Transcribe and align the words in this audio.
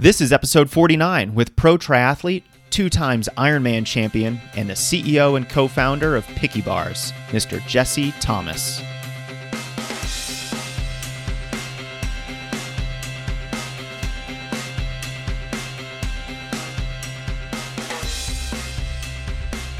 This 0.00 0.22
is 0.22 0.32
episode 0.32 0.70
49 0.70 1.34
with 1.34 1.54
pro 1.56 1.76
triathlete, 1.76 2.44
two 2.70 2.88
times 2.88 3.28
Ironman 3.36 3.84
champion, 3.84 4.40
and 4.56 4.70
the 4.70 4.72
CEO 4.72 5.36
and 5.36 5.46
co 5.46 5.68
founder 5.68 6.16
of 6.16 6.26
Picky 6.28 6.62
Bars, 6.62 7.12
Mr. 7.28 7.60
Jesse 7.66 8.12
Thomas. 8.12 8.78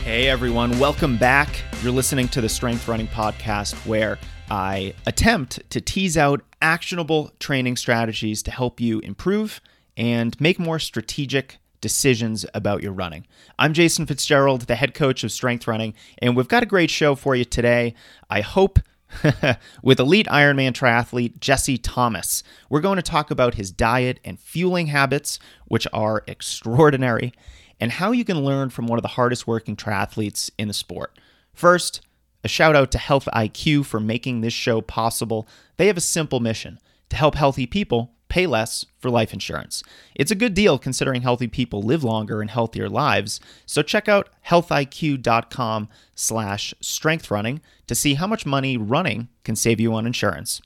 Hey 0.05 0.29
everyone, 0.29 0.79
welcome 0.79 1.17
back. 1.17 1.65
You're 1.83 1.93
listening 1.93 2.29
to 2.29 2.43
the 2.43 2.49
Strength 2.51 2.87
Running 2.89 3.09
Podcast 3.09 3.75
where 3.87 4.19
I 4.51 4.93
attempt 5.07 5.71
to 5.71 5.81
tease 5.81 6.19
out 6.19 6.43
actionable 6.61 7.33
training 7.41 7.79
strategies 7.79 8.43
to 8.43 8.51
help 8.51 8.83
you 8.83 8.99
improve 8.99 9.63
and 10.01 10.41
make 10.41 10.59
more 10.59 10.79
strategic 10.79 11.59
decisions 11.83 12.47
about 12.55 12.83
your 12.83 12.91
running. 12.93 13.27
I'm 13.59 13.75
Jason 13.75 14.07
Fitzgerald, 14.07 14.63
the 14.63 14.75
head 14.75 14.95
coach 14.95 15.23
of 15.23 15.31
Strength 15.31 15.69
Running, 15.69 15.93
and 16.17 16.35
we've 16.35 16.49
got 16.49 16.63
a 16.63 16.67
great 16.67 16.91
show 16.91 17.15
for 17.15 17.37
you 17.37 17.45
today. 17.45 17.93
I 18.31 18.41
hope 18.41 18.79
with 19.83 20.01
elite 20.01 20.27
Ironman 20.29 20.73
triathlete 20.73 21.39
Jesse 21.39 21.77
Thomas. 21.77 22.43
We're 22.71 22.81
going 22.81 22.97
to 22.97 23.03
talk 23.03 23.31
about 23.31 23.57
his 23.57 23.71
diet 23.71 24.21
and 24.25 24.41
fueling 24.41 24.87
habits, 24.87 25.39
which 25.67 25.87
are 25.93 26.25
extraordinary, 26.27 27.35
and 27.79 27.93
how 27.93 28.13
you 28.13 28.25
can 28.25 28.43
learn 28.43 28.71
from 28.71 28.87
one 28.87 28.99
of 28.99 29.03
the 29.03 29.09
hardest 29.09 29.47
working 29.47 29.77
triathletes 29.77 30.51
in 30.57 30.69
the 30.69 30.75
sport. 30.75 31.19
First, 31.53 32.01
a 32.43 32.49
shout 32.49 32.75
out 32.75 32.91
to 32.93 32.99
Health 32.99 33.29
IQ 33.35 33.85
for 33.85 34.01
making 34.01 34.41
this 34.41 34.55
show 34.55 34.81
possible. 34.81 35.47
They 35.77 35.89
have 35.89 35.99
a 35.99 36.03
simple 36.03 36.41
mission 36.41 36.79
to 37.11 37.17
help 37.17 37.35
healthy 37.35 37.67
people 37.67 38.15
pay 38.31 38.47
less 38.47 38.87
for 38.99 39.11
life 39.11 39.35
insurance. 39.35 39.83
It's 40.15 40.31
a 40.31 40.37
good 40.37 40.55
deal 40.55 40.79
considering 40.79 41.21
healthy 41.21 41.49
people 41.49 41.83
live 41.83 42.03
longer 42.03 42.41
and 42.41 42.51
healthier 42.51 42.89
lives. 42.89 43.41
So 43.67 43.83
check 43.83 44.09
out 44.09 44.31
healthiq.com 44.47 45.89
slash 46.15 46.73
strengthrunning 46.83 47.61
to 47.87 47.95
see 47.95 48.15
how 48.15 48.27
much 48.27 48.47
money 48.47 48.79
running 48.79 49.29
can 49.45 49.57
save 49.57 49.81
you 49.81 49.93
on 49.93 50.07
insurance. 50.07 50.63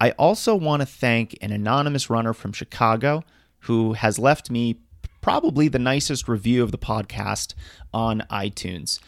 I 0.00 0.10
also 0.12 0.54
want 0.54 0.82
to 0.82 0.86
thank 0.86 1.36
an 1.40 1.50
anonymous 1.50 2.10
runner 2.10 2.32
from 2.32 2.52
Chicago 2.52 3.24
who 3.60 3.94
has 3.94 4.18
left 4.18 4.50
me 4.50 4.78
probably 5.20 5.68
the 5.68 5.78
nicest 5.78 6.28
review 6.28 6.62
of 6.62 6.72
the 6.72 6.78
podcast 6.78 7.54
on 7.94 8.22
iTunes. 8.30 8.98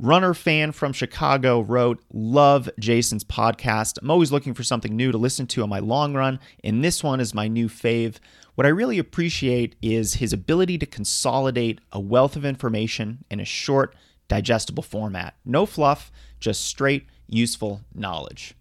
Runner 0.00 0.32
fan 0.32 0.70
from 0.70 0.92
Chicago 0.92 1.58
wrote, 1.58 2.00
Love 2.12 2.70
Jason's 2.78 3.24
podcast. 3.24 3.98
I'm 4.00 4.12
always 4.12 4.30
looking 4.30 4.54
for 4.54 4.62
something 4.62 4.94
new 4.94 5.10
to 5.10 5.18
listen 5.18 5.48
to 5.48 5.64
on 5.64 5.68
my 5.68 5.80
long 5.80 6.14
run, 6.14 6.38
and 6.62 6.84
this 6.84 7.02
one 7.02 7.18
is 7.18 7.34
my 7.34 7.48
new 7.48 7.68
fave. 7.68 8.18
What 8.54 8.64
I 8.64 8.70
really 8.70 9.00
appreciate 9.00 9.74
is 9.82 10.14
his 10.14 10.32
ability 10.32 10.78
to 10.78 10.86
consolidate 10.86 11.80
a 11.90 11.98
wealth 11.98 12.36
of 12.36 12.44
information 12.44 13.24
in 13.28 13.40
a 13.40 13.44
short, 13.44 13.96
digestible 14.28 14.84
format. 14.84 15.34
No 15.44 15.66
fluff, 15.66 16.12
just 16.38 16.64
straight, 16.64 17.06
useful 17.26 17.80
knowledge. 17.92 18.54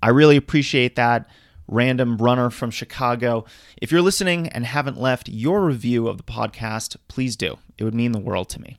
I 0.00 0.10
really 0.10 0.36
appreciate 0.36 0.94
that. 0.94 1.28
Random 1.66 2.18
runner 2.18 2.50
from 2.50 2.70
Chicago. 2.70 3.46
If 3.82 3.90
you're 3.90 4.00
listening 4.00 4.46
and 4.50 4.64
haven't 4.64 4.96
left 4.96 5.28
your 5.28 5.64
review 5.64 6.06
of 6.06 6.18
the 6.18 6.22
podcast, 6.22 6.96
please 7.08 7.34
do. 7.34 7.58
It 7.78 7.82
would 7.82 7.96
mean 7.96 8.12
the 8.12 8.20
world 8.20 8.48
to 8.50 8.60
me. 8.60 8.78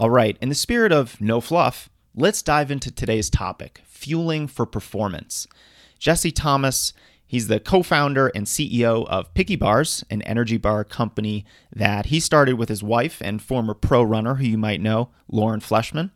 All 0.00 0.10
right, 0.10 0.38
in 0.40 0.48
the 0.48 0.54
spirit 0.54 0.92
of 0.92 1.20
no 1.20 1.40
fluff, 1.40 1.90
let's 2.14 2.40
dive 2.40 2.70
into 2.70 2.92
today's 2.92 3.28
topic 3.28 3.80
fueling 3.84 4.46
for 4.46 4.64
performance. 4.64 5.48
Jesse 5.98 6.30
Thomas, 6.30 6.92
he's 7.26 7.48
the 7.48 7.58
co 7.58 7.82
founder 7.82 8.28
and 8.28 8.46
CEO 8.46 9.08
of 9.08 9.34
Picky 9.34 9.56
Bars, 9.56 10.04
an 10.08 10.22
energy 10.22 10.56
bar 10.56 10.84
company 10.84 11.44
that 11.74 12.06
he 12.06 12.20
started 12.20 12.52
with 12.52 12.68
his 12.68 12.80
wife 12.80 13.20
and 13.20 13.42
former 13.42 13.74
pro 13.74 14.04
runner 14.04 14.36
who 14.36 14.44
you 14.44 14.56
might 14.56 14.80
know, 14.80 15.08
Lauren 15.28 15.58
Fleshman. 15.58 16.12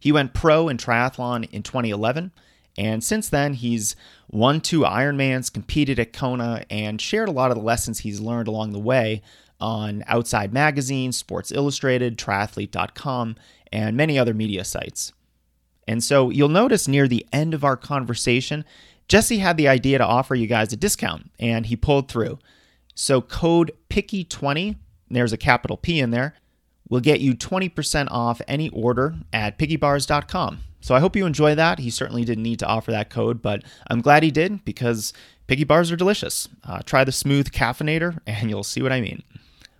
He 0.00 0.10
went 0.10 0.32
pro 0.32 0.70
in 0.70 0.78
triathlon 0.78 1.46
in 1.52 1.62
2011, 1.62 2.32
and 2.78 3.04
since 3.04 3.28
then, 3.28 3.52
he's 3.52 3.96
won 4.30 4.62
two 4.62 4.80
Ironmans, 4.80 5.52
competed 5.52 5.98
at 5.98 6.14
Kona, 6.14 6.64
and 6.70 7.02
shared 7.02 7.28
a 7.28 7.32
lot 7.32 7.50
of 7.50 7.58
the 7.58 7.62
lessons 7.62 7.98
he's 7.98 8.18
learned 8.18 8.48
along 8.48 8.72
the 8.72 8.78
way 8.78 9.20
on 9.60 10.04
Outside 10.06 10.52
Magazine, 10.52 11.12
Sports 11.12 11.52
Illustrated, 11.52 12.16
Triathlete.com, 12.18 13.36
and 13.72 13.96
many 13.96 14.18
other 14.18 14.34
media 14.34 14.64
sites. 14.64 15.12
And 15.88 16.02
so 16.02 16.30
you'll 16.30 16.48
notice 16.48 16.88
near 16.88 17.08
the 17.08 17.26
end 17.32 17.54
of 17.54 17.64
our 17.64 17.76
conversation, 17.76 18.64
Jesse 19.08 19.38
had 19.38 19.56
the 19.56 19.68
idea 19.68 19.98
to 19.98 20.04
offer 20.04 20.34
you 20.34 20.46
guys 20.46 20.72
a 20.72 20.76
discount, 20.76 21.30
and 21.38 21.66
he 21.66 21.76
pulled 21.76 22.08
through. 22.08 22.38
So 22.94 23.20
code 23.20 23.72
PICKY20, 23.88 24.76
there's 25.10 25.32
a 25.32 25.36
capital 25.36 25.76
P 25.76 26.00
in 26.00 26.10
there, 26.10 26.34
will 26.88 27.00
get 27.00 27.20
you 27.20 27.34
20% 27.34 28.08
off 28.10 28.40
any 28.48 28.68
order 28.70 29.16
at 29.32 29.58
pickybars.com. 29.58 30.60
So 30.80 30.94
I 30.94 31.00
hope 31.00 31.16
you 31.16 31.26
enjoy 31.26 31.54
that. 31.56 31.80
He 31.80 31.90
certainly 31.90 32.24
didn't 32.24 32.44
need 32.44 32.60
to 32.60 32.66
offer 32.66 32.92
that 32.92 33.10
code, 33.10 33.42
but 33.42 33.62
I'm 33.88 34.00
glad 34.00 34.22
he 34.22 34.30
did 34.30 34.64
because 34.64 35.12
Picky 35.46 35.64
bars 35.64 35.90
are 35.90 35.96
delicious. 35.96 36.48
Uh, 36.64 36.80
try 36.84 37.04
the 37.04 37.12
smooth 37.12 37.50
caffeinator 37.50 38.18
and 38.26 38.50
you'll 38.50 38.64
see 38.64 38.82
what 38.82 38.92
I 38.92 39.00
mean. 39.00 39.22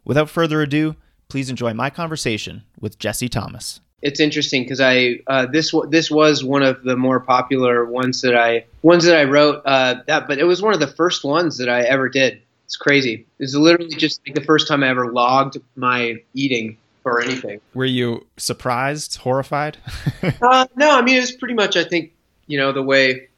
Without 0.07 0.31
further 0.31 0.63
ado, 0.63 0.95
please 1.29 1.51
enjoy 1.51 1.75
my 1.75 1.91
conversation 1.91 2.63
with 2.81 2.97
Jesse 2.99 3.29
Thomas. 3.29 3.81
It's 4.03 4.21
interesting 4.21 4.63
because 4.63 4.81
I 4.81 5.17
uh, 5.27 5.47
this 5.47 5.75
this 5.89 6.11
was 6.11 6.45
one 6.45 6.63
of 6.63 6.85
the 6.85 6.97
more 6.97 7.19
popular 7.19 7.85
ones 7.85 8.21
that 8.23 8.37
I 8.37 8.67
ones 8.83 9.05
that 9.05 9.19
I 9.19 9.25
wrote. 9.25 9.63
Uh, 9.65 9.97
that, 10.07 10.29
but 10.29 10.39
it 10.39 10.45
was 10.45 10.63
one 10.63 10.73
of 10.73 10.81
the 10.81 10.87
first 10.87 11.25
ones 11.25 11.59
that 11.59 11.69
I 11.69 11.81
ever 11.83 12.09
did. 12.09 12.41
It's 12.67 12.77
crazy. 12.77 13.27
It's 13.41 13.55
literally 13.55 13.95
just 13.97 14.21
like 14.27 14.37
the 14.37 14.45
first 14.45 14.69
time 14.69 14.85
I 14.85 14.89
ever 14.89 15.13
logged 15.13 15.57
my 15.75 16.23
eating 16.35 16.79
or 17.05 17.21
anything. 17.21 17.61
Were 17.75 17.85
you 17.85 18.27
surprised, 18.37 19.17
horrified? 19.17 19.79
uh, 20.23 20.67
no, 20.77 20.97
I 20.97 21.03
mean 21.03 21.17
it 21.17 21.21
was 21.21 21.33
pretty 21.33 21.55
much 21.55 21.77
I 21.77 21.83
think 21.83 22.13
you 22.47 22.59
know 22.59 22.71
the 22.71 22.83
way 22.83 23.29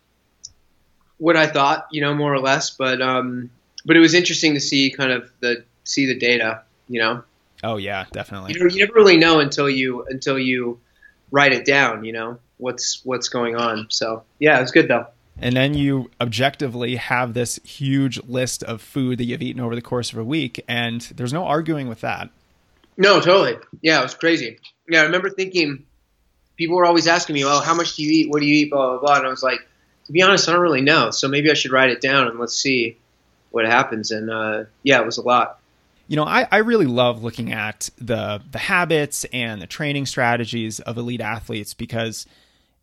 what 1.16 1.36
I 1.36 1.46
thought, 1.46 1.86
you 1.90 2.00
know, 2.02 2.14
more 2.14 2.34
or 2.34 2.40
less. 2.40 2.70
But 2.70 3.00
um, 3.00 3.48
but 3.86 3.96
it 3.96 4.00
was 4.00 4.12
interesting 4.12 4.52
to 4.54 4.60
see 4.60 4.90
kind 4.90 5.12
of 5.12 5.30
the 5.40 5.64
see 5.88 6.06
the 6.06 6.19
data, 6.19 6.62
you 6.88 7.00
know. 7.00 7.22
Oh 7.65 7.76
yeah, 7.76 8.06
definitely. 8.12 8.54
You, 8.54 8.69
you 8.69 8.78
never 8.78 8.93
really 8.94 9.16
know 9.16 9.41
until 9.41 9.69
you 9.69 10.04
until 10.09 10.38
you 10.38 10.78
write 11.31 11.53
it 11.53 11.65
down, 11.65 12.04
you 12.04 12.12
know, 12.12 12.38
what's 12.59 13.04
what's 13.04 13.28
going 13.28 13.56
on. 13.56 13.87
So 13.91 14.22
yeah, 14.38 14.60
it's 14.60 14.71
good 14.71 14.88
though. 14.88 15.06
And 15.41 15.56
then 15.56 15.75
you 15.75 16.10
objectively 16.21 16.97
have 16.97 17.32
this 17.32 17.60
huge 17.65 18.22
list 18.25 18.65
of 18.65 18.82
food 18.82 19.19
that 19.19 19.25
you've 19.25 19.43
eaten 19.43 19.60
over 19.60 19.77
the 19.77 19.82
course 19.82 20.12
of 20.12 20.19
a 20.19 20.25
week, 20.25 20.65
and 20.66 21.00
there's 21.15 21.32
no 21.32 21.44
arguing 21.44 21.88
with 21.88 22.00
that. 22.00 22.31
No, 22.97 23.21
totally. 23.21 23.56
Yeah, 23.81 24.00
it 24.00 24.03
was 24.03 24.15
crazy. 24.15 24.59
Yeah, 24.88 25.03
I 25.03 25.04
remember 25.04 25.31
thinking 25.31 25.84
people 26.56 26.77
were 26.77 26.84
always 26.84 27.06
asking 27.06 27.34
me, 27.34 27.44
"Well, 27.44 27.60
how 27.60 27.75
much 27.75 27.97
do 27.97 28.03
you 28.03 28.10
eat? 28.10 28.31
What 28.31 28.41
do 28.41 28.47
you 28.47 28.54
eat?" 28.54 28.71
Blah 28.71 28.91
blah 28.91 29.00
blah. 29.00 29.16
And 29.19 29.27
I 29.27 29.31
was 29.31 29.43
like, 29.43 29.60
to 30.06 30.12
be 30.12 30.22
honest, 30.22 30.48
I 30.48 30.53
don't 30.53 30.62
really 30.62 30.81
know. 30.81 31.10
So 31.10 31.28
maybe 31.28 31.50
I 31.50 31.54
should 31.54 31.71
write 31.71 31.91
it 31.91 32.00
down 32.00 32.28
and 32.28 32.38
let's 32.38 32.56
see 32.56 32.97
what 33.50 33.66
happens. 33.66 34.10
And 34.10 34.31
uh, 34.31 34.65
yeah, 34.82 35.00
it 35.00 35.06
was 35.06 35.19
a 35.19 35.22
lot. 35.22 35.57
You 36.08 36.16
know, 36.16 36.24
I, 36.24 36.48
I 36.50 36.58
really 36.58 36.86
love 36.86 37.22
looking 37.22 37.52
at 37.52 37.91
the 37.98 38.42
the 38.50 38.58
habits 38.58 39.24
and 39.32 39.62
the 39.62 39.66
training 39.66 40.06
strategies 40.06 40.80
of 40.80 40.96
elite 40.96 41.20
athletes 41.20 41.74
because 41.74 42.26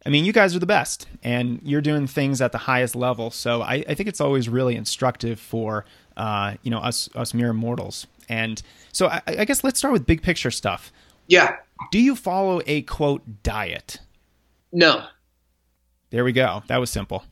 I 0.06 0.10
mean, 0.10 0.24
you 0.24 0.34
guys 0.34 0.56
are 0.56 0.60
the 0.60 0.68
best 0.68 1.08
and 1.24 1.60
you're 1.64 1.82
doing 1.82 2.06
things 2.06 2.40
at 2.40 2.52
the 2.52 2.60
highest 2.60 2.96
level. 2.96 3.32
So 3.32 3.62
I, 3.62 3.84
I 3.90 3.96
think 3.96 4.08
it's 4.08 4.22
always 4.22 4.48
really 4.48 4.76
instructive 4.76 5.40
for, 5.40 5.86
uh, 6.16 6.56
you 6.62 6.70
know, 6.70 6.78
us, 6.78 7.10
us 7.16 7.34
mere 7.34 7.54
mortals. 7.54 8.06
And 8.30 8.62
so 8.92 9.08
I, 9.08 9.22
I, 9.26 9.46
guess 9.46 9.64
let's 9.64 9.80
start 9.80 9.94
with 9.94 10.06
big 10.06 10.22
picture 10.22 10.52
stuff. 10.52 10.92
Yeah. 11.28 11.56
Do 11.92 12.00
you 12.00 12.16
follow 12.16 12.62
a 12.68 12.84
quote 12.84 13.42
diet? 13.42 14.00
No. 14.72 15.06
There 16.12 16.24
we 16.24 16.34
go. 16.34 16.62
That 16.68 16.78
was 16.78 16.92
simple. 16.92 17.24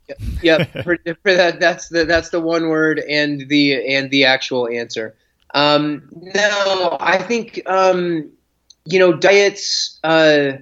Yep. 0.42 0.72
for, 0.84 0.98
for, 1.22 1.34
that, 1.34 1.60
that's 1.60 1.90
the 1.90 2.06
that's 2.06 2.30
the 2.30 2.42
one 2.42 2.70
word 2.70 3.00
and 3.00 3.48
the 3.48 3.96
and 3.96 4.10
the 4.10 4.26
actual 4.26 4.68
answer. 4.68 5.16
Um, 5.54 6.10
no, 6.12 6.98
I 7.00 7.18
think 7.20 7.62
um, 7.66 8.32
you 8.86 9.00
know 9.00 9.14
diets. 9.14 10.00
Uh, 10.04 10.54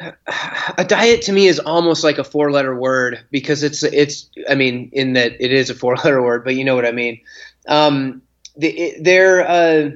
a 0.78 0.84
diet 0.84 1.22
to 1.22 1.32
me 1.32 1.46
is 1.46 1.60
almost 1.60 2.02
like 2.02 2.18
a 2.18 2.24
four 2.24 2.50
letter 2.50 2.74
word 2.74 3.24
because 3.30 3.62
it's 3.62 3.82
it's 3.82 4.28
I 4.48 4.54
mean 4.54 4.90
in 4.92 5.12
that 5.14 5.40
it 5.40 5.52
is 5.52 5.70
a 5.70 5.74
four 5.74 5.96
letter 5.96 6.22
word, 6.22 6.44
but 6.44 6.56
you 6.56 6.64
know 6.64 6.74
what 6.74 6.86
I 6.86 6.92
mean. 6.92 7.20
Um, 7.68 8.22
the, 8.56 8.94
they're 9.00 9.48
uh, 9.48 9.90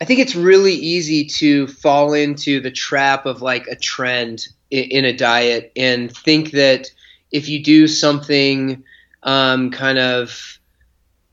I 0.00 0.04
think 0.04 0.20
it's 0.20 0.34
really 0.34 0.74
easy 0.74 1.24
to 1.26 1.66
fall 1.66 2.12
into 2.12 2.60
the 2.60 2.70
trap 2.70 3.26
of 3.26 3.42
like 3.42 3.66
a 3.68 3.76
trend 3.76 4.48
in, 4.70 4.84
in 4.84 5.04
a 5.04 5.16
diet 5.16 5.72
and 5.76 6.14
think 6.14 6.50
that 6.52 6.90
if 7.30 7.48
you 7.48 7.62
do 7.62 7.88
something 7.88 8.84
um, 9.22 9.70
kind 9.70 9.98
of 9.98 10.58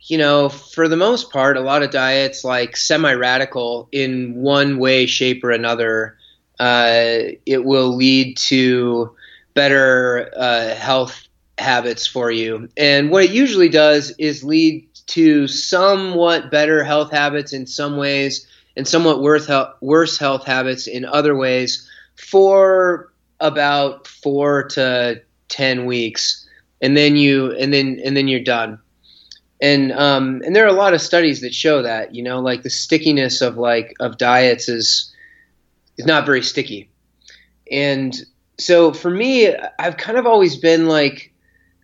you 0.03 0.17
know, 0.17 0.49
for 0.49 0.87
the 0.87 0.97
most 0.97 1.31
part, 1.31 1.57
a 1.57 1.61
lot 1.61 1.83
of 1.83 1.91
diets 1.91 2.43
like 2.43 2.75
semi-radical 2.75 3.87
in 3.91 4.35
one 4.35 4.79
way, 4.79 5.05
shape, 5.05 5.43
or 5.43 5.51
another, 5.51 6.17
uh, 6.59 7.19
it 7.45 7.63
will 7.63 7.95
lead 7.95 8.37
to 8.37 9.15
better 9.53 10.31
uh, 10.35 10.73
health 10.75 11.27
habits 11.57 12.07
for 12.07 12.31
you. 12.31 12.67
And 12.77 13.11
what 13.11 13.25
it 13.25 13.31
usually 13.31 13.69
does 13.69 14.11
is 14.17 14.43
lead 14.43 14.87
to 15.07 15.47
somewhat 15.47 16.51
better 16.51 16.83
health 16.83 17.11
habits 17.11 17.53
in 17.53 17.67
some 17.67 17.97
ways 17.97 18.47
and 18.77 18.87
somewhat 18.87 19.21
worse 19.21 20.17
health 20.17 20.45
habits 20.45 20.87
in 20.87 21.05
other 21.05 21.35
ways 21.35 21.87
for 22.15 23.11
about 23.39 24.07
four 24.07 24.63
to 24.69 25.21
10 25.49 25.85
weeks. 25.85 26.47
And 26.81 26.95
then 26.95 27.15
you, 27.15 27.51
and 27.51 27.73
then, 27.73 27.99
and 28.03 28.15
then 28.15 28.27
you're 28.27 28.39
done. 28.39 28.79
And, 29.61 29.91
um, 29.91 30.41
and 30.43 30.55
there 30.55 30.65
are 30.65 30.69
a 30.69 30.73
lot 30.73 30.93
of 30.93 31.01
studies 31.01 31.41
that 31.41 31.53
show 31.53 31.83
that, 31.83 32.15
you 32.15 32.23
know, 32.23 32.39
like 32.39 32.63
the 32.63 32.69
stickiness 32.69 33.41
of 33.41 33.57
like, 33.57 33.93
of 33.99 34.17
diets 34.17 34.67
is, 34.67 35.13
is 35.97 36.05
not 36.05 36.25
very 36.25 36.41
sticky. 36.41 36.89
And 37.71 38.15
so 38.59 38.91
for 38.91 39.09
me, 39.09 39.55
I've 39.79 39.97
kind 39.97 40.17
of 40.17 40.25
always 40.25 40.57
been 40.57 40.87
like, 40.87 41.31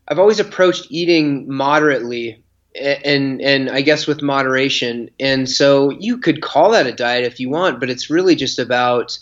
I've 0.08 0.20
always 0.20 0.40
approached 0.40 0.88
eating 0.90 1.52
moderately 1.52 2.44
and 2.80 3.42
and 3.42 3.70
I 3.70 3.82
guess 3.82 4.08
with 4.08 4.22
moderation. 4.22 5.10
And 5.20 5.50
so 5.50 5.90
you 5.90 6.20
could 6.20 6.42
call 6.42 6.72
that 6.72 6.88
a 6.88 6.92
diet 6.92 7.26
if 7.26 7.40
you 7.40 7.50
want, 7.50 7.80
but 7.80 7.90
it's 7.90 8.10
really 8.10 8.36
just 8.36 8.60
about 8.60 9.18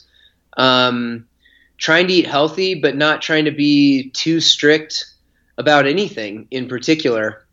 um, 0.57 1.27
trying 1.77 2.07
to 2.07 2.13
eat 2.13 2.27
healthy, 2.27 2.75
but 2.75 2.95
not 2.95 3.21
trying 3.21 3.45
to 3.45 3.51
be 3.51 4.09
too 4.11 4.39
strict 4.39 5.05
about 5.57 5.87
anything 5.87 6.47
in 6.51 6.67
particular. 6.67 7.44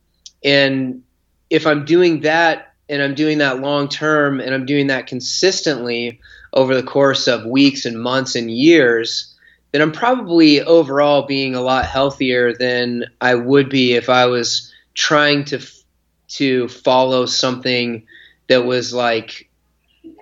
And 0.44 1.02
if 1.50 1.66
I'm 1.66 1.84
doing 1.84 2.20
that 2.20 2.74
and 2.88 3.02
I'm 3.02 3.14
doing 3.14 3.38
that 3.38 3.60
long 3.60 3.88
term 3.88 4.40
and 4.40 4.54
I'm 4.54 4.66
doing 4.66 4.88
that 4.88 5.06
consistently 5.06 6.20
over 6.52 6.74
the 6.74 6.82
course 6.82 7.28
of 7.28 7.46
weeks 7.46 7.84
and 7.84 8.00
months 8.00 8.34
and 8.34 8.50
years, 8.50 9.34
then 9.72 9.80
I'm 9.80 9.92
probably 9.92 10.62
overall 10.62 11.26
being 11.26 11.54
a 11.54 11.62
lot 11.62 11.86
healthier 11.86 12.54
than 12.54 13.06
I 13.20 13.34
would 13.34 13.70
be 13.70 13.94
if 13.94 14.08
I 14.08 14.26
was 14.26 14.72
trying 14.94 15.44
to 15.46 15.60
to 16.28 16.68
follow 16.68 17.26
something 17.26 18.06
that 18.48 18.64
was 18.64 18.92
like 18.92 19.50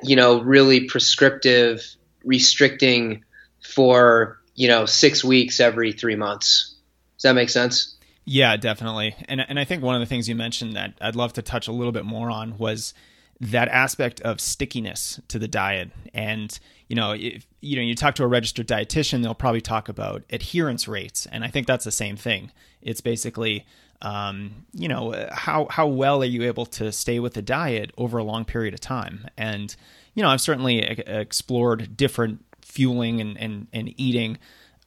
you 0.02 0.16
know 0.16 0.40
really 0.40 0.86
prescriptive 0.86 1.84
restricting 2.24 3.24
for 3.62 4.40
you 4.54 4.68
know 4.68 4.86
6 4.86 5.24
weeks 5.24 5.60
every 5.60 5.92
3 5.92 6.16
months. 6.16 6.76
Does 7.16 7.22
that 7.22 7.34
make 7.34 7.50
sense? 7.50 7.96
Yeah, 8.24 8.56
definitely. 8.56 9.16
And 9.28 9.40
and 9.40 9.58
I 9.58 9.64
think 9.64 9.82
one 9.82 9.94
of 9.94 10.00
the 10.00 10.06
things 10.06 10.28
you 10.28 10.34
mentioned 10.34 10.76
that 10.76 10.94
I'd 11.00 11.16
love 11.16 11.32
to 11.34 11.42
touch 11.42 11.68
a 11.68 11.72
little 11.72 11.92
bit 11.92 12.04
more 12.04 12.30
on 12.30 12.58
was 12.58 12.94
that 13.40 13.68
aspect 13.68 14.20
of 14.20 14.40
stickiness 14.40 15.18
to 15.28 15.38
the 15.38 15.48
diet 15.48 15.90
and 16.12 16.60
you 16.88 16.96
know 16.96 17.12
if 17.12 17.46
you 17.62 17.74
know 17.74 17.82
you 17.82 17.94
talk 17.94 18.14
to 18.14 18.22
a 18.22 18.26
registered 18.26 18.68
dietitian 18.68 19.22
they'll 19.22 19.34
probably 19.34 19.62
talk 19.62 19.88
about 19.88 20.22
adherence 20.30 20.86
rates 20.86 21.26
and 21.32 21.42
i 21.42 21.48
think 21.48 21.66
that's 21.66 21.84
the 21.84 21.90
same 21.90 22.16
thing 22.16 22.52
it's 22.82 23.00
basically 23.00 23.66
um, 24.02 24.64
you 24.72 24.88
know 24.88 25.14
how 25.30 25.66
how 25.70 25.86
well 25.86 26.22
are 26.22 26.26
you 26.26 26.42
able 26.44 26.64
to 26.64 26.90
stay 26.90 27.18
with 27.18 27.34
the 27.34 27.42
diet 27.42 27.92
over 27.98 28.16
a 28.16 28.24
long 28.24 28.44
period 28.46 28.72
of 28.72 28.80
time 28.80 29.26
and 29.36 29.76
you 30.14 30.22
know 30.22 30.28
i've 30.28 30.40
certainly 30.40 30.78
explored 30.78 31.96
different 31.96 32.44
fueling 32.62 33.20
and 33.20 33.38
and, 33.38 33.66
and 33.72 34.00
eating 34.00 34.38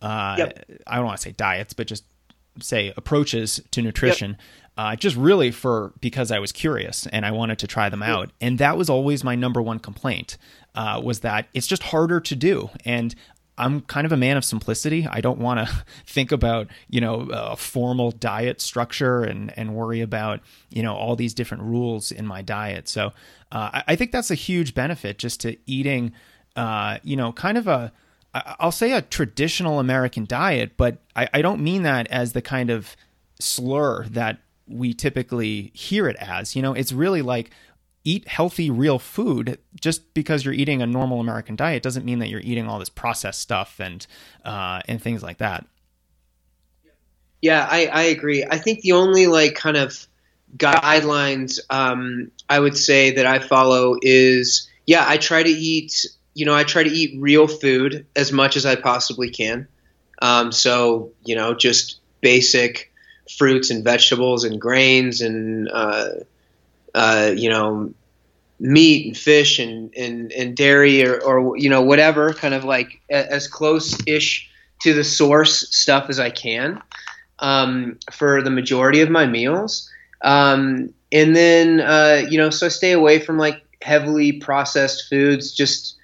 uh, 0.01 0.35
yep. 0.37 0.65
i 0.87 0.95
don't 0.95 1.05
want 1.05 1.17
to 1.17 1.23
say 1.23 1.31
diets 1.31 1.73
but 1.73 1.87
just 1.87 2.05
say 2.59 2.93
approaches 2.95 3.61
to 3.71 3.81
nutrition 3.81 4.31
yep 4.31 4.39
uh, 4.77 4.95
just 4.95 5.15
really 5.15 5.51
for 5.51 5.93
because 6.01 6.31
I 6.31 6.39
was 6.39 6.51
curious 6.51 7.05
and 7.07 7.25
I 7.25 7.31
wanted 7.31 7.59
to 7.59 7.67
try 7.67 7.89
them 7.89 8.01
out. 8.01 8.31
And 8.41 8.57
that 8.57 8.77
was 8.77 8.89
always 8.89 9.23
my 9.23 9.35
number 9.35 9.61
one 9.61 9.79
complaint 9.79 10.37
uh, 10.75 11.01
was 11.03 11.19
that 11.19 11.47
it's 11.53 11.67
just 11.67 11.83
harder 11.83 12.19
to 12.21 12.35
do. 12.35 12.69
And 12.83 13.13
I'm 13.55 13.81
kind 13.81 14.05
of 14.05 14.11
a 14.11 14.17
man 14.17 14.35
of 14.35 14.43
simplicity. 14.43 15.07
I 15.07 15.21
don't 15.21 15.37
want 15.37 15.67
to 15.67 15.85
think 16.07 16.31
about, 16.31 16.67
you 16.89 17.01
know, 17.01 17.29
a 17.31 17.55
formal 17.55 18.11
diet 18.11 18.61
structure 18.61 19.21
and, 19.23 19.55
and 19.55 19.75
worry 19.75 20.01
about, 20.01 20.41
you 20.69 20.81
know, 20.81 20.95
all 20.95 21.15
these 21.15 21.35
different 21.35 21.63
rules 21.63 22.11
in 22.11 22.25
my 22.25 22.41
diet. 22.41 22.87
So 22.87 23.07
uh, 23.51 23.69
I, 23.73 23.83
I, 23.89 23.95
think 23.95 24.11
that's 24.11 24.31
a 24.31 24.35
huge 24.35 24.73
benefit 24.73 25.19
just 25.19 25.41
to 25.41 25.55
eating, 25.67 26.13
uh, 26.55 26.97
you 27.03 27.15
know, 27.15 27.31
kind 27.31 27.59
of 27.59 27.67
a, 27.67 27.93
I'll 28.33 28.71
say 28.71 28.93
a 28.93 29.01
traditional 29.01 29.79
American 29.79 30.25
diet, 30.25 30.75
but 30.75 30.97
I, 31.15 31.29
I 31.33 31.41
don't 31.41 31.61
mean 31.61 31.83
that 31.83 32.07
as 32.07 32.33
the 32.33 32.41
kind 32.41 32.69
of 32.69 32.95
slur 33.39 34.05
that 34.05 34.39
we 34.67 34.93
typically 34.93 35.71
hear 35.73 36.07
it 36.07 36.15
as. 36.17 36.55
You 36.55 36.61
know, 36.61 36.73
it's 36.73 36.91
really 36.91 37.21
like 37.21 37.51
eat 38.03 38.27
healthy, 38.27 38.69
real 38.69 38.99
food. 38.99 39.59
Just 39.79 40.13
because 40.13 40.45
you're 40.45 40.53
eating 40.53 40.81
a 40.81 40.87
normal 40.87 41.19
American 41.19 41.55
diet 41.55 41.83
doesn't 41.83 42.05
mean 42.05 42.19
that 42.19 42.29
you're 42.29 42.41
eating 42.41 42.67
all 42.67 42.79
this 42.79 42.89
processed 42.89 43.41
stuff 43.41 43.79
and 43.79 44.05
uh, 44.43 44.81
and 44.87 45.01
things 45.01 45.21
like 45.21 45.37
that. 45.37 45.65
Yeah, 47.41 47.67
I, 47.69 47.87
I 47.87 48.03
agree. 48.03 48.45
I 48.49 48.57
think 48.57 48.81
the 48.81 48.93
only 48.93 49.27
like 49.27 49.55
kind 49.55 49.75
of 49.75 50.07
guidelines 50.57 51.59
um, 51.69 52.31
I 52.49 52.59
would 52.59 52.77
say 52.77 53.11
that 53.11 53.25
I 53.25 53.39
follow 53.39 53.97
is 54.01 54.69
yeah, 54.85 55.05
I 55.07 55.17
try 55.17 55.43
to 55.43 55.49
eat. 55.49 56.07
You 56.33 56.45
know, 56.45 56.55
I 56.55 56.63
try 56.63 56.83
to 56.83 56.89
eat 56.89 57.19
real 57.19 57.47
food 57.47 58.05
as 58.15 58.31
much 58.31 58.55
as 58.55 58.65
I 58.65 58.75
possibly 58.75 59.29
can. 59.29 59.67
Um, 60.21 60.51
so 60.51 61.11
you 61.25 61.35
know, 61.35 61.53
just 61.53 61.99
basic 62.21 62.91
fruits 63.37 63.69
and 63.69 63.83
vegetables 63.83 64.43
and 64.43 64.59
grains 64.59 65.21
and 65.21 65.69
uh, 65.69 66.09
uh, 66.93 67.31
you 67.35 67.49
know 67.49 67.93
meat 68.59 69.07
and 69.07 69.17
fish 69.17 69.59
and, 69.59 69.93
and, 69.95 70.31
and 70.31 70.55
dairy 70.55 71.05
or, 71.05 71.21
or 71.21 71.57
you 71.57 71.69
know 71.69 71.81
whatever 71.81 72.33
kind 72.33 72.53
of 72.53 72.63
like 72.63 73.01
as 73.09 73.47
close 73.47 73.97
ish 74.07 74.49
to 74.81 74.93
the 74.93 75.03
source 75.03 75.75
stuff 75.75 76.05
as 76.09 76.19
I 76.19 76.29
can 76.29 76.81
um, 77.39 77.99
for 78.11 78.41
the 78.41 78.51
majority 78.51 79.01
of 79.01 79.09
my 79.09 79.25
meals 79.25 79.89
um, 80.21 80.93
and 81.11 81.35
then 81.35 81.81
uh, 81.81 82.25
you 82.29 82.37
know 82.37 82.49
so 82.49 82.67
I 82.67 82.69
stay 82.69 82.91
away 82.91 83.19
from 83.19 83.37
like 83.37 83.63
heavily 83.81 84.33
processed 84.33 85.09
foods 85.09 85.51
just 85.51 85.97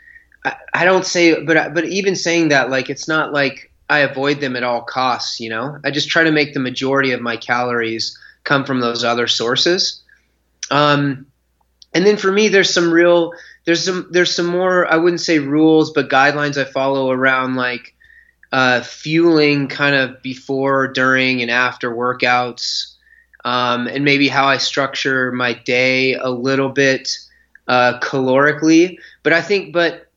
I, 0.45 0.56
I 0.74 0.86
don't 0.86 1.06
say 1.06 1.44
but 1.44 1.74
but 1.74 1.86
even 1.86 2.15
saying 2.15 2.50
that 2.50 2.69
like 2.69 2.89
it's 2.89 3.07
not 3.07 3.33
like 3.33 3.71
I 3.89 4.00
avoid 4.00 4.39
them 4.39 4.56
at 4.56 4.63
all 4.63 4.81
costs. 4.81 5.39
You 5.39 5.50
know, 5.50 5.77
I 5.83 5.91
just 5.91 6.09
try 6.09 6.24
to 6.24 6.31
make 6.31 6.53
the 6.53 6.59
majority 6.59 7.12
of 7.12 7.21
my 7.21 7.38
calories 7.38 8.18
come 8.44 8.63
from 8.63 8.80
those 8.80 9.03
other 9.03 9.27
sources. 9.27 10.01
Um, 10.71 11.25
and 11.94 12.06
then 12.06 12.18
for 12.18 12.31
me, 12.31 12.50
there's 12.50 12.71
some 12.71 12.91
real 12.91 13.33
there's 13.65 13.83
some 13.83 14.07
there's 14.12 14.33
some 14.33 14.45
more 14.45 14.88
I 14.91 14.97
wouldn't 14.97 15.21
say 15.21 15.39
rules, 15.39 15.91
but 15.91 16.09
guidelines 16.09 16.57
I 16.57 16.65
follow 16.65 17.12
around 17.12 17.56
like 17.56 17.95
uh, 18.51 18.81
fueling 18.81 19.68
kind 19.68 19.95
of 19.95 20.21
before, 20.21 20.88
during, 20.88 21.41
and 21.41 21.51
after 21.51 21.91
workouts, 21.91 22.94
um, 23.45 23.88
and 23.88 24.03
maybe 24.05 24.27
how 24.27 24.48
I 24.48 24.58
structure 24.58 25.31
my 25.31 25.53
day 25.53 26.13
a 26.13 26.29
little 26.29 26.69
bit 26.69 27.15
uh, 27.67 28.00
calorically. 28.01 28.98
But 29.24 29.34
I 29.34 29.41
think, 29.41 29.74
but 29.74 30.09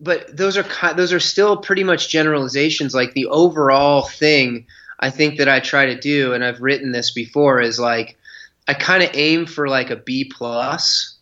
but 0.00 0.36
those 0.36 0.56
are 0.56 0.94
those 0.94 1.12
are 1.12 1.20
still 1.20 1.56
pretty 1.56 1.84
much 1.84 2.08
generalizations. 2.08 2.94
Like 2.94 3.14
the 3.14 3.26
overall 3.26 4.02
thing, 4.02 4.66
I 5.00 5.10
think 5.10 5.38
that 5.38 5.48
I 5.48 5.60
try 5.60 5.86
to 5.86 5.98
do, 5.98 6.32
and 6.32 6.44
I've 6.44 6.60
written 6.60 6.92
this 6.92 7.10
before, 7.12 7.60
is 7.60 7.78
like 7.78 8.16
I 8.68 8.74
kind 8.74 9.02
of 9.02 9.10
aim 9.14 9.46
for 9.46 9.68
like 9.68 9.90
a 9.90 9.96
B 9.96 10.24
plus, 10.24 11.16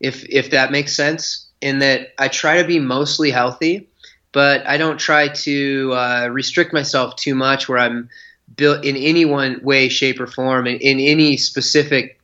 if 0.00 0.24
if 0.28 0.50
that 0.50 0.72
makes 0.72 0.94
sense. 0.94 1.46
In 1.60 1.78
that 1.78 2.12
I 2.18 2.28
try 2.28 2.60
to 2.60 2.68
be 2.68 2.78
mostly 2.78 3.30
healthy, 3.30 3.88
but 4.32 4.66
I 4.66 4.76
don't 4.76 4.98
try 4.98 5.28
to 5.28 5.92
uh, 5.94 6.28
restrict 6.30 6.74
myself 6.74 7.16
too 7.16 7.34
much 7.34 7.68
where 7.68 7.78
I'm 7.78 8.10
built 8.54 8.84
in 8.84 8.96
any 8.96 9.24
one 9.24 9.60
way, 9.62 9.88
shape, 9.88 10.20
or 10.20 10.26
form 10.26 10.66
in, 10.66 10.76
in 10.78 11.00
any 11.00 11.38
specific 11.38 12.20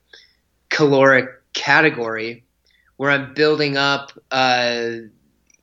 caloric 0.68 1.30
category 1.54 2.44
where 2.98 3.10
I'm 3.10 3.32
building 3.32 3.78
up. 3.78 4.12
Uh, 4.30 5.08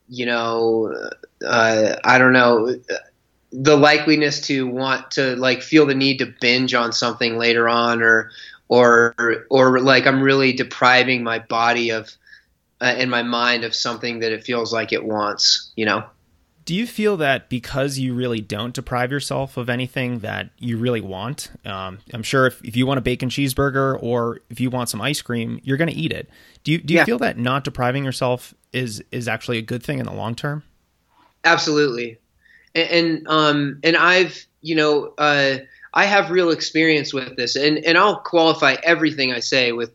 you 0.09 0.25
know, 0.25 0.93
uh, 1.45 1.95
I 2.03 2.17
don't 2.17 2.33
know, 2.33 2.75
the 3.51 3.77
likeliness 3.77 4.43
to 4.45 4.67
want 4.67 5.11
to 5.11 5.35
like 5.35 5.61
feel 5.61 5.85
the 5.85 5.95
need 5.95 6.19
to 6.19 6.33
binge 6.41 6.73
on 6.73 6.91
something 6.91 7.37
later 7.37 7.67
on, 7.69 8.01
or 8.01 8.31
or 8.67 9.15
or 9.49 9.79
like 9.79 10.05
I'm 10.05 10.21
really 10.21 10.53
depriving 10.53 11.23
my 11.23 11.39
body 11.39 11.91
of 11.91 12.09
uh, 12.81 12.85
and 12.85 13.09
my 13.09 13.23
mind 13.23 13.63
of 13.63 13.73
something 13.73 14.19
that 14.19 14.31
it 14.31 14.43
feels 14.43 14.73
like 14.73 14.93
it 14.93 15.03
wants, 15.03 15.71
you 15.75 15.85
know. 15.85 16.03
Do 16.65 16.75
you 16.75 16.85
feel 16.85 17.15
that 17.17 17.47
because 17.47 17.97
you 17.97 18.13
really 18.13 18.41
don't 18.41 18.73
deprive 18.73 19.09
yourself 19.09 19.55
of 19.55 19.69
anything 19.69 20.19
that 20.19 20.49
you 20.59 20.77
really 20.77 20.99
want? 20.99 21.49
Um, 21.65 21.99
I'm 22.13 22.23
sure 22.23 22.45
if, 22.45 22.61
if 22.61 22.75
you 22.75 22.85
want 22.85 22.97
a 22.97 23.01
bacon 23.01 23.29
cheeseburger 23.29 23.97
or 24.03 24.41
if 24.49 24.59
you 24.59 24.69
want 24.69 24.89
some 24.89 25.01
ice 25.01 25.21
cream, 25.21 25.61
you're 25.63 25.77
going 25.77 25.89
to 25.89 25.95
eat 25.95 26.11
it. 26.11 26.29
Do 26.65 26.73
you 26.73 26.79
do 26.79 26.93
you 26.93 26.99
yeah. 26.99 27.05
feel 27.05 27.19
that 27.19 27.37
not 27.37 27.63
depriving 27.63 28.03
yourself 28.03 28.53
is 28.73 29.03
is 29.11 29.27
actually 29.27 29.57
a 29.57 29.61
good 29.61 29.83
thing 29.83 29.99
in 29.99 30.05
the 30.05 30.13
long 30.13 30.35
term? 30.35 30.63
Absolutely, 31.43 32.19
and, 32.75 32.89
and 32.89 33.27
um 33.27 33.79
and 33.83 33.95
I've 33.95 34.45
you 34.61 34.75
know 34.75 35.13
uh, 35.17 35.57
I 35.93 36.05
have 36.05 36.31
real 36.31 36.51
experience 36.51 37.13
with 37.13 37.35
this, 37.35 37.55
and 37.55 37.77
and 37.79 37.97
I'll 37.97 38.19
qualify 38.19 38.75
everything 38.83 39.31
I 39.31 39.39
say 39.39 39.71
with 39.71 39.91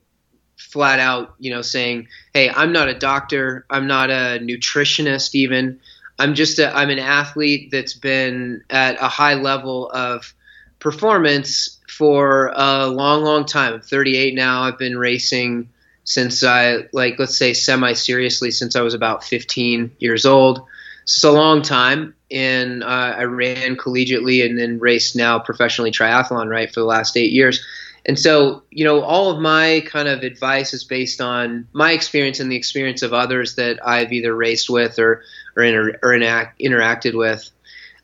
flat 0.57 0.99
out 1.01 1.35
you 1.39 1.51
know 1.53 1.63
saying, 1.63 2.09
hey, 2.35 2.51
I'm 2.51 2.73
not 2.73 2.89
a 2.89 2.95
doctor, 2.95 3.67
I'm 3.71 3.87
not 3.87 4.11
a 4.11 4.39
nutritionist 4.41 5.35
even. 5.35 5.81
I'm 6.19 6.35
just 6.35 6.59
a, 6.59 6.75
I'm 6.77 6.91
an 6.91 6.99
athlete 6.99 7.71
that's 7.73 7.95
been 7.95 8.63
at 8.71 9.01
a 9.01 9.09
high 9.09 9.35
level 9.35 9.91
of 9.91 10.35
performance 10.79 11.79
for 11.89 12.53
a 12.55 12.87
long, 12.87 13.23
long 13.23 13.45
time. 13.45 13.75
I'm 13.75 13.81
38 13.81 14.35
now. 14.35 14.63
I've 14.63 14.79
been 14.79 14.99
racing 14.99 15.69
since 16.05 16.43
I, 16.43 16.89
like, 16.93 17.19
let's 17.19 17.37
say 17.37 17.53
semi 17.53 17.93
seriously 17.93 18.51
since 18.51 18.77
I 18.77 18.83
was 18.83 18.95
about 18.95 19.25
15 19.25 19.93
years 19.99 20.27
old. 20.27 20.67
It's 21.03 21.25
a 21.25 21.33
long 21.33 21.63
time. 21.63 22.15
And 22.31 22.83
uh, 22.83 22.87
I 22.87 23.25
ran 23.25 23.77
collegiately 23.77 24.45
and 24.45 24.59
then 24.59 24.79
raced 24.79 25.17
now 25.17 25.39
professionally 25.39 25.91
triathlon, 25.91 26.49
right, 26.49 26.73
for 26.73 26.81
the 26.81 26.87
last 26.87 27.17
eight 27.17 27.33
years. 27.33 27.65
And 28.05 28.19
so, 28.19 28.63
you 28.71 28.85
know, 28.85 29.03
all 29.03 29.31
of 29.31 29.41
my 29.41 29.85
kind 29.87 30.09
of 30.09 30.23
advice 30.23 30.75
is 30.75 30.83
based 30.83 31.21
on 31.21 31.69
my 31.73 31.93
experience 31.93 32.41
and 32.41 32.51
the 32.51 32.57
experience 32.57 33.03
of 33.03 33.13
others 33.13 33.55
that 33.57 33.79
I've 33.87 34.13
either 34.13 34.35
raced 34.35 34.69
with 34.69 34.99
or 34.99 35.23
or, 35.57 35.63
inter- 35.63 35.99
or 36.03 36.15
interact- 36.15 36.61
interacted 36.61 37.15
with. 37.15 37.49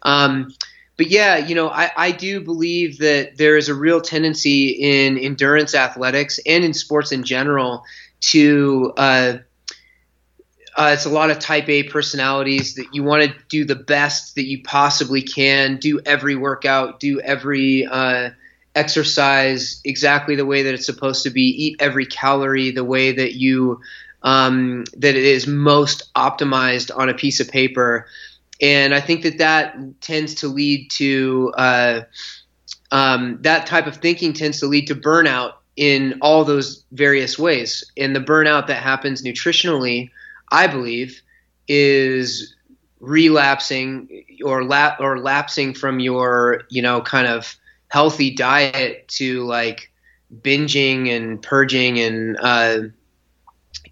Um, 0.02 0.54
but 0.98 1.06
yeah, 1.06 1.38
you 1.38 1.54
know, 1.54 1.70
I, 1.70 1.90
I 1.96 2.10
do 2.10 2.40
believe 2.40 2.98
that 2.98 3.38
there 3.38 3.56
is 3.56 3.68
a 3.68 3.74
real 3.74 4.00
tendency 4.00 4.70
in 4.70 5.16
endurance 5.16 5.74
athletics 5.74 6.40
and 6.44 6.64
in 6.64 6.74
sports 6.74 7.12
in 7.12 7.22
general 7.22 7.84
to 8.20 8.92
uh, 8.96 9.38
uh, 10.76 10.90
it's 10.92 11.06
a 11.06 11.10
lot 11.10 11.30
of 11.30 11.38
type 11.38 11.68
A 11.68 11.84
personalities 11.84 12.74
that 12.74 12.86
you 12.92 13.04
want 13.04 13.22
to 13.22 13.34
do 13.48 13.64
the 13.64 13.76
best 13.76 14.34
that 14.34 14.44
you 14.44 14.62
possibly 14.62 15.22
can, 15.22 15.76
do 15.76 16.00
every 16.04 16.34
workout, 16.34 17.00
do 17.00 17.20
every 17.20 17.86
uh, 17.86 18.30
exercise 18.74 19.80
exactly 19.84 20.36
the 20.36 20.46
way 20.46 20.62
that 20.64 20.74
it's 20.74 20.86
supposed 20.86 21.22
to 21.24 21.30
be, 21.30 21.42
eat 21.42 21.76
every 21.80 22.06
calorie 22.06 22.70
the 22.72 22.84
way 22.84 23.12
that 23.12 23.34
you 23.34 23.80
um, 24.22 24.84
that 24.96 25.14
it 25.14 25.24
is 25.24 25.46
most 25.46 26.12
optimized 26.14 26.96
on 26.96 27.08
a 27.08 27.14
piece 27.14 27.40
of 27.40 27.48
paper. 27.48 28.06
And 28.60 28.94
I 28.94 29.00
think 29.00 29.22
that 29.22 29.38
that 29.38 29.76
tends 30.00 30.34
to 30.36 30.48
lead 30.48 30.90
to 30.92 31.52
uh, 31.56 32.00
um, 32.90 33.38
that 33.42 33.66
type 33.66 33.86
of 33.86 33.96
thinking 33.96 34.32
tends 34.32 34.60
to 34.60 34.66
lead 34.66 34.86
to 34.88 34.94
burnout 34.94 35.54
in 35.76 36.18
all 36.20 36.44
those 36.44 36.84
various 36.92 37.38
ways. 37.38 37.84
And 37.96 38.14
the 38.16 38.20
burnout 38.20 38.66
that 38.66 38.82
happens 38.82 39.22
nutritionally, 39.22 40.10
I 40.50 40.66
believe, 40.66 41.20
is 41.68 42.54
relapsing 43.00 44.24
or 44.44 44.62
or 44.98 45.18
lapsing 45.20 45.72
from 45.72 46.00
your 46.00 46.62
you 46.68 46.82
know 46.82 47.00
kind 47.00 47.28
of 47.28 47.54
healthy 47.88 48.34
diet 48.34 49.06
to 49.06 49.44
like 49.44 49.92
binging 50.42 51.14
and 51.14 51.40
purging 51.40 52.00
and 52.00 52.36
uh, 52.40 52.78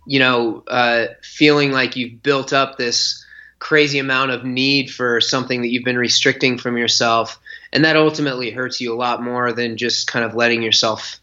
you 0.07 0.21
know, 0.21 0.63
uh, 0.69 1.07
feeling 1.23 1.73
like 1.73 1.97
you've 1.97 2.23
built 2.23 2.53
up 2.53 2.79
this 2.79 3.26
crazy 3.67 3.99
amount 3.99 4.31
of 4.31 4.45
need 4.45 4.89
for 4.93 5.21
something 5.21 5.63
that 5.63 5.69
you've 5.69 5.83
been 5.83 5.99
restricting 5.99 6.57
from 6.57 6.79
yourself, 6.79 7.41
and 7.73 7.85
that 7.85 7.97
ultimately 7.97 8.53
hurts 8.53 8.81
you 8.81 8.95
a 8.95 8.97
lot 8.97 9.21
more 9.21 9.53
than 9.53 9.77
just 9.77 10.07
kind 10.07 10.25
of 10.25 10.37
letting 10.37 10.63
yourself 10.63 11.19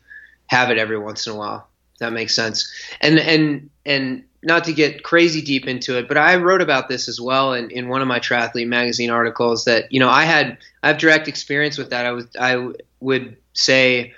have 0.47 0.69
it 0.69 0.77
every 0.77 0.99
once 0.99 1.25
in 1.25 1.31
a 1.31 1.37
while. 1.37 1.69
That 1.99 2.11
makes 2.11 2.35
sense. 2.35 2.69
And 2.99 3.17
and 3.17 3.69
and 3.85 4.25
not 4.41 4.65
to 4.65 4.73
get 4.73 5.03
crazy 5.03 5.41
deep 5.41 5.67
into 5.67 5.97
it, 5.97 6.09
but 6.09 6.17
I 6.17 6.35
wrote 6.35 6.59
about 6.59 6.89
this 6.89 7.07
as 7.07 7.17
well 7.21 7.53
in, 7.53 7.71
in 7.71 7.87
one 7.87 8.01
of 8.01 8.09
my 8.09 8.19
triathlete 8.19 8.67
magazine 8.67 9.09
articles 9.09 9.63
that 9.63 9.89
you 9.93 10.01
know 10.01 10.09
I 10.09 10.25
had 10.25 10.57
I 10.81 10.89
have 10.89 10.97
direct 10.97 11.29
experience 11.29 11.77
with 11.77 11.91
that. 11.91 12.05
I 12.05 12.11
was 12.11 12.27
I 12.37 12.71
would 12.99 13.37
say 13.53 14.15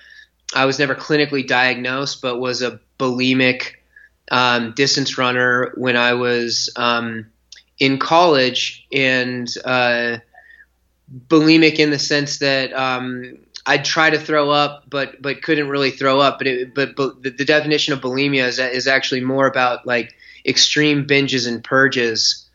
I 0.55 0.65
was 0.65 0.79
never 0.79 0.95
clinically 0.95 1.45
diagnosed, 1.45 2.23
but 2.23 2.39
was 2.39 2.63
a 2.63 2.79
bulimic 2.97 3.73
um, 4.31 4.73
distance 4.75 5.19
runner 5.19 5.73
when 5.75 5.95
I 5.95 6.13
was 6.13 6.71
um, 6.75 7.27
in 7.79 7.99
college 7.99 8.87
and 8.91 9.53
uh, 9.65 10.17
bulimic 11.27 11.79
in 11.79 11.89
the 11.89 11.99
sense 11.99 12.39
that 12.39 12.73
um, 12.73 13.37
I'd 13.65 13.85
try 13.85 14.09
to 14.09 14.19
throw 14.19 14.49
up, 14.49 14.85
but 14.89 15.21
but 15.21 15.41
couldn't 15.41 15.69
really 15.69 15.91
throw 15.91 16.19
up. 16.19 16.37
But 16.37 16.47
it, 16.47 16.75
but, 16.75 16.95
but 16.95 17.21
the, 17.23 17.31
the, 17.31 17.45
definition 17.45 17.93
of 17.93 18.01
bulimia 18.01 18.47
is, 18.47 18.59
is 18.59 18.87
actually 18.87 19.21
more 19.21 19.47
about 19.47 19.85
like 19.85 20.13
extreme 20.45 21.05
binges 21.05 21.47
and 21.47 21.63
purges. 21.63 22.47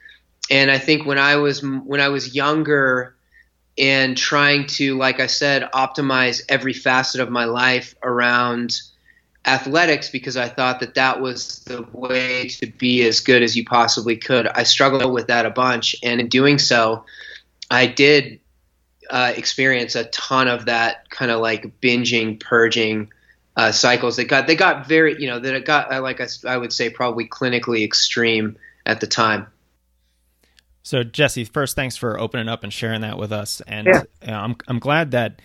And 0.50 0.70
I 0.70 0.78
think 0.78 1.06
when 1.06 1.18
I 1.18 1.36
was 1.36 1.62
when 1.62 2.00
I 2.00 2.08
was 2.08 2.34
younger 2.34 3.14
and 3.78 4.16
trying 4.16 4.66
to, 4.66 4.96
like 4.96 5.20
I 5.20 5.26
said, 5.26 5.68
optimize 5.72 6.42
every 6.48 6.72
facet 6.72 7.20
of 7.20 7.30
my 7.30 7.44
life 7.44 7.94
around 8.02 8.80
athletics 9.50 10.10
because 10.10 10.36
I 10.36 10.48
thought 10.48 10.80
that 10.80 10.94
that 10.94 11.20
was 11.20 11.58
the 11.64 11.82
way 11.92 12.48
to 12.48 12.66
be 12.66 13.02
as 13.06 13.20
good 13.20 13.42
as 13.42 13.56
you 13.56 13.64
possibly 13.64 14.16
could. 14.16 14.46
I 14.46 14.62
struggled 14.62 15.12
with 15.12 15.26
that 15.26 15.44
a 15.44 15.50
bunch, 15.50 15.96
and 16.02 16.20
in 16.20 16.28
doing 16.28 16.58
so, 16.58 17.04
I 17.70 17.86
did 17.86 18.40
uh, 19.10 19.32
experience 19.36 19.96
a 19.96 20.04
ton 20.04 20.46
of 20.46 20.66
that 20.66 21.10
kind 21.10 21.30
of 21.30 21.40
like 21.40 21.80
binging, 21.80 22.38
purging 22.38 23.10
uh, 23.56 23.72
cycles. 23.72 24.16
They 24.16 24.24
got 24.24 24.46
they 24.46 24.54
got 24.54 24.86
very 24.86 25.20
you 25.20 25.28
know 25.28 25.40
that 25.40 25.54
it 25.54 25.64
got 25.64 25.92
uh, 25.92 26.00
like 26.00 26.20
I, 26.20 26.28
I 26.46 26.56
would 26.56 26.72
say 26.72 26.88
probably 26.88 27.26
clinically 27.26 27.84
extreme 27.84 28.56
at 28.86 29.00
the 29.00 29.06
time. 29.08 29.48
So 30.82 31.02
Jesse, 31.02 31.44
first, 31.44 31.76
thanks 31.76 31.96
for 31.96 32.18
opening 32.18 32.48
up 32.48 32.62
and 32.62 32.72
sharing 32.72 33.00
that 33.00 33.18
with 33.18 33.32
us, 33.32 33.60
and 33.66 33.88
yeah. 33.88 34.02
Uh, 34.26 34.32
I'm 34.32 34.56
I'm 34.68 34.78
glad 34.78 35.10
that 35.10 35.42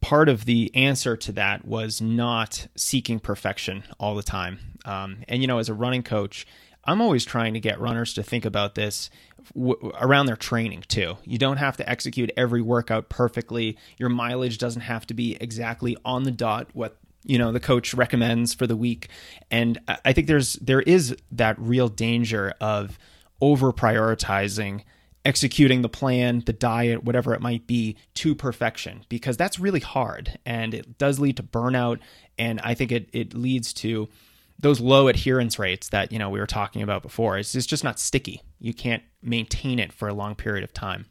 part 0.00 0.28
of 0.28 0.44
the 0.44 0.70
answer 0.74 1.16
to 1.16 1.32
that 1.32 1.64
was 1.64 2.00
not 2.00 2.66
seeking 2.76 3.20
perfection 3.20 3.84
all 3.98 4.14
the 4.14 4.22
time. 4.22 4.58
Um, 4.84 5.18
and, 5.28 5.40
you 5.40 5.46
know, 5.46 5.58
as 5.58 5.68
a 5.68 5.74
running 5.74 6.02
coach, 6.02 6.46
I'm 6.84 7.00
always 7.00 7.24
trying 7.24 7.54
to 7.54 7.60
get 7.60 7.80
runners 7.80 8.14
to 8.14 8.22
think 8.22 8.44
about 8.44 8.74
this 8.74 9.10
w- 9.54 9.92
around 10.00 10.26
their 10.26 10.36
training 10.36 10.84
too. 10.88 11.18
You 11.24 11.38
don't 11.38 11.58
have 11.58 11.76
to 11.76 11.88
execute 11.88 12.30
every 12.36 12.62
workout 12.62 13.08
perfectly. 13.08 13.76
Your 13.98 14.08
mileage 14.08 14.58
doesn't 14.58 14.82
have 14.82 15.06
to 15.06 15.14
be 15.14 15.36
exactly 15.40 15.96
on 16.04 16.24
the 16.24 16.30
dot 16.30 16.68
what 16.72 16.98
you 17.24 17.38
know 17.38 17.52
the 17.52 17.60
coach 17.60 17.94
recommends 17.94 18.52
for 18.52 18.66
the 18.66 18.76
week. 18.76 19.08
And 19.50 19.78
I 20.04 20.12
think 20.12 20.26
there's 20.26 20.54
there 20.54 20.82
is 20.82 21.14
that 21.30 21.56
real 21.58 21.88
danger 21.88 22.52
of 22.60 22.98
over 23.40 23.72
prioritizing 23.72 24.82
executing 25.24 25.82
the 25.82 25.88
plan, 25.88 26.42
the 26.46 26.52
diet, 26.52 27.04
whatever 27.04 27.34
it 27.34 27.40
might 27.40 27.66
be, 27.66 27.96
to 28.14 28.34
perfection 28.34 29.04
because 29.08 29.36
that's 29.36 29.58
really 29.58 29.80
hard 29.80 30.38
and 30.44 30.74
it 30.74 30.98
does 30.98 31.20
lead 31.20 31.36
to 31.36 31.42
burnout. 31.42 32.00
And 32.38 32.60
I 32.60 32.74
think 32.74 32.90
it, 32.90 33.08
it 33.12 33.34
leads 33.34 33.72
to 33.74 34.08
those 34.58 34.80
low 34.80 35.08
adherence 35.08 35.58
rates 35.58 35.88
that 35.90 36.12
you 36.12 36.18
know 36.18 36.30
we 36.30 36.40
were 36.40 36.46
talking 36.46 36.82
about 36.82 37.02
before. 37.02 37.36
It's, 37.38 37.54
it's 37.54 37.66
just 37.66 37.84
not 37.84 37.98
sticky. 37.98 38.42
You 38.60 38.72
can't 38.72 39.02
maintain 39.22 39.78
it 39.78 39.92
for 39.92 40.08
a 40.08 40.14
long 40.14 40.34
period 40.34 40.64
of 40.64 40.72
time. 40.72 41.06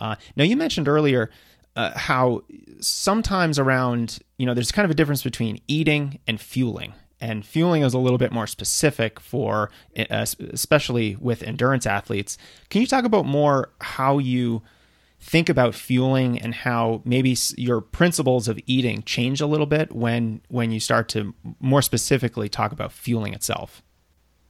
Uh, 0.00 0.16
now 0.36 0.44
you 0.44 0.56
mentioned 0.56 0.88
earlier 0.88 1.30
uh, 1.74 1.96
how 1.96 2.42
sometimes 2.80 3.58
around 3.58 4.18
you 4.38 4.46
know 4.46 4.54
there's 4.54 4.72
kind 4.72 4.84
of 4.84 4.90
a 4.90 4.94
difference 4.94 5.22
between 5.22 5.60
eating 5.68 6.20
and 6.26 6.40
fueling 6.40 6.94
and 7.20 7.44
fueling 7.44 7.82
is 7.82 7.94
a 7.94 7.98
little 7.98 8.18
bit 8.18 8.32
more 8.32 8.46
specific 8.46 9.20
for 9.20 9.70
uh, 9.98 10.26
especially 10.52 11.16
with 11.16 11.42
endurance 11.42 11.86
athletes. 11.86 12.36
Can 12.68 12.80
you 12.80 12.86
talk 12.86 13.04
about 13.04 13.26
more 13.26 13.70
how 13.80 14.18
you 14.18 14.62
think 15.18 15.48
about 15.48 15.74
fueling 15.74 16.38
and 16.38 16.54
how 16.54 17.00
maybe 17.04 17.36
your 17.56 17.80
principles 17.80 18.48
of 18.48 18.60
eating 18.66 19.02
change 19.02 19.40
a 19.40 19.46
little 19.46 19.66
bit 19.66 19.94
when 19.94 20.40
when 20.48 20.70
you 20.70 20.80
start 20.80 21.08
to 21.08 21.34
more 21.58 21.82
specifically 21.82 22.48
talk 22.48 22.72
about 22.72 22.92
fueling 22.92 23.34
itself? 23.34 23.82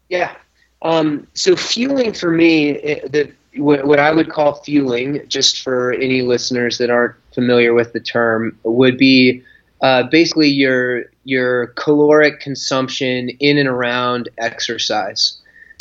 Yeah. 0.08 0.34
Um, 0.82 1.26
so 1.34 1.56
fueling 1.56 2.12
for 2.12 2.30
me 2.30 2.72
the 2.72 3.32
what 3.58 3.98
I 3.98 4.12
would 4.12 4.28
call 4.28 4.54
fueling, 4.62 5.22
just 5.28 5.62
for 5.62 5.92
any 5.92 6.22
listeners 6.22 6.78
that 6.78 6.90
aren't 6.90 7.14
familiar 7.32 7.72
with 7.72 7.92
the 7.92 8.00
term, 8.00 8.58
would 8.64 8.98
be 8.98 9.42
uh, 9.80 10.04
basically 10.04 10.48
your 10.48 11.04
your 11.24 11.68
caloric 11.68 12.40
consumption 12.40 13.30
in 13.40 13.58
and 13.58 13.68
around 13.68 14.28
exercise. 14.38 15.38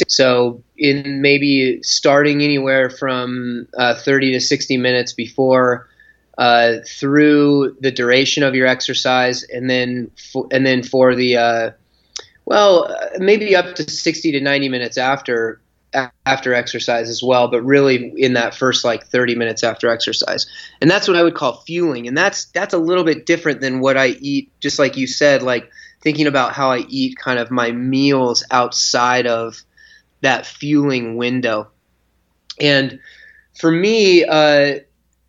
So, 0.10 0.62
in 0.78 1.22
maybe 1.22 1.82
starting 1.82 2.42
anywhere 2.44 2.90
from 2.90 3.68
uh, 3.78 3.96
30 3.96 4.34
to 4.34 4.42
60 4.42 4.76
minutes 4.76 5.14
before, 5.14 5.88
uh, 6.38 6.80
through 6.86 7.78
the 7.80 7.92
duration 7.92 8.44
of 8.44 8.56
your 8.56 8.68
exercise, 8.68 9.44
and 9.44 9.70
then 9.70 10.12
and 10.52 10.66
then 10.66 10.84
for 10.84 11.16
the 11.16 11.38
uh, 11.38 11.72
well, 12.44 12.94
maybe 13.18 13.56
up 13.56 13.76
to 13.76 13.90
60 13.90 14.34
to 14.34 14.42
90 14.42 14.70
minutes 14.70 14.98
after 14.98 15.62
after 16.26 16.54
exercise 16.54 17.10
as 17.10 17.24
well, 17.24 17.48
but 17.48 17.62
really 17.62 18.14
in 18.18 18.34
that 18.34 18.54
first 18.54 18.84
like 18.84 19.08
30 19.08 19.36
minutes 19.36 19.64
after 19.64 19.90
exercise. 19.90 20.48
And 20.82 20.90
that's 20.90 21.08
what 21.08 21.18
I 21.18 21.24
would 21.24 21.36
call 21.36 21.62
fueling. 21.62 22.08
And 22.08 22.18
that's 22.18 22.46
that's 22.46 22.74
a 22.74 22.78
little 22.78 23.04
bit 23.04 23.26
different 23.26 23.62
than 23.62 23.80
what 23.80 23.98
I 23.98 24.08
eat 24.08 24.52
just 24.60 24.80
like 24.80 24.98
you 24.98 25.08
said 25.08 25.42
like 25.42 25.70
thinking 26.02 26.28
about 26.28 26.54
how 26.54 26.72
I 26.72 26.86
eat 26.90 27.18
kind 27.18 27.40
of 27.40 27.52
my 27.52 27.72
meals 27.72 28.44
outside 28.52 29.28
of 29.28 29.62
that 30.22 30.46
fueling 30.46 31.16
window. 31.16 31.68
And 32.60 33.00
for 33.60 33.72
me 33.72 34.26
uh, 34.26 34.80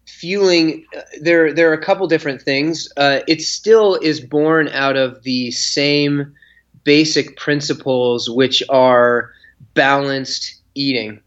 fueling 0.07 0.87
there 1.21 1.53
there 1.53 1.71
are 1.71 1.75
a 1.75 1.83
couple 1.83 2.07
different 2.07 2.43
things. 2.43 2.89
Uh, 2.97 3.21
it 3.29 3.43
still 3.43 3.97
is 3.97 4.21
born 4.21 4.69
out 4.69 4.97
of 4.97 5.23
the 5.23 5.51
same 5.51 6.35
basic 6.85 7.37
principles 7.37 8.31
which 8.31 8.63
are 8.69 9.33
balanced 9.75 10.56
eating. 10.77 11.21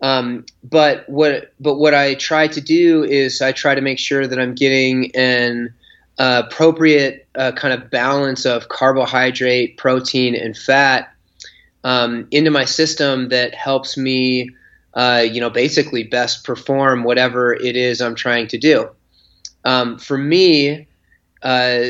Um, 0.00 0.44
but 0.62 1.08
what 1.08 1.54
but 1.60 1.76
what 1.76 1.94
I 1.94 2.14
try 2.14 2.46
to 2.48 2.60
do 2.60 3.04
is 3.04 3.40
I 3.40 3.52
try 3.52 3.74
to 3.74 3.80
make 3.80 3.98
sure 3.98 4.26
that 4.26 4.38
I'm 4.38 4.54
getting 4.54 5.14
an 5.14 5.72
uh, 6.18 6.42
appropriate 6.46 7.26
uh, 7.34 7.52
kind 7.52 7.72
of 7.74 7.90
balance 7.90 8.44
of 8.44 8.68
carbohydrate, 8.68 9.76
protein, 9.76 10.34
and 10.34 10.56
fat 10.56 11.12
um, 11.84 12.26
into 12.30 12.50
my 12.50 12.64
system 12.64 13.28
that 13.30 13.54
helps 13.54 13.96
me, 13.96 14.50
uh, 14.94 15.24
you 15.28 15.40
know, 15.40 15.50
basically 15.50 16.02
best 16.02 16.44
perform 16.44 17.04
whatever 17.04 17.54
it 17.54 17.76
is 17.76 18.00
I'm 18.00 18.14
trying 18.14 18.48
to 18.48 18.58
do. 18.58 18.90
Um, 19.64 19.98
for 19.98 20.18
me, 20.18 20.86
uh, 21.42 21.84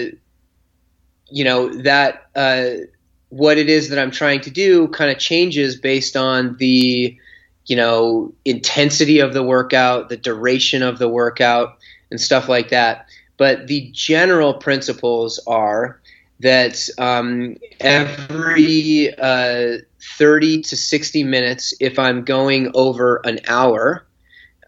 you 1.31 1.45
know 1.45 1.69
that 1.83 2.29
uh, 2.37 2.87
what 3.37 3.59
it 3.59 3.69
is 3.69 3.88
that 3.88 3.99
I'm 3.99 4.11
trying 4.11 4.41
to 4.43 4.50
do 4.50 4.88
kind 4.88 5.11
of 5.11 5.19
changes 5.19 5.76
based 5.76 6.17
on 6.17 6.57
the 6.59 7.19
you 7.67 7.76
know, 7.76 8.35
intensity 8.45 9.21
of 9.21 9.33
the 9.33 9.43
workout, 9.43 10.09
the 10.09 10.17
duration 10.17 10.83
of 10.83 10.99
the 10.99 11.09
workout, 11.09 11.79
and 12.11 12.21
stuff 12.21 12.49
like 12.49 12.71
that. 12.71 13.07
But 13.37 13.67
the 13.67 13.91
general 13.93 14.55
principles 14.55 15.41
are 15.47 16.00
that 16.41 16.88
um, 16.99 17.57
every 17.81 19.17
uh, 19.17 19.79
30 20.19 20.62
to 20.62 20.76
60 20.76 21.25
minutes, 21.25 21.73
if 21.81 21.99
I'm 21.99 22.23
going 22.25 22.71
over 22.75 23.21
an 23.25 23.41
hour, 23.49 24.07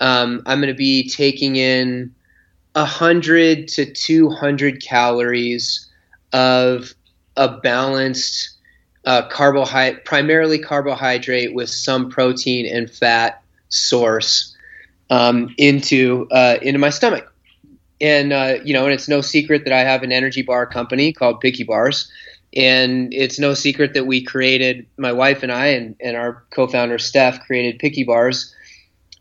um, 0.01 0.43
I'm 0.47 0.61
going 0.61 0.73
to 0.73 0.75
be 0.75 1.09
taking 1.09 1.57
in 1.57 2.15
100 2.73 3.69
to 3.69 3.93
200 3.93 4.83
calories 4.83 5.87
of 6.33 6.95
a 7.37 7.59
balanced 7.59 8.56
uh, 9.07 9.29
carbohydrate, 9.29 10.05
primarily 10.05 10.59
carbohydrate 10.59 11.55
with 11.55 11.71
some 11.71 12.11
protein 12.11 12.67
and 12.67 12.91
fat 12.91 13.43
source 13.69 14.55
um, 15.11 15.55
into 15.57 16.27
uh, 16.31 16.59
into 16.61 16.79
my 16.79 16.91
stomach. 16.91 17.33
And 18.01 18.33
uh, 18.33 18.57
you 18.65 18.75
know, 18.75 18.85
and 18.85 18.93
it's 18.93 19.09
no 19.09 19.21
secret 19.21 19.65
that 19.65 19.73
I 19.73 19.81
have 19.81 20.03
an 20.03 20.13
energy 20.13 20.43
bar 20.43 20.67
company 20.67 21.13
called 21.13 21.41
Picky 21.41 21.63
Bars, 21.63 22.11
and 22.55 23.15
it's 23.15 23.39
no 23.39 23.55
secret 23.55 23.95
that 23.95 24.07
we 24.07 24.23
created 24.23 24.87
my 24.99 25.13
wife 25.13 25.43
and 25.43 25.53
I 25.53 25.69
and, 25.69 25.97
and 26.01 26.17
our 26.17 26.45
co-founder 26.51 26.99
Steph 26.99 27.47
created 27.47 27.79
Picky 27.79 28.05
Bars 28.05 28.55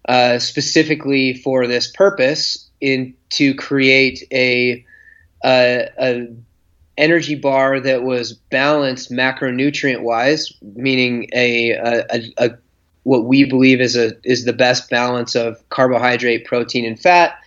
uh, 0.10 0.40
specifically 0.40 1.36
for 1.36 1.68
this 1.68 1.90
purpose, 1.90 2.70
in 2.82 3.14
to 3.30 3.54
create 3.54 4.24
a 4.32 4.84
a, 5.46 5.90
a 6.00 6.28
energy 6.98 7.36
bar 7.36 7.80
that 7.80 8.04
was 8.04 8.34
balanced 8.34 9.12
macronutrient 9.12 10.02
wise, 10.02 10.52
meaning 10.62 11.30
a, 11.34 11.72
a, 11.72 12.34
a, 12.38 12.50
what 13.04 13.26
we 13.26 13.44
believe 13.44 13.82
is 13.82 13.96
a 13.96 14.14
is 14.24 14.46
the 14.46 14.54
best 14.54 14.90
balance 14.90 15.36
of 15.36 15.58
carbohydrate, 15.70 16.46
protein, 16.46 16.86
and 16.86 17.00
fat 17.00 17.38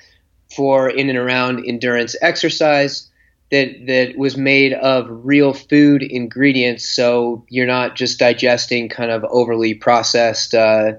for 0.54 0.88
in 0.88 1.08
and 1.08 1.18
around 1.18 1.64
endurance 1.66 2.16
exercise. 2.22 3.08
That 3.50 3.86
that 3.86 4.18
was 4.18 4.36
made 4.36 4.74
of 4.74 5.06
real 5.08 5.54
food 5.54 6.02
ingredients, 6.02 6.86
so 6.86 7.44
you're 7.48 7.66
not 7.66 7.96
just 7.96 8.18
digesting 8.18 8.90
kind 8.90 9.10
of 9.10 9.24
overly 9.24 9.72
processed, 9.72 10.54
uh, 10.54 10.92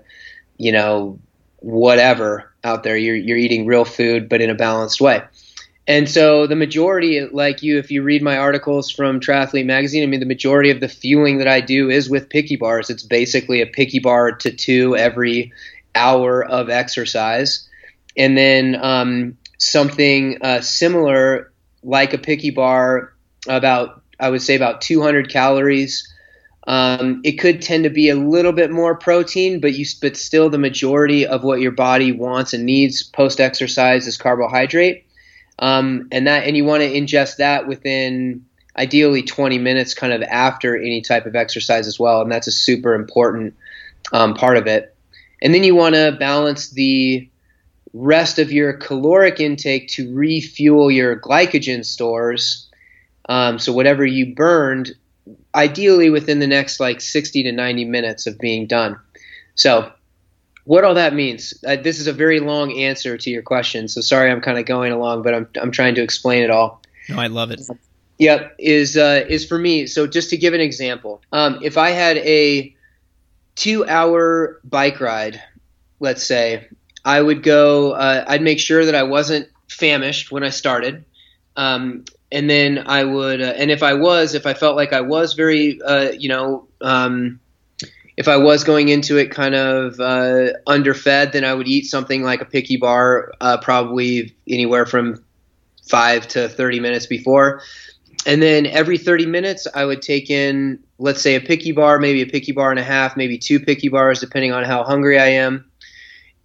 you 0.57 0.71
know, 0.71 1.19
whatever 1.57 2.51
out 2.63 2.81
there. 2.81 2.97
You're 2.97 3.15
you're 3.15 3.37
eating 3.37 3.67
real 3.67 3.85
food, 3.85 4.27
but 4.27 4.41
in 4.41 4.49
a 4.49 4.55
balanced 4.55 4.99
way. 4.99 5.21
And 5.89 6.07
so 6.07 6.45
the 6.45 6.55
majority, 6.55 7.19
like 7.31 7.63
you, 7.63 7.79
if 7.79 7.89
you 7.89 8.03
read 8.03 8.21
my 8.21 8.37
articles 8.37 8.91
from 8.91 9.19
Triathlete 9.19 9.65
Magazine, 9.65 10.03
I 10.03 10.05
mean, 10.05 10.19
the 10.19 10.27
majority 10.27 10.69
of 10.69 10.81
the 10.81 10.87
fueling 10.87 11.39
that 11.39 11.47
I 11.47 11.61
do 11.61 11.89
is 11.89 12.07
with 12.07 12.29
picky 12.29 12.57
bars. 12.57 12.91
It's 12.91 13.01
basically 13.01 13.59
a 13.59 13.65
picky 13.65 13.97
bar 13.97 14.33
to 14.33 14.51
two 14.51 14.95
every 14.95 15.51
hour 15.95 16.45
of 16.45 16.69
exercise. 16.69 17.67
And 18.15 18.37
then 18.37 18.77
um, 18.79 19.37
something 19.57 20.37
uh, 20.43 20.61
similar, 20.61 21.51
like 21.81 22.13
a 22.13 22.19
picky 22.19 22.51
bar, 22.51 23.11
about, 23.47 24.03
I 24.19 24.29
would 24.29 24.43
say, 24.43 24.55
about 24.55 24.81
200 24.81 25.31
calories. 25.31 26.07
Um, 26.67 27.21
it 27.23 27.39
could 27.39 27.63
tend 27.63 27.85
to 27.85 27.89
be 27.89 28.09
a 28.09 28.15
little 28.15 28.53
bit 28.53 28.69
more 28.69 28.93
protein, 28.93 29.59
but 29.59 29.73
you 29.73 29.87
but 30.03 30.17
still 30.17 30.51
the 30.51 30.59
majority 30.59 31.25
of 31.25 31.43
what 31.43 31.61
your 31.61 31.71
body 31.71 32.11
wants 32.11 32.53
and 32.53 32.63
needs 32.63 33.01
post 33.01 33.39
exercise 33.39 34.05
is 34.05 34.17
carbohydrate 34.17 35.07
um, 35.59 36.07
and 36.11 36.27
that 36.27 36.45
and 36.45 36.57
you 36.57 36.65
want 36.65 36.81
to 36.81 36.89
ingest 36.91 37.37
that 37.37 37.67
within 37.67 38.45
ideally 38.77 39.21
20 39.21 39.57
minutes 39.57 39.93
kind 39.93 40.13
of 40.13 40.21
after 40.23 40.75
any 40.77 41.01
type 41.01 41.25
of 41.25 41.35
exercise 41.35 41.87
as 41.87 41.99
well 41.99 42.21
and 42.21 42.31
that's 42.31 42.47
a 42.47 42.51
super 42.51 42.93
important 42.93 43.53
um, 44.11 44.33
part 44.33 44.57
of 44.57 44.67
it. 44.67 44.95
And 45.41 45.53
then 45.53 45.63
you 45.63 45.75
want 45.75 45.95
to 45.95 46.15
balance 46.19 46.69
the 46.69 47.29
rest 47.93 48.39
of 48.39 48.51
your 48.51 48.73
caloric 48.73 49.39
intake 49.39 49.87
to 49.89 50.13
refuel 50.13 50.91
your 50.91 51.19
glycogen 51.19 51.85
stores. 51.85 52.69
Um, 53.27 53.59
so 53.59 53.73
whatever 53.73 54.05
you 54.05 54.35
burned 54.35 54.93
ideally 55.53 56.09
within 56.09 56.39
the 56.39 56.47
next 56.47 56.79
like 56.79 57.01
60 57.01 57.43
to 57.43 57.51
90 57.51 57.85
minutes 57.85 58.27
of 58.27 58.37
being 58.37 58.67
done. 58.67 58.99
So 59.55 59.91
what 60.69 60.83
all 60.83 60.93
that 60.93 61.15
means. 61.15 61.55
Uh, 61.65 61.77
this 61.77 61.99
is 61.99 62.05
a 62.05 62.13
very 62.13 62.39
long 62.39 62.71
answer 62.77 63.17
to 63.17 63.29
your 63.31 63.41
question, 63.41 63.87
so 63.87 64.01
sorry 64.01 64.29
I'm 64.29 64.39
kind 64.39 64.59
of 64.59 64.67
going 64.67 64.91
along, 64.91 65.23
but 65.23 65.33
I'm 65.33 65.47
I'm 65.59 65.71
trying 65.71 65.95
to 65.95 66.03
explain 66.03 66.43
it 66.43 66.51
all. 66.51 66.83
No, 67.09 67.17
I 67.17 67.25
love 67.25 67.49
it. 67.49 67.59
Yep, 68.19 68.55
is 68.59 68.95
uh, 68.95 69.25
is 69.27 69.47
for 69.47 69.57
me. 69.57 69.87
So 69.87 70.05
just 70.05 70.29
to 70.29 70.37
give 70.37 70.53
an 70.53 70.61
example, 70.61 71.23
um, 71.31 71.57
if 71.63 71.79
I 71.79 71.89
had 71.89 72.17
a 72.17 72.75
two-hour 73.55 74.59
bike 74.63 75.01
ride, 75.01 75.41
let's 75.99 76.21
say, 76.21 76.67
I 77.03 77.19
would 77.19 77.41
go. 77.41 77.93
Uh, 77.93 78.23
I'd 78.27 78.43
make 78.43 78.59
sure 78.59 78.85
that 78.85 78.93
I 78.93 79.03
wasn't 79.03 79.49
famished 79.69 80.31
when 80.31 80.43
I 80.43 80.49
started. 80.49 81.03
Um, 81.55 82.05
and 82.31 82.47
then 82.47 82.83
I 82.85 83.05
would, 83.05 83.41
uh, 83.41 83.53
and 83.57 83.71
if 83.71 83.81
I 83.81 83.95
was, 83.95 84.35
if 84.35 84.45
I 84.45 84.53
felt 84.53 84.75
like 84.75 84.93
I 84.93 85.01
was 85.01 85.33
very, 85.33 85.81
uh, 85.81 86.11
you 86.11 86.29
know, 86.29 86.67
um, 86.79 87.39
if 88.19 88.27
I 88.27 88.35
was 88.35 88.65
going 88.65 88.89
into 88.89 89.17
it 89.17 89.31
kind 89.31 89.55
of 89.55 89.97
uh, 89.97 90.51
underfed, 90.67 91.31
then 91.31 91.45
I 91.45 91.53
would 91.53 91.69
eat 91.69 91.85
something 91.85 92.21
like 92.21 92.41
a 92.41 92.45
picky 92.45 92.75
bar, 92.75 93.31
uh, 93.39 93.59
probably 93.61 94.35
anywhere 94.45 94.85
from 94.85 95.23
five 95.87 96.27
to 96.29 96.49
30 96.49 96.81
minutes 96.81 97.05
before. 97.05 97.61
And 98.25 98.41
then 98.41 98.65
every 98.65 98.97
30 98.97 99.25
minutes, 99.25 99.67
I 99.73 99.85
would 99.85 100.01
take 100.01 100.29
in, 100.29 100.83
let's 100.97 101.21
say, 101.21 101.35
a 101.35 101.39
picky 101.39 101.71
bar, 101.71 101.97
maybe 101.97 102.21
a 102.21 102.25
picky 102.25 102.51
bar 102.51 102.71
and 102.71 102.79
a 102.79 102.83
half, 102.83 103.15
maybe 103.15 103.37
two 103.37 103.57
picky 103.57 103.87
bars, 103.87 104.19
depending 104.19 104.51
on 104.51 104.65
how 104.65 104.83
hungry 104.83 105.17
I 105.17 105.27
am. 105.27 105.71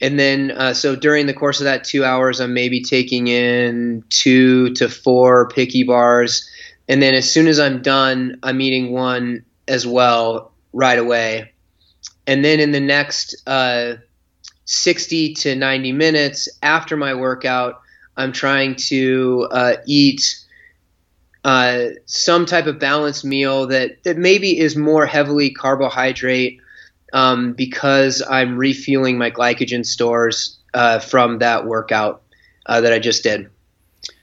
And 0.00 0.16
then, 0.16 0.52
uh, 0.52 0.74
so 0.74 0.94
during 0.94 1.26
the 1.26 1.34
course 1.34 1.58
of 1.58 1.64
that 1.64 1.82
two 1.82 2.04
hours, 2.04 2.38
I'm 2.38 2.54
maybe 2.54 2.82
taking 2.82 3.26
in 3.26 4.04
two 4.10 4.74
to 4.74 4.88
four 4.88 5.48
picky 5.48 5.82
bars. 5.82 6.48
And 6.88 7.02
then 7.02 7.14
as 7.14 7.28
soon 7.28 7.48
as 7.48 7.58
I'm 7.58 7.82
done, 7.82 8.38
I'm 8.44 8.60
eating 8.60 8.92
one 8.92 9.44
as 9.66 9.84
well 9.84 10.52
right 10.72 11.00
away 11.00 11.50
and 12.26 12.44
then 12.44 12.60
in 12.60 12.72
the 12.72 12.80
next 12.80 13.36
uh, 13.46 13.94
60 14.64 15.34
to 15.34 15.54
90 15.54 15.92
minutes 15.92 16.48
after 16.62 16.96
my 16.96 17.14
workout, 17.14 17.80
I'm 18.16 18.32
trying 18.32 18.76
to 18.76 19.48
uh, 19.50 19.76
eat 19.86 20.40
uh, 21.44 21.88
some 22.06 22.46
type 22.46 22.66
of 22.66 22.78
balanced 22.78 23.24
meal 23.24 23.66
that, 23.66 24.02
that 24.04 24.16
maybe 24.16 24.58
is 24.58 24.76
more 24.76 25.04
heavily 25.04 25.50
carbohydrate 25.50 26.60
um, 27.12 27.52
because 27.52 28.22
I'm 28.28 28.56
refueling 28.56 29.18
my 29.18 29.30
glycogen 29.30 29.84
stores 29.84 30.58
uh, 30.72 30.98
from 31.00 31.40
that 31.40 31.66
workout 31.66 32.22
uh, 32.66 32.80
that 32.80 32.92
I 32.92 32.98
just 32.98 33.22
did. 33.22 33.50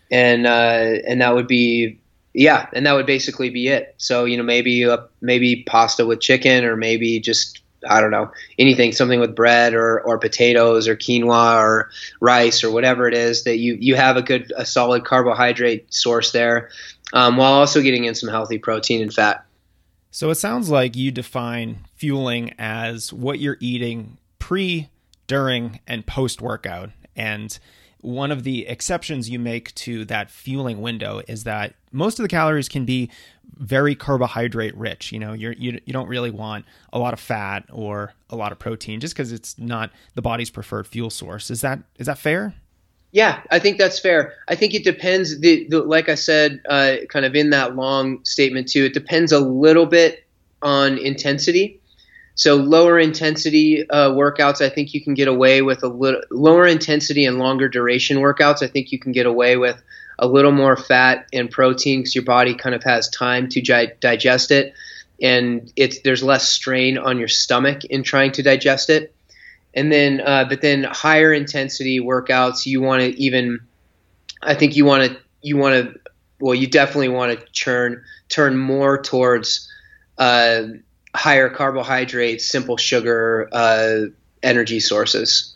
And, 0.10 0.48
uh, 0.48 1.00
and 1.08 1.22
that 1.22 1.36
would 1.36 1.48
be 1.48 2.02
yeah, 2.34 2.68
and 2.74 2.86
that 2.86 2.94
would 2.94 3.06
basically 3.06 3.50
be 3.50 3.68
it. 3.68 3.94
So 3.98 4.26
you 4.26 4.38
know, 4.38 4.44
maybe 4.44 4.86
uh, 4.86 5.00
maybe 5.20 5.64
pasta 5.64 6.06
with 6.06 6.22
chicken, 6.22 6.64
or 6.64 6.78
maybe 6.78 7.20
just 7.20 7.61
I 7.90 8.02
don't 8.02 8.12
know 8.12 8.32
anything, 8.60 8.92
something 8.92 9.20
with 9.20 9.36
bread 9.36 9.74
or, 9.74 10.02
or 10.02 10.18
potatoes 10.18 10.88
or 10.88 10.96
quinoa 10.96 11.60
or 11.60 11.90
rice 12.20 12.64
or 12.64 12.72
whatever 12.72 13.08
it 13.08 13.14
is 13.14 13.44
that 13.44 13.58
you 13.58 13.78
you 13.80 13.96
have 13.96 14.18
a 14.18 14.22
good 14.22 14.52
a 14.56 14.66
solid 14.66 15.06
carbohydrate 15.06 15.94
source 15.94 16.32
there, 16.32 16.70
um, 17.14 17.38
while 17.38 17.54
also 17.54 17.82
getting 17.82 18.06
in 18.06 18.16
some 18.16 18.30
healthy 18.30 18.58
protein 18.58 19.02
and 19.02 19.14
fat. 19.14 19.46
So 20.12 20.30
it 20.30 20.36
sounds 20.36 20.70
like 20.70 20.96
you 20.96 21.12
define 21.12 21.88
fueling 21.96 22.54
as 22.60 23.14
what 23.14 23.40
you're 23.40 23.58
eating 23.62 24.18
pre, 24.40 24.90
during, 25.28 25.80
and 25.88 26.06
post 26.06 26.42
workout, 26.42 26.90
and 27.16 27.58
one 28.02 28.32
of 28.32 28.44
the 28.44 28.68
exceptions 28.68 29.30
you 29.30 29.40
make 29.40 29.74
to 29.76 30.06
that 30.06 30.32
fueling 30.32 30.82
window 30.82 31.22
is 31.28 31.44
that 31.44 31.76
most 31.92 32.20
of 32.20 32.24
the 32.24 32.30
calories 32.30 32.68
can 32.68 32.84
be 32.84 33.10
very 33.58 33.96
carbohydrate 33.96 34.76
rich. 34.76 35.12
You 35.12 35.20
know, 35.20 35.34
you're, 35.34 35.54
you 35.54 35.80
you 35.86 35.94
don't 35.94 36.08
really 36.08 36.32
want 36.32 36.66
a 36.92 37.00
lot 37.00 37.14
of 37.14 37.20
fat 37.20 37.66
or 37.72 38.14
a 38.30 38.36
lot 38.36 38.52
of 38.52 38.60
protein 38.60 39.00
just 39.00 39.14
because 39.14 39.32
it's 39.32 39.58
not 39.60 39.92
the 40.16 40.22
body's 40.22 40.50
preferred 40.50 40.88
fuel 40.88 41.10
source. 41.10 41.52
Is 41.52 41.62
that 41.62 41.80
is 41.98 42.08
that 42.08 42.18
fair? 42.18 42.54
Yeah, 43.14 43.42
I 43.52 43.60
think 43.60 43.78
that's 43.78 44.00
fair. 44.00 44.36
I 44.48 44.56
think 44.56 44.74
it 44.74 44.86
depends. 44.86 45.42
The, 45.42 45.68
the 45.70 45.82
like 45.82 46.08
I 46.08 46.16
said, 46.16 46.62
uh, 46.70 46.96
kind 47.10 47.26
of 47.26 47.36
in 47.36 47.50
that 47.50 47.76
long 47.76 48.24
statement 48.24 48.70
too, 48.70 48.86
it 48.86 48.94
depends 48.94 49.34
a 49.34 49.40
little 49.40 49.86
bit 49.86 50.24
on 50.62 50.98
intensity. 50.98 51.82
so 52.36 52.56
lower 52.56 52.98
intensity 53.00 53.88
uh, 53.90 54.12
workouts, 54.12 54.62
I 54.62 54.70
think 54.70 54.94
you 54.94 55.04
can 55.04 55.14
get 55.14 55.28
away 55.28 55.62
with 55.62 55.84
a 55.84 55.88
little 55.88 56.22
lower 56.32 56.66
intensity 56.66 57.26
and 57.26 57.38
longer 57.38 57.68
duration 57.68 58.18
workouts. 58.18 58.64
I 58.64 58.68
think 58.68 58.92
you 58.92 59.00
can 59.00 59.12
get 59.12 59.26
away 59.26 59.58
with 59.58 59.82
a 60.22 60.28
little 60.28 60.52
more 60.52 60.78
fat 60.78 61.28
and 61.34 61.50
protein 61.50 62.00
because 62.00 62.14
your 62.14 62.24
body 62.24 62.54
kind 62.54 62.76
of 62.76 62.84
has 62.84 63.10
time 63.10 63.50
to 63.50 63.90
digest 64.00 64.52
it, 64.52 64.74
and 65.22 65.74
it's 65.76 66.00
there's 66.02 66.24
less 66.24 66.48
strain 66.48 66.98
on 67.00 67.18
your 67.18 67.28
stomach 67.28 67.84
in 67.86 68.04
trying 68.04 68.32
to 68.34 68.44
digest 68.44 68.90
it. 68.90 69.14
And 69.74 69.92
then, 69.92 70.22
uh, 70.22 70.46
but 70.48 70.62
then 70.62 70.84
higher 70.84 71.34
intensity 71.34 72.00
workouts, 72.00 72.66
you 72.66 72.82
want 72.82 73.02
to 73.02 73.20
even, 73.20 73.62
I 74.42 74.54
think 74.54 74.76
you 74.76 74.86
want 74.86 75.12
to 75.12 75.18
you 75.42 75.58
want 75.58 75.76
to 75.76 76.00
well, 76.40 76.56
you 76.56 76.68
definitely 76.68 77.10
want 77.10 77.40
to 77.40 77.46
turn 77.54 78.04
turn 78.30 78.58
more 78.58 79.02
towards 79.02 79.68
uh, 80.20 80.64
higher 81.16 81.50
carbohydrates, 81.50 82.48
simple 82.48 82.78
sugar 82.78 83.50
uh, 83.52 84.06
energy 84.44 84.80
sources. 84.80 85.56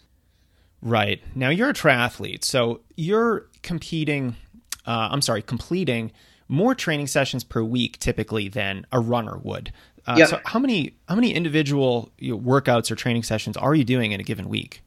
Right 0.81 1.21
now, 1.35 1.49
you're 1.49 1.69
a 1.69 1.73
triathlete, 1.73 2.43
so 2.43 2.81
you're 2.95 3.47
competing 3.63 4.35
uh, 4.85 5.09
I'm 5.11 5.21
sorry, 5.21 5.41
completing 5.41 6.11
more 6.47 6.75
training 6.75 7.07
sessions 7.07 7.43
per 7.43 7.63
week 7.63 7.97
typically 7.99 8.49
than 8.49 8.85
a 8.91 8.99
runner 8.99 9.37
would. 9.37 9.71
Uh, 10.07 10.15
yep. 10.17 10.29
So 10.29 10.39
how 10.45 10.59
many 10.59 10.95
how 11.07 11.15
many 11.15 11.33
individual 11.33 12.11
you 12.19 12.31
know, 12.31 12.39
workouts 12.39 12.91
or 12.91 12.95
training 12.95 13.23
sessions 13.23 13.57
are 13.57 13.73
you 13.73 13.83
doing 13.83 14.11
in 14.11 14.19
a 14.19 14.23
given 14.23 14.49
week? 14.49 14.81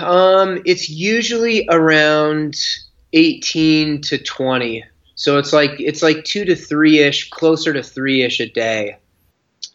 Um, 0.00 0.60
it's 0.66 0.90
usually 0.90 1.66
around 1.70 2.60
18 3.12 4.02
to 4.02 4.18
20. 4.18 4.84
So 5.14 5.38
it's 5.38 5.52
like 5.52 5.72
it's 5.78 6.02
like 6.02 6.24
two 6.24 6.44
to 6.44 6.54
three 6.54 6.98
ish, 6.98 7.30
closer 7.30 7.72
to 7.72 7.82
three 7.82 8.22
ish 8.22 8.40
a 8.40 8.48
day 8.48 8.98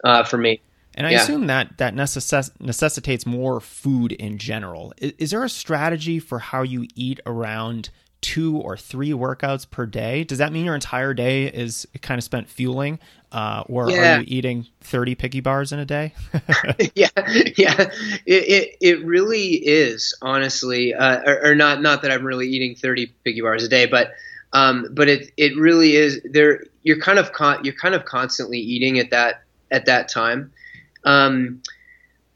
uh, 0.04 0.24
for 0.24 0.38
me. 0.38 0.62
And 0.96 1.08
I 1.08 1.12
yeah. 1.12 1.24
assume 1.24 1.48
that 1.48 1.78
that 1.80 1.96
necess- 1.96 2.52
necessitates 2.62 3.26
more 3.26 3.60
food 3.60 4.12
in 4.12 4.38
general. 4.38 4.94
Is, 5.00 5.14
is, 5.18 5.32
there 5.32 5.44
a 5.44 5.50
strategy 5.50 6.20
for 6.20 6.38
how 6.38 6.62
you 6.62 6.88
eat 6.96 7.20
around 7.26 7.90
two 8.24 8.58
or 8.58 8.78
three 8.78 9.12
workouts 9.12 9.70
per 9.70 9.86
day, 9.86 10.24
does 10.24 10.40
that 10.40 10.52
mean 10.52 10.66
your 10.66 10.74
entire 10.74 11.14
day 11.14 11.46
is 11.46 11.86
kind 12.02 12.18
of 12.18 12.24
spent 12.24 12.50
fueling? 12.50 12.98
Uh, 13.32 13.64
or 13.68 13.90
yeah. 13.90 14.18
are 14.18 14.20
you 14.22 14.26
eating 14.28 14.66
30 14.82 15.16
picky 15.16 15.42
bars 15.42 15.72
in 15.72 15.80
a 15.80 15.86
day? 15.86 16.14
yeah, 16.96 17.10
yeah, 17.58 17.90
it, 18.26 18.44
it, 18.48 18.78
it, 18.80 19.06
really 19.06 19.54
is, 19.54 20.18
honestly, 20.22 20.94
uh, 20.94 21.22
or, 21.26 21.48
or, 21.48 21.56
not, 21.56 21.82
not 21.82 22.04
that 22.04 22.12
I'm 22.12 22.24
really 22.24 22.48
eating 22.48 22.76
30 22.76 23.08
picky 23.24 23.42
bars 23.42 23.64
a 23.64 23.68
day, 23.68 23.88
but, 23.88 24.14
um, 24.54 24.88
but 24.92 25.10
it, 25.10 25.32
it 25.36 25.58
really 25.58 25.96
is 25.96 26.22
there. 26.24 26.64
You're 26.84 27.00
kind 27.00 27.20
of, 27.20 27.34
con- 27.34 27.66
you're 27.66 27.74
kind 27.74 27.96
of 27.96 28.06
constantly 28.06 28.60
eating 28.60 29.00
at 29.00 29.10
that, 29.10 29.44
at 29.72 29.86
that 29.88 30.10
time. 30.10 30.52
Um, 31.04 31.62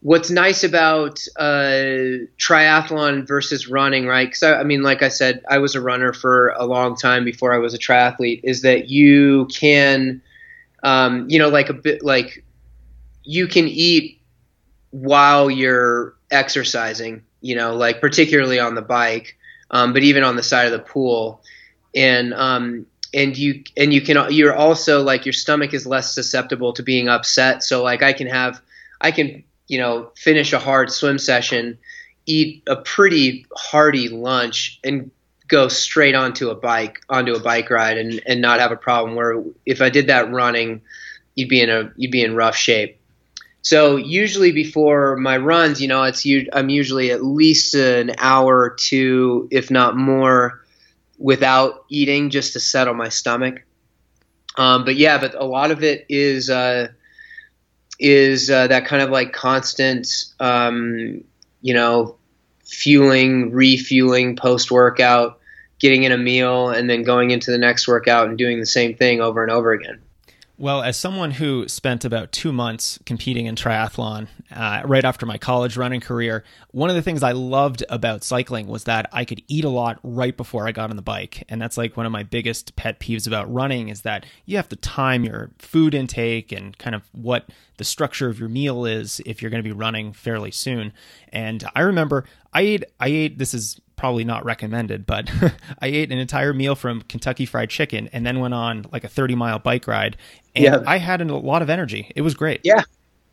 what's 0.08 0.30
nice 0.30 0.64
about 0.64 1.20
uh, 1.36 2.24
triathlon 2.40 3.28
versus 3.28 3.68
running, 3.68 4.08
right? 4.08 4.30
Because 4.30 4.42
I, 4.42 4.62
I, 4.62 4.64
mean, 4.64 4.82
like 4.82 5.04
I 5.04 5.10
said, 5.10 5.44
I 5.50 5.58
was 5.58 5.76
a 5.76 5.82
runner 5.82 6.14
for 6.14 6.52
a 6.52 6.66
long 6.66 6.96
time 6.96 7.26
before 7.26 7.54
I 7.54 7.58
was 7.58 7.74
a 7.74 7.78
triathlete. 7.78 8.40
Is 8.46 8.62
that 8.62 8.88
you 8.88 9.48
can, 9.48 10.22
um, 10.82 11.30
you 11.30 11.38
know, 11.38 11.50
like 11.50 11.68
a 11.68 11.74
bit 11.74 12.06
like 12.06 12.46
you 13.26 13.48
can 13.48 13.68
eat 13.68 14.22
while 14.92 15.52
you're 15.52 16.16
exercising. 16.32 17.24
You 17.42 17.58
know, 17.58 17.76
like 17.76 18.00
particularly 18.00 18.62
on 18.62 18.76
the 18.76 18.82
bike, 18.82 19.36
um, 19.72 19.92
but 19.92 20.04
even 20.04 20.24
on 20.24 20.38
the 20.38 20.44
side 20.44 20.68
of 20.68 20.72
the 20.72 20.80
pool, 20.80 21.42
and 21.94 22.34
um, 22.34 22.86
and 23.14 23.38
you 23.38 23.62
and 23.76 23.94
you 23.94 24.00
can 24.00 24.32
you're 24.32 24.56
also 24.56 25.04
like 25.04 25.26
your 25.26 25.34
stomach 25.34 25.74
is 25.74 25.86
less 25.86 26.14
susceptible 26.14 26.72
to 26.72 26.82
being 26.82 27.10
upset. 27.10 27.62
So 27.62 27.84
like 27.84 28.04
I 28.04 28.14
can 28.14 28.28
have 28.28 28.62
I 29.02 29.12
can 29.12 29.44
you 29.68 29.78
know, 29.78 30.12
finish 30.16 30.54
a 30.54 30.60
hard 30.60 30.92
swim 30.92 31.18
session, 31.18 31.78
eat 32.26 32.64
a 32.68 32.76
pretty 32.76 33.46
hearty 33.56 34.10
lunch, 34.10 34.80
and 34.84 35.12
go 35.48 35.68
straight 35.68 36.16
onto 36.16 36.50
a 36.50 36.56
bike 36.56 37.02
onto 37.10 37.34
a 37.34 37.40
bike 37.40 37.70
ride 37.70 37.98
and, 37.98 38.22
and 38.26 38.42
not 38.42 38.60
have 38.60 38.72
a 38.72 38.78
problem 38.78 39.16
where 39.16 39.44
if 39.66 39.82
I 39.82 39.90
did 39.90 40.08
that 40.08 40.32
running 40.32 40.82
you'd 41.38 41.50
be 41.50 41.62
in 41.62 41.70
a 41.70 41.92
you'd 41.96 42.12
be 42.12 42.24
in 42.24 42.36
rough 42.36 42.56
shape. 42.56 43.00
So 43.62 43.98
usually 43.98 44.52
before 44.52 45.16
my 45.18 45.38
runs, 45.38 45.82
you 45.82 45.88
know, 45.88 46.04
it's 46.04 46.26
you 46.26 46.50
I'm 46.52 46.70
usually 46.70 47.12
at 47.12 47.24
least 47.24 47.74
an 47.76 48.16
hour 48.18 48.60
or 48.60 48.70
two, 48.72 49.48
if 49.52 49.72
not 49.72 49.96
more, 49.96 50.62
without 51.18 51.86
eating 51.90 52.30
just 52.30 52.54
to 52.54 52.60
settle 52.60 52.94
my 52.94 53.10
stomach. 53.10 53.64
Um, 54.58 54.84
but 54.84 54.96
yeah, 54.96 55.20
but 55.20 55.36
a 55.36 55.46
lot 55.46 55.72
of 55.72 55.84
it 55.84 56.08
is 56.10 56.50
uh, 56.50 56.88
is 58.00 58.50
uh, 58.50 58.68
that 58.68 58.86
kind 58.86 59.02
of 59.02 59.10
like 59.10 59.34
constant, 59.34 60.08
um, 60.40 61.24
you 61.62 61.74
know, 61.74 62.16
fueling, 62.64 63.52
refueling 63.52 64.36
post 64.36 64.72
workout, 64.72 65.40
getting 65.80 66.04
in 66.04 66.12
a 66.12 66.18
meal, 66.18 66.70
and 66.70 66.90
then 66.90 67.04
going 67.04 67.32
into 67.32 67.52
the 67.52 67.58
next 67.58 67.88
workout 67.88 68.28
and 68.28 68.38
doing 68.38 68.60
the 68.60 68.66
same 68.66 68.96
thing 68.96 69.22
over 69.22 69.42
and 69.42 69.52
over 69.52 69.72
again. 69.72 70.00
Well, 70.60 70.82
as 70.82 70.98
someone 70.98 71.30
who 71.30 71.68
spent 71.68 72.04
about 72.04 72.32
two 72.32 72.52
months 72.52 72.98
competing 73.06 73.46
in 73.46 73.54
triathlon 73.54 74.28
uh, 74.52 74.82
right 74.86 75.06
after 75.06 75.28
my 75.28 75.38
college 75.38 75.78
running 75.78 76.02
career, 76.02 76.44
one 76.72 76.90
of 76.90 76.96
the 76.96 77.04
things 77.04 77.22
I 77.22 77.34
loved 77.34 77.84
about 77.90 78.24
cycling 78.24 78.68
was 78.68 78.86
that 78.86 79.08
I 79.14 79.24
could 79.24 79.44
eat 79.48 79.66
a 79.66 79.70
lot 79.70 80.00
right 80.02 80.36
before 80.36 80.68
I 80.68 80.72
got 80.72 80.90
on 80.90 80.96
the 80.96 81.04
bike. 81.04 81.44
And 81.48 81.62
that's 81.62 81.78
like 81.78 81.96
one 81.96 82.08
of 82.08 82.12
my 82.12 82.24
biggest 82.24 82.76
pet 82.76 83.00
peeves 83.00 83.28
about 83.28 83.54
running 83.54 83.90
is 83.90 84.02
that 84.02 84.26
you 84.46 84.58
have 84.58 84.68
to 84.70 84.76
time 84.76 85.24
your 85.24 85.52
food 85.60 85.94
intake 85.94 86.52
and 86.52 86.76
kind 86.80 86.96
of 86.96 87.04
what 87.12 87.48
the 87.78 87.84
structure 87.84 88.28
of 88.28 88.40
your 88.40 88.50
meal 88.50 88.84
is 88.84 89.22
if 89.28 89.44
you're 89.44 89.52
going 89.52 89.64
to 89.64 89.70
be 89.70 89.76
running 89.76 90.12
fairly 90.12 90.50
soon. 90.50 90.92
And 91.32 91.64
I 91.76 91.82
remember 91.82 92.26
I 92.52 92.62
ate, 92.62 92.84
I 93.00 93.10
ate, 93.10 93.38
this 93.38 93.54
is 93.54 93.80
probably 93.98 94.24
not 94.24 94.46
recommended, 94.46 95.06
but 95.06 95.30
I 95.82 95.88
ate 95.88 96.12
an 96.12 96.20
entire 96.20 96.54
meal 96.54 96.76
from 96.76 97.02
Kentucky 97.02 97.46
Fried 97.46 97.70
Chicken 97.70 98.08
and 98.14 98.26
then 98.26 98.40
went 98.40 98.54
on 98.54 98.86
like 98.94 99.04
a 99.04 99.10
30 99.10 99.36
mile 99.36 99.60
bike 99.60 99.88
ride. 99.88 100.16
And 100.56 100.64
yeah. 100.64 100.84
I 100.88 100.98
had 100.98 101.20
a 101.20 101.36
lot 101.36 101.62
of 101.62 101.70
energy. 101.70 102.12
It 102.16 102.22
was 102.22 102.34
great. 102.34 102.62
Yeah, 102.64 102.84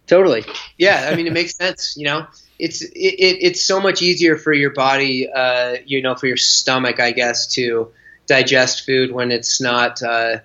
totally. 0.09 0.45
Yeah. 0.77 1.09
I 1.11 1.15
mean, 1.15 1.29
it 1.29 1.33
makes 1.35 1.55
sense. 1.55 1.97
You 1.97 2.07
know, 2.07 2.27
it's, 2.59 2.83
it, 2.83 2.91
it, 2.93 3.39
it's 3.41 3.63
so 3.63 3.81
much 3.81 4.03
easier 4.03 4.37
for 4.37 4.53
your 4.53 4.71
body, 4.71 5.31
uh, 5.31 5.77
you 5.87 6.03
know, 6.03 6.17
for 6.17 6.27
your 6.27 6.37
stomach, 6.37 6.99
I 6.99 7.13
guess, 7.13 7.47
to 7.55 7.93
digest 8.27 8.87
food 8.87 9.13
when 9.13 9.31
it's 9.31 9.61
not 9.61 10.03
uh, 10.03 10.39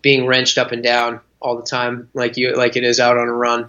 being 0.00 0.26
wrenched 0.26 0.56
up 0.56 0.72
and 0.72 0.82
down 0.82 1.20
all 1.40 1.56
the 1.56 1.66
time 1.66 2.08
like 2.14 2.38
you 2.38 2.54
like 2.54 2.74
it 2.76 2.84
is 2.84 2.98
out 2.98 3.18
on 3.18 3.28
a 3.28 3.32
run. 3.32 3.68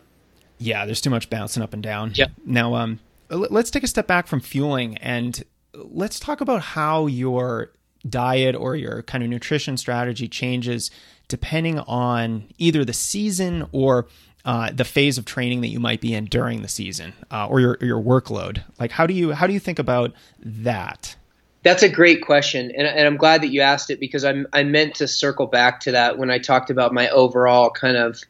Yeah, 0.60 0.86
there's 0.86 1.02
too 1.02 1.10
much 1.10 1.30
bouncing 1.30 1.62
up 1.62 1.74
and 1.74 1.84
down. 1.84 2.12
Yeah. 2.14 2.28
Now, 2.46 2.76
um, 2.76 3.00
let's 3.30 3.70
take 3.70 3.84
a 3.84 3.88
step 3.88 4.08
back 4.08 4.28
from 4.28 4.40
fueling 4.40 4.98
and 4.98 5.44
let's 5.78 6.20
talk 6.20 6.42
about 6.42 6.62
how 6.62 7.08
your 7.08 7.72
diet 8.08 8.56
or 8.56 8.76
your 8.76 9.02
kind 9.04 9.24
of 9.24 9.30
nutrition 9.30 9.78
strategy 9.78 10.28
changes 10.28 10.92
depending 11.28 11.80
on 11.80 12.46
either 12.58 12.86
the 12.86 12.94
season 12.94 13.68
or 13.72 14.08
uh, 14.46 14.72
the 14.72 14.86
phase 14.86 15.18
of 15.18 15.26
training 15.26 15.62
that 15.62 15.70
you 15.70 15.80
might 15.80 16.02
be 16.02 16.14
in 16.14 16.26
during 16.26 16.62
the 16.62 16.68
season 16.68 17.14
uh, 17.32 17.48
or 17.48 17.60
your 17.60 17.78
your 17.82 18.00
workload. 18.00 18.62
Like 18.80 18.92
how 18.92 19.08
do 19.08 19.14
you 19.14 19.32
how 19.32 19.48
do 19.48 19.54
you 19.54 19.60
think 19.60 19.80
about 19.80 20.14
that? 20.40 21.16
That's 21.64 21.82
a 21.82 21.90
great 21.90 22.24
question, 22.24 22.72
and, 22.78 22.86
and 22.86 23.08
I'm 23.08 23.18
glad 23.18 23.42
that 23.42 23.48
you 23.48 23.62
asked 23.62 23.90
it 23.90 24.00
because 24.00 24.24
I'm 24.24 24.46
I 24.54 24.64
meant 24.64 24.94
to 24.96 25.08
circle 25.08 25.48
back 25.48 25.80
to 25.82 25.92
that 25.94 26.20
when 26.20 26.30
I 26.30 26.38
talked 26.38 26.70
about 26.70 26.94
my 26.94 27.10
overall 27.10 27.72
kind 27.72 27.98
of 27.98 28.22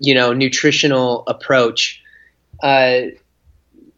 you 0.00 0.14
know 0.14 0.32
nutritional 0.32 1.22
approach. 1.28 2.02
Uh, 2.60 3.02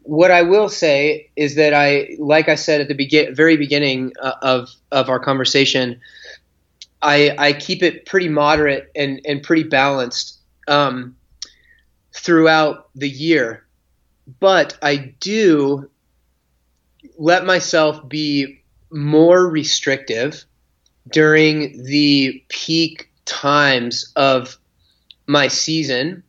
what 0.03 0.31
I 0.31 0.41
will 0.41 0.69
say 0.69 1.29
is 1.35 1.55
that 1.55 1.73
I, 1.73 2.15
like 2.17 2.49
I 2.49 2.55
said 2.55 2.81
at 2.81 2.87
the 2.87 3.29
very 3.33 3.57
beginning 3.57 4.13
uh, 4.21 4.33
of 4.41 4.69
of 4.91 5.09
our 5.09 5.19
conversation, 5.19 6.01
I 7.01 7.35
I 7.37 7.53
keep 7.53 7.83
it 7.83 8.05
pretty 8.05 8.29
moderate 8.29 8.91
and 8.95 9.21
and 9.25 9.43
pretty 9.43 9.63
balanced 9.63 10.39
um, 10.67 11.15
throughout 12.13 12.89
the 12.95 13.09
year, 13.09 13.65
but 14.39 14.77
I 14.81 15.13
do 15.19 15.89
let 17.17 17.45
myself 17.45 18.07
be 18.07 18.61
more 18.91 19.47
restrictive 19.47 20.43
during 21.11 21.83
the 21.83 22.43
peak 22.49 23.09
times 23.25 24.11
of 24.15 24.57
my 25.27 25.47
season 25.47 26.23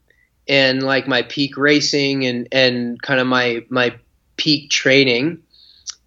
and 0.49 0.83
like 0.83 1.07
my 1.07 1.23
peak 1.23 1.57
racing 1.57 2.25
and 2.27 2.49
and 2.53 3.01
kind 3.01 3.21
of 3.21 3.27
my 3.27 3.65
my 3.69 3.95
peak 4.37 4.71
training 4.71 5.43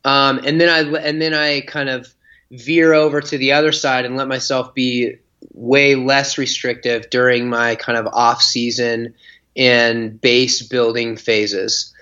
um, 0.05 0.39
and 0.45 0.61
then 0.61 0.69
I 0.69 0.99
and 0.99 1.21
then 1.21 1.33
I 1.33 1.61
kind 1.61 1.89
of 1.89 2.13
veer 2.51 2.93
over 2.93 3.19
to 3.19 3.37
the 3.37 3.53
other 3.53 3.71
side 3.71 4.05
and 4.05 4.15
let 4.15 4.27
myself 4.27 4.73
be 4.73 5.17
way 5.51 5.95
less 5.95 6.37
restrictive 6.37 7.09
during 7.09 7.49
my 7.49 7.75
kind 7.75 7.97
of 7.97 8.07
off 8.13 8.41
season 8.41 9.15
and 9.57 10.21
base 10.21 10.61
building 10.61 11.17
phases. 11.17 11.93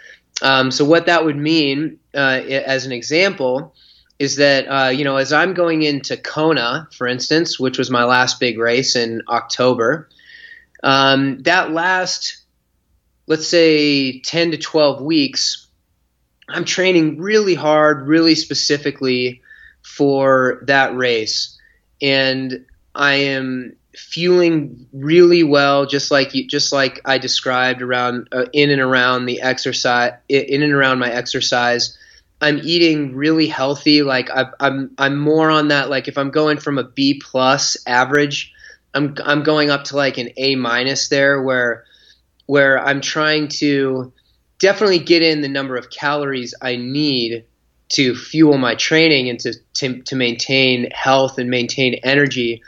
Um, 0.42 0.70
so 0.70 0.84
what 0.84 1.06
that 1.06 1.24
would 1.24 1.38
mean, 1.38 2.00
uh, 2.14 2.42
as 2.46 2.86
an 2.86 2.92
example, 2.92 3.74
is 4.20 4.36
that 4.36 4.66
uh, 4.66 4.90
you 4.90 5.06
know 5.06 5.16
as 5.16 5.32
I'm 5.32 5.54
going 5.54 5.84
into 5.84 6.18
Kona, 6.18 6.90
for 6.92 7.08
instance, 7.08 7.58
which 7.58 7.78
was 7.78 7.90
my 7.90 8.04
last 8.04 8.38
big 8.38 8.58
race 8.60 8.98
in 8.98 9.22
October, 9.30 10.10
um, 10.84 11.42
that 11.44 11.72
last 11.72 12.44
let's 13.28 13.48
say 13.48 14.20
10 14.20 14.52
to 14.52 14.58
12 14.58 15.02
weeks, 15.02 15.68
I'm 16.50 16.66
training 16.66 17.20
really 17.20 17.56
hard, 17.56 18.08
really 18.08 18.36
specifically 18.36 19.42
for 19.82 20.64
that 20.68 20.96
race. 20.96 21.58
And 22.02 22.66
I 22.94 23.14
am 23.14 23.76
fueling 23.96 24.88
really 24.92 25.44
well, 25.44 25.86
just 25.86 26.12
like 26.12 26.34
you, 26.34 26.48
just 26.48 26.74
like 26.74 27.00
I 27.06 27.18
described 27.18 27.82
around 27.82 28.28
uh, 28.32 28.46
in 28.52 28.72
and 28.72 28.82
around 28.82 29.26
the 29.26 29.42
exercise, 29.42 30.14
in 30.28 30.64
and 30.64 30.74
around 30.74 31.00
my 31.00 31.12
exercise. 31.12 31.98
I'm 32.42 32.60
eating 32.62 33.16
really 33.16 33.48
healthy. 33.48 34.04
Like 34.04 34.30
I, 34.30 34.48
I'm, 34.60 34.92
I'm 34.98 35.18
more 35.18 35.50
on 35.50 35.70
that. 35.70 35.90
Like 35.90 36.10
if 36.10 36.18
I'm 36.18 36.30
going 36.30 36.58
from 36.58 36.78
a 36.78 36.84
B 36.84 37.22
plus 37.24 37.78
average, 37.88 38.53
I'm, 38.94 39.16
I'm 39.24 39.44
going 39.44 39.70
up 39.70 39.86
to 39.86 39.96
like 39.96 40.18
an 40.18 40.30
A 40.38 40.56
minus 40.56 41.10
there, 41.10 41.42
where, 41.42 41.86
where 42.46 42.80
I'm 42.80 43.02
trying 43.02 43.48
to 43.60 44.14
definitely 44.60 45.00
get 45.00 45.22
in 45.22 45.42
the 45.42 45.50
number 45.50 45.76
of 45.76 45.90
calories 45.90 46.54
I 46.62 46.76
need 46.76 47.46
to 47.90 48.16
fuel 48.16 48.58
my 48.58 48.76
training 48.76 49.30
and 49.30 49.40
to, 49.42 49.54
to, 49.76 50.02
to 50.04 50.16
maintain 50.16 50.90
health 50.92 51.38
and 51.38 51.50
maintain 51.50 51.96
energy 52.04 52.62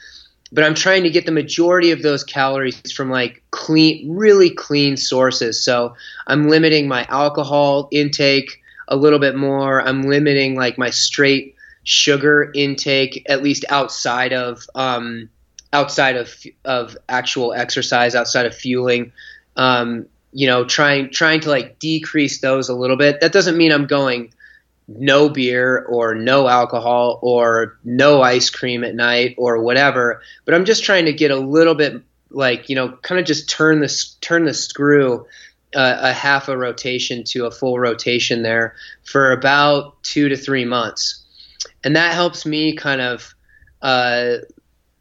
but 0.55 0.63
I'm 0.63 0.73
trying 0.73 1.03
to 1.03 1.09
get 1.09 1.25
the 1.25 1.33
majority 1.33 1.91
of 1.91 2.01
those 2.01 2.23
calories 2.23 2.91
from 2.91 3.09
like 3.09 3.43
clean, 3.51 4.15
really 4.15 4.49
clean 4.49 4.95
sources. 4.95 5.63
So 5.63 5.95
I'm 6.27 6.47
limiting 6.47 6.87
my 6.87 7.05
alcohol 7.09 7.89
intake 7.91 8.61
a 8.87 8.95
little 8.95 9.19
bit 9.19 9.35
more. 9.35 9.81
I'm 9.81 10.03
limiting 10.03 10.55
like 10.55 10.77
my 10.77 10.91
straight 10.91 11.55
sugar 11.83 12.51
intake, 12.55 13.25
at 13.27 13.43
least 13.43 13.65
outside 13.69 14.31
of 14.31 14.65
um, 14.75 15.29
outside 15.75 16.15
of 16.15 16.29
of 16.63 16.97
actual 17.09 17.53
exercise, 17.53 18.15
outside 18.15 18.45
of 18.45 18.55
fueling. 18.55 19.11
Um, 19.57 20.07
you 20.31 20.47
know, 20.47 20.65
trying 20.65 21.11
trying 21.11 21.41
to 21.41 21.49
like 21.49 21.79
decrease 21.79 22.41
those 22.41 22.69
a 22.69 22.75
little 22.75 22.97
bit. 22.97 23.21
That 23.21 23.31
doesn't 23.31 23.57
mean 23.57 23.71
I'm 23.71 23.87
going 23.87 24.33
no 24.87 25.29
beer 25.29 25.83
or 25.89 26.13
no 26.13 26.47
alcohol 26.47 27.19
or 27.21 27.77
no 27.83 28.21
ice 28.21 28.49
cream 28.49 28.83
at 28.83 28.95
night 28.95 29.35
or 29.37 29.61
whatever. 29.61 30.21
But 30.43 30.53
I'm 30.53 30.65
just 30.65 30.83
trying 30.83 31.05
to 31.05 31.13
get 31.13 31.31
a 31.31 31.37
little 31.37 31.75
bit 31.75 32.01
like 32.29 32.69
you 32.69 32.75
know, 32.75 32.91
kind 33.01 33.19
of 33.19 33.25
just 33.25 33.49
turn 33.49 33.79
this 33.79 34.15
turn 34.21 34.45
the 34.45 34.53
screw 34.53 35.25
uh, 35.75 35.97
a 36.01 36.13
half 36.13 36.47
a 36.47 36.57
rotation 36.57 37.23
to 37.25 37.45
a 37.45 37.51
full 37.51 37.79
rotation 37.79 38.43
there 38.43 38.75
for 39.03 39.31
about 39.31 40.01
two 40.03 40.29
to 40.29 40.37
three 40.37 40.65
months, 40.65 41.23
and 41.83 41.95
that 41.95 42.13
helps 42.13 42.45
me 42.45 42.75
kind 42.75 43.01
of. 43.01 43.33
Uh, 43.81 44.37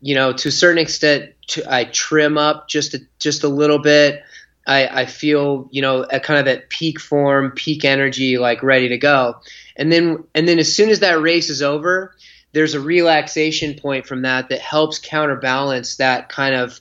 you 0.04 0.14
know, 0.14 0.32
to 0.32 0.48
a 0.48 0.52
certain 0.52 0.78
extent, 0.78 1.32
to, 1.48 1.64
I 1.72 1.84
trim 1.84 2.38
up 2.38 2.68
just 2.68 2.94
a, 2.94 3.00
just 3.18 3.42
a 3.44 3.48
little 3.48 3.78
bit. 3.78 4.22
I, 4.66 4.86
I 4.86 5.06
feel, 5.06 5.68
you 5.72 5.82
know, 5.82 6.06
at 6.10 6.22
kind 6.22 6.40
of 6.40 6.46
at 6.46 6.70
peak 6.70 7.00
form, 7.00 7.52
peak 7.52 7.84
energy, 7.84 8.38
like 8.38 8.62
ready 8.62 8.88
to 8.90 8.98
go 8.98 9.40
and 9.76 9.90
then 9.90 10.24
and 10.34 10.46
then 10.48 10.58
as 10.58 10.74
soon 10.74 10.90
as 10.90 11.00
that 11.00 11.20
race 11.20 11.50
is 11.50 11.62
over 11.62 12.14
there's 12.52 12.74
a 12.74 12.80
relaxation 12.80 13.74
point 13.74 14.06
from 14.06 14.22
that 14.22 14.48
that 14.48 14.60
helps 14.60 14.98
counterbalance 14.98 15.96
that 15.96 16.28
kind 16.28 16.54
of 16.54 16.80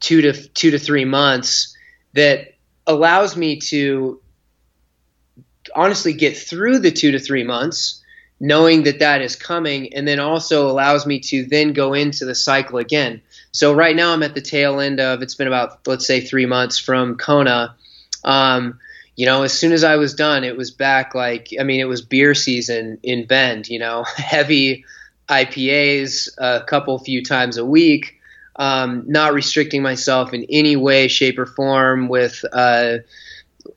two 0.00 0.22
to 0.22 0.32
two 0.32 0.70
to 0.70 0.78
three 0.78 1.04
months 1.04 1.76
that 2.14 2.54
allows 2.86 3.36
me 3.36 3.58
to 3.60 4.20
honestly 5.74 6.14
get 6.14 6.36
through 6.36 6.78
the 6.78 6.90
two 6.90 7.12
to 7.12 7.18
three 7.18 7.44
months 7.44 7.97
knowing 8.40 8.84
that 8.84 9.00
that 9.00 9.20
is 9.20 9.36
coming 9.36 9.92
and 9.94 10.06
then 10.06 10.20
also 10.20 10.70
allows 10.70 11.06
me 11.06 11.18
to 11.18 11.44
then 11.44 11.72
go 11.72 11.94
into 11.94 12.24
the 12.24 12.34
cycle 12.34 12.78
again. 12.78 13.20
So 13.50 13.72
right 13.72 13.96
now 13.96 14.12
i'm 14.12 14.22
at 14.22 14.34
the 14.34 14.40
tail 14.40 14.80
end 14.80 15.00
of 15.00 15.22
it's 15.22 15.34
been 15.34 15.48
about 15.48 15.86
let's 15.86 16.06
say 16.06 16.20
three 16.20 16.46
months 16.46 16.78
from 16.78 17.16
kona. 17.16 17.74
Um, 18.24 18.78
you 19.18 19.26
know, 19.26 19.42
as 19.42 19.52
soon 19.52 19.72
as 19.72 19.82
I 19.82 19.96
was 19.96 20.14
done, 20.14 20.44
it 20.44 20.56
was 20.56 20.70
back 20.70 21.12
like, 21.12 21.48
I 21.58 21.64
mean, 21.64 21.80
it 21.80 21.88
was 21.88 22.02
beer 22.02 22.36
season 22.36 22.98
in 23.02 23.26
Bend, 23.26 23.68
you 23.68 23.80
know, 23.80 24.04
heavy 24.16 24.84
IPAs 25.28 26.28
a 26.38 26.62
couple 26.62 26.96
few 27.00 27.24
times 27.24 27.56
a 27.56 27.64
week, 27.64 28.20
um, 28.54 29.02
not 29.08 29.34
restricting 29.34 29.82
myself 29.82 30.32
in 30.32 30.46
any 30.48 30.76
way, 30.76 31.08
shape, 31.08 31.36
or 31.36 31.46
form 31.46 32.08
with, 32.08 32.44
uh, 32.52 32.98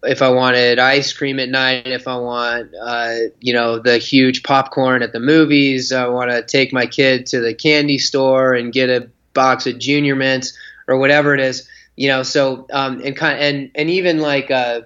if 0.03 0.21
I 0.21 0.29
wanted 0.29 0.79
ice 0.79 1.13
cream 1.13 1.39
at 1.39 1.49
night, 1.49 1.87
if 1.87 2.07
I 2.07 2.17
want, 2.17 2.71
uh, 2.79 3.15
you 3.39 3.53
know, 3.53 3.79
the 3.79 3.97
huge 3.97 4.43
popcorn 4.43 5.03
at 5.03 5.13
the 5.13 5.19
movies, 5.19 5.91
I 5.91 6.07
want 6.07 6.31
to 6.31 6.43
take 6.43 6.73
my 6.73 6.85
kid 6.85 7.27
to 7.27 7.41
the 7.41 7.53
candy 7.53 7.97
store 7.97 8.53
and 8.53 8.73
get 8.73 8.89
a 8.89 9.09
box 9.33 9.67
of 9.67 9.79
Junior 9.79 10.15
Mints 10.15 10.57
or 10.87 10.97
whatever 10.97 11.33
it 11.33 11.39
is, 11.39 11.67
you 11.95 12.07
know. 12.07 12.23
So 12.23 12.67
um, 12.71 13.01
and 13.03 13.15
kind 13.15 13.39
and 13.39 13.71
and 13.75 13.89
even 13.89 14.19
like 14.19 14.51
uh, 14.51 14.81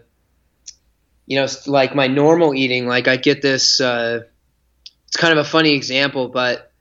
you 1.25 1.39
know, 1.39 1.47
like 1.65 1.95
my 1.95 2.07
normal 2.07 2.53
eating, 2.53 2.87
like 2.87 3.07
I 3.07 3.17
get 3.17 3.41
this. 3.41 3.79
Uh, 3.79 4.23
it's 5.07 5.17
kind 5.17 5.37
of 5.37 5.45
a 5.45 5.49
funny 5.49 5.73
example, 5.75 6.27
but 6.27 6.71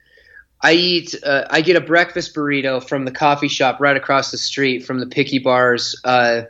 I 0.61 0.72
eat. 0.72 1.14
Uh, 1.22 1.46
I 1.50 1.61
get 1.61 1.77
a 1.77 1.81
breakfast 1.81 2.35
burrito 2.35 2.87
from 2.87 3.05
the 3.05 3.12
coffee 3.12 3.48
shop 3.48 3.81
right 3.81 3.96
across 3.96 4.31
the 4.31 4.38
street 4.38 4.85
from 4.85 4.98
the 4.98 5.07
Picky 5.07 5.38
Bars 5.38 6.00
uh, 6.05 6.42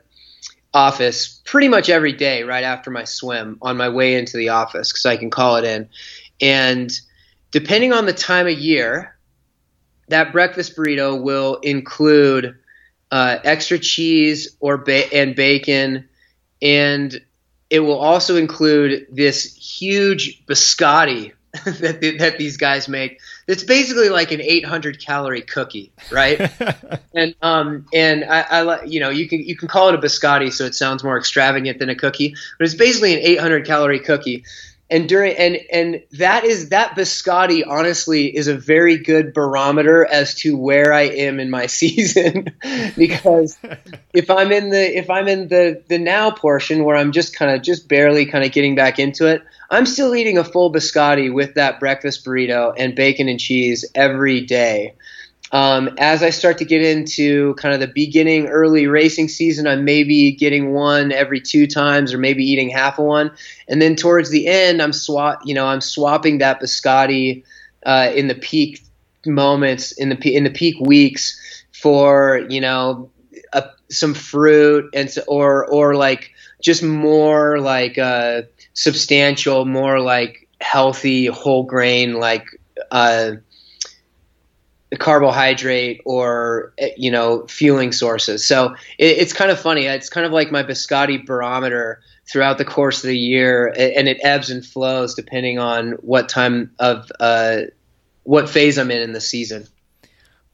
office, 0.75 1.41
pretty 1.45 1.69
much 1.69 1.89
every 1.89 2.13
day 2.13 2.43
right 2.43 2.65
after 2.65 2.91
my 2.91 3.05
swim 3.05 3.59
on 3.63 3.77
my 3.77 3.89
way 3.89 4.17
into 4.17 4.37
the 4.37 4.51
office 4.51 4.93
because 4.93 5.07
I 5.07 5.17
can 5.17 5.31
call 5.31 5.57
it 5.57 5.65
in. 5.65 5.89
And 6.43 6.93
depending 7.53 7.93
on 7.93 8.07
the 8.07 8.13
time 8.13 8.47
of 8.49 8.59
year, 8.59 9.17
that 10.09 10.33
breakfast 10.33 10.77
burrito 10.77 11.23
will 11.23 11.57
include 11.63 12.57
uh, 13.11 13.39
extra 13.45 13.79
cheese 13.79 14.57
or 14.61 14.79
ba- 14.79 15.13
and 15.15 15.37
bacon 15.37 16.09
and 16.61 17.21
it 17.71 17.81
will 17.81 17.99
also 17.99 18.37
include 18.37 19.07
this 19.11 19.55
huge 19.55 20.45
biscotti 20.47 21.33
that, 21.65 22.17
that 22.19 22.39
these 22.39 22.57
guys 22.57 22.89
make. 22.89 23.21
It's 23.47 23.65
basically 23.65 24.09
like 24.09 24.33
an 24.33 24.41
800 24.41 25.05
calorie 25.05 25.43
cookie, 25.43 25.93
right? 26.11 26.51
and 27.15 27.35
um 27.43 27.87
and 27.93 28.25
I, 28.25 28.41
I 28.43 28.85
you 28.85 29.01
know 29.01 29.11
you 29.11 29.29
can 29.29 29.41
you 29.41 29.57
can 29.57 29.69
call 29.69 29.89
it 29.89 29.95
a 29.95 29.99
biscotti 29.99 30.53
so 30.53 30.65
it 30.65 30.75
sounds 30.75 31.05
more 31.05 31.19
extravagant 31.19 31.79
than 31.79 31.89
a 31.89 31.95
cookie, 31.95 32.35
but 32.59 32.65
it's 32.65 32.75
basically 32.75 33.15
an 33.15 33.21
800 33.21 33.67
calorie 33.67 34.01
cookie 34.01 34.45
and 34.91 35.09
during 35.09 35.35
and 35.37 35.59
and 35.73 36.03
that 36.13 36.45
is 36.45 36.69
that 36.69 36.95
biscotti 36.95 37.67
honestly 37.67 38.35
is 38.35 38.49
a 38.49 38.57
very 38.57 38.99
good 38.99 39.33
barometer 39.33 40.05
as 40.07 40.35
to 40.35 40.57
where 40.57 40.93
I 40.93 41.03
am 41.03 41.41
in 41.41 41.51
my 41.51 41.67
season 41.81 42.55
because 42.97 43.57
if 44.13 44.31
I'm 44.31 44.53
in 44.53 44.71
the 44.71 44.97
if 44.97 45.09
I'm 45.09 45.27
in 45.27 45.49
the 45.49 45.83
the 45.89 45.99
now 45.99 46.31
portion 46.31 46.85
where 46.85 46.97
I'm 46.97 47.13
just 47.13 47.35
kind 47.35 47.55
of 47.55 47.63
just 47.63 47.89
barely 47.89 48.27
kind 48.27 48.45
of 48.45 48.53
getting 48.53 48.75
back 48.75 48.99
into 48.99 49.27
it 49.27 49.43
I'm 49.75 49.87
still 49.87 50.15
eating 50.15 50.39
a 50.39 50.45
full 50.45 50.73
biscotti 50.73 51.33
with 51.33 51.55
that 51.55 51.81
breakfast 51.81 52.25
burrito 52.25 52.75
and 52.77 52.95
bacon 52.95 53.29
and 53.29 53.41
cheese 53.41 53.85
every 53.95 54.41
day 54.41 54.95
um, 55.55 55.95
as 55.99 56.25
I 56.25 56.31
start 56.31 56.59
to 56.59 56.65
get 56.65 56.83
into 56.83 57.55
kind 57.55 57.75
of 57.75 57.81
the 57.81 57.87
beginning, 57.87 58.49
early 58.49 58.89
racing 58.89 59.29
season, 59.29 59.69
I'm 59.69 59.85
maybe 59.85 60.33
getting 60.33 60.73
one 60.73 61.13
every 61.13 61.41
two 61.41 61.69
times, 61.69 62.13
or 62.13 62.19
maybe 62.19 62.45
eating 62.45 62.71
half 62.71 62.99
of 62.99 63.05
one. 63.05 63.31
And 63.69 63.81
then 63.81 63.95
towards 63.95 64.31
the 64.31 64.49
end, 64.49 64.83
I'm 64.83 64.93
swap, 64.93 65.43
you 65.45 65.55
know, 65.55 65.67
I'm 65.67 65.81
swapping 65.81 66.39
that 66.39 66.61
biscotti 66.61 67.45
uh, 67.87 68.11
in 68.13 68.27
the 68.27 68.35
peak 68.35 68.83
moments, 69.27 69.93
in 69.93 70.09
the 70.09 70.35
in 70.35 70.43
the 70.43 70.51
peak 70.51 70.75
weeks 70.81 71.41
for 71.71 72.45
you 72.49 72.61
know 72.61 73.09
a, 73.53 73.65
some 73.91 74.13
fruit 74.13 74.91
and 74.93 75.15
or 75.29 75.65
or 75.67 75.95
like 75.95 76.34
just 76.65 76.83
more 76.83 77.61
like 77.61 77.99
uh, 77.99 78.43
substantial, 78.73 79.67
more 79.67 80.01
like 80.01 80.49
healthy 80.61 81.27
whole 81.27 81.63
grain 81.63 82.15
like. 82.15 82.47
Uh, 82.91 83.33
carbohydrate 84.99 86.01
or 86.05 86.73
you 86.97 87.11
know 87.11 87.45
fueling 87.49 87.91
sources. 87.91 88.45
So 88.45 88.77
it, 88.97 89.19
it's 89.19 89.33
kind 89.33 89.51
of 89.51 89.59
funny. 89.59 89.87
It's 89.87 90.09
kind 90.09 90.25
of 90.25 90.31
like 90.31 90.53
my 90.53 90.63
biscotti 90.63 91.27
barometer 91.27 92.01
throughout 92.31 92.59
the 92.59 92.65
course 92.65 93.03
of 93.03 93.09
the 93.09 93.19
year, 93.19 93.67
and 93.69 94.07
it 94.07 94.19
ebbs 94.23 94.51
and 94.51 94.65
flows 94.65 95.15
depending 95.15 95.59
on 95.59 95.93
what 95.95 96.29
time 96.29 96.71
of 96.79 97.11
uh, 97.19 97.63
what 98.23 98.49
phase 98.49 98.79
I'm 98.79 98.93
in 98.93 99.03
in 99.03 99.13
the 99.13 99.21
season. 99.21 99.67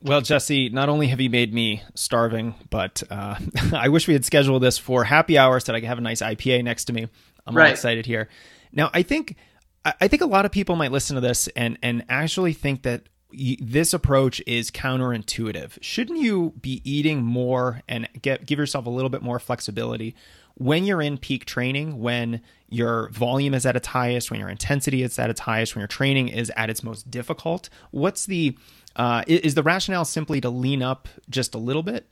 Well, 0.02 0.22
Jesse, 0.22 0.70
not 0.70 0.88
only 0.88 1.08
have 1.08 1.20
you 1.20 1.28
made 1.28 1.52
me 1.52 1.82
starving, 1.94 2.54
but 2.70 3.02
uh, 3.10 3.36
I 3.72 3.88
wish 3.88 4.08
we 4.08 4.14
had 4.14 4.24
scheduled 4.24 4.62
this 4.62 4.78
for 4.78 5.04
happy 5.04 5.36
hour 5.36 5.60
so 5.60 5.72
that 5.72 5.76
I 5.76 5.80
could 5.80 5.88
have 5.88 5.98
a 5.98 6.02
nice 6.02 6.22
IPA 6.22 6.64
next 6.64 6.86
to 6.86 6.92
me. 6.92 7.06
I'm 7.46 7.56
right. 7.56 7.66
all 7.66 7.72
excited 7.72 8.06
here. 8.06 8.28
Now, 8.72 8.90
I 8.94 9.02
think 9.02 9.36
I 9.84 10.08
think 10.08 10.22
a 10.22 10.26
lot 10.26 10.44
of 10.44 10.52
people 10.52 10.76
might 10.76 10.92
listen 10.92 11.14
to 11.16 11.20
this 11.20 11.48
and 11.48 11.78
and 11.82 12.04
actually 12.08 12.52
think 12.52 12.82
that 12.82 13.08
this 13.32 13.94
approach 13.94 14.42
is 14.46 14.70
counterintuitive. 14.70 15.78
Shouldn't 15.80 16.18
you 16.18 16.54
be 16.60 16.80
eating 16.84 17.22
more 17.22 17.82
and 17.88 18.08
get 18.20 18.46
give 18.46 18.58
yourself 18.58 18.86
a 18.86 18.90
little 18.90 19.10
bit 19.10 19.22
more 19.22 19.38
flexibility 19.38 20.14
when 20.54 20.84
you're 20.84 21.00
in 21.00 21.16
peak 21.16 21.46
training, 21.46 21.98
when 22.00 22.42
your 22.68 23.08
volume 23.10 23.54
is 23.54 23.64
at 23.64 23.76
its 23.76 23.88
highest, 23.88 24.30
when 24.30 24.40
your 24.40 24.50
intensity 24.50 25.02
is 25.02 25.18
at 25.18 25.30
its 25.30 25.40
highest, 25.40 25.74
when 25.74 25.80
your 25.80 25.88
training 25.88 26.28
is 26.28 26.52
at 26.54 26.68
its 26.68 26.82
most 26.82 27.10
difficult? 27.10 27.70
What's 27.92 28.26
the 28.26 28.58
uh, 28.96 29.22
is 29.26 29.54
the 29.54 29.62
rationale 29.62 30.04
simply 30.04 30.40
to 30.40 30.50
lean 30.50 30.82
up 30.82 31.08
just 31.28 31.54
a 31.54 31.58
little 31.58 31.82
bit? 31.82 32.06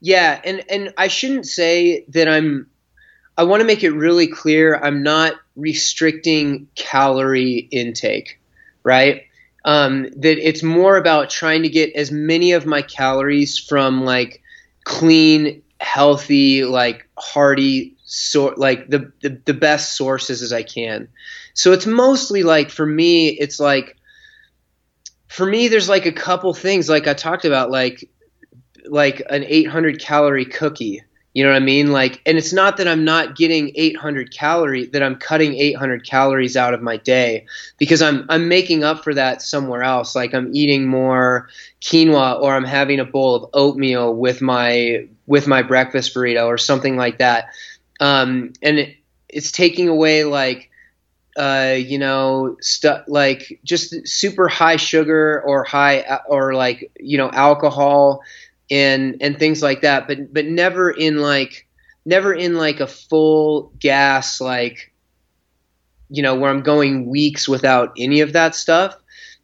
Yeah, 0.00 0.40
and 0.44 0.62
and 0.70 0.94
I 0.96 1.08
shouldn't 1.08 1.46
say 1.46 2.04
that 2.08 2.28
I'm. 2.28 2.68
I 3.36 3.44
want 3.44 3.60
to 3.60 3.66
make 3.66 3.82
it 3.82 3.90
really 3.90 4.28
clear. 4.28 4.76
I'm 4.76 5.02
not 5.02 5.34
restricting 5.56 6.68
calorie 6.76 7.68
intake, 7.70 8.40
right? 8.84 9.22
Um, 9.64 10.04
that 10.16 10.38
it's 10.46 10.62
more 10.62 10.96
about 10.96 11.30
trying 11.30 11.62
to 11.62 11.68
get 11.68 11.94
as 11.96 12.10
many 12.12 12.52
of 12.52 12.66
my 12.66 12.82
calories 12.82 13.58
from 13.58 14.04
like 14.04 14.42
clean, 14.84 15.62
healthy, 15.80 16.64
like 16.64 17.08
hearty 17.16 17.96
sort, 18.04 18.58
like 18.58 18.90
the, 18.90 19.10
the 19.22 19.40
the 19.46 19.54
best 19.54 19.96
sources 19.96 20.42
as 20.42 20.52
I 20.52 20.62
can. 20.62 21.08
So 21.54 21.72
it's 21.72 21.86
mostly 21.86 22.42
like 22.42 22.70
for 22.70 22.84
me, 22.84 23.28
it's 23.28 23.58
like 23.58 23.96
for 25.34 25.46
me, 25.46 25.66
there's 25.66 25.88
like 25.88 26.06
a 26.06 26.12
couple 26.12 26.54
things 26.54 26.88
like 26.88 27.08
I 27.08 27.14
talked 27.14 27.44
about, 27.44 27.68
like 27.68 28.08
like 28.86 29.20
an 29.30 29.42
800 29.42 29.98
calorie 29.98 30.44
cookie. 30.44 31.02
You 31.32 31.42
know 31.42 31.50
what 31.50 31.56
I 31.56 31.64
mean? 31.64 31.90
Like, 31.90 32.22
and 32.24 32.38
it's 32.38 32.52
not 32.52 32.76
that 32.76 32.86
I'm 32.86 33.04
not 33.04 33.34
getting 33.34 33.72
800 33.74 34.32
calorie, 34.32 34.86
that 34.86 35.02
I'm 35.02 35.16
cutting 35.16 35.54
800 35.54 36.06
calories 36.06 36.56
out 36.56 36.72
of 36.72 36.82
my 36.82 36.98
day 36.98 37.46
because 37.78 38.00
I'm 38.00 38.26
I'm 38.28 38.46
making 38.46 38.84
up 38.84 39.02
for 39.02 39.12
that 39.14 39.42
somewhere 39.42 39.82
else. 39.82 40.14
Like 40.14 40.34
I'm 40.34 40.54
eating 40.54 40.86
more 40.86 41.48
quinoa 41.80 42.40
or 42.40 42.54
I'm 42.54 42.62
having 42.62 43.00
a 43.00 43.04
bowl 43.04 43.34
of 43.34 43.50
oatmeal 43.54 44.14
with 44.14 44.40
my 44.40 45.08
with 45.26 45.48
my 45.48 45.62
breakfast 45.62 46.14
burrito 46.14 46.46
or 46.46 46.58
something 46.58 46.96
like 46.96 47.18
that. 47.18 47.46
Um, 47.98 48.52
and 48.62 48.78
it, 48.78 48.96
it's 49.28 49.50
taking 49.50 49.88
away 49.88 50.22
like 50.22 50.70
uh, 51.36 51.74
you 51.76 51.98
know, 51.98 52.56
stuff 52.60 53.04
like 53.08 53.60
just 53.64 54.06
super 54.06 54.48
high 54.48 54.76
sugar 54.76 55.42
or 55.46 55.64
high 55.64 56.20
or 56.28 56.54
like 56.54 56.90
you 56.98 57.18
know 57.18 57.30
alcohol 57.30 58.22
and 58.70 59.16
and 59.20 59.38
things 59.38 59.62
like 59.62 59.82
that 59.82 60.08
but 60.08 60.32
but 60.32 60.46
never 60.46 60.90
in 60.90 61.18
like 61.18 61.66
never 62.06 62.32
in 62.32 62.54
like 62.54 62.80
a 62.80 62.86
full 62.86 63.72
gas 63.78 64.40
like 64.40 64.92
you 66.08 66.22
know 66.22 66.34
where 66.34 66.50
i'm 66.50 66.62
going 66.62 67.06
weeks 67.06 67.48
without 67.48 67.92
any 67.98 68.20
of 68.20 68.32
that 68.32 68.54
stuff. 68.54 68.96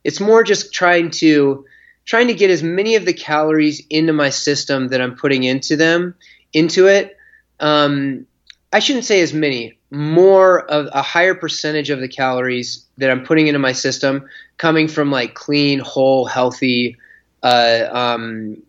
It's 0.03 0.20
more 0.20 0.42
just 0.42 0.72
trying 0.72 1.11
to 1.12 1.64
trying 2.07 2.29
to 2.29 2.35
get 2.35 2.50
as 2.50 2.62
many 2.62 2.96
of 2.96 3.05
the 3.05 3.12
calories 3.12 3.83
into 3.90 4.12
my 4.12 4.31
system 4.31 4.88
that 4.88 5.00
i'm 5.00 5.16
putting 5.16 5.44
into 5.44 5.76
them 5.76 6.14
into 6.53 6.87
it. 6.87 7.16
Um, 7.59 8.26
i 8.72 8.79
shouldn't 8.79 9.05
say 9.05 9.20
as 9.20 9.35
many 9.35 9.79
more 9.90 10.61
of 10.70 10.88
a 10.92 11.03
higher 11.03 11.35
percentage 11.35 11.90
of 11.90 12.00
the 12.00 12.09
calories 12.09 12.85
that 12.98 13.11
i'm 13.11 13.24
putting 13.24 13.46
into 13.48 13.59
my 13.59 13.72
system 13.72 14.29
coming 14.61 14.87
from 14.87 15.11
like 15.11 15.35
clean 15.35 15.79
whole 15.79 16.26
healthy 16.26 16.96
uh, 17.42 17.88
um, 17.90 18.62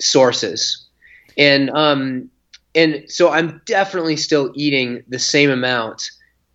sources, 0.00 0.86
and 1.36 1.70
um, 1.70 2.30
and 2.74 3.04
so 3.08 3.30
I'm 3.30 3.60
definitely 3.66 4.16
still 4.16 4.52
eating 4.54 5.04
the 5.08 5.18
same 5.18 5.50
amount, 5.50 6.10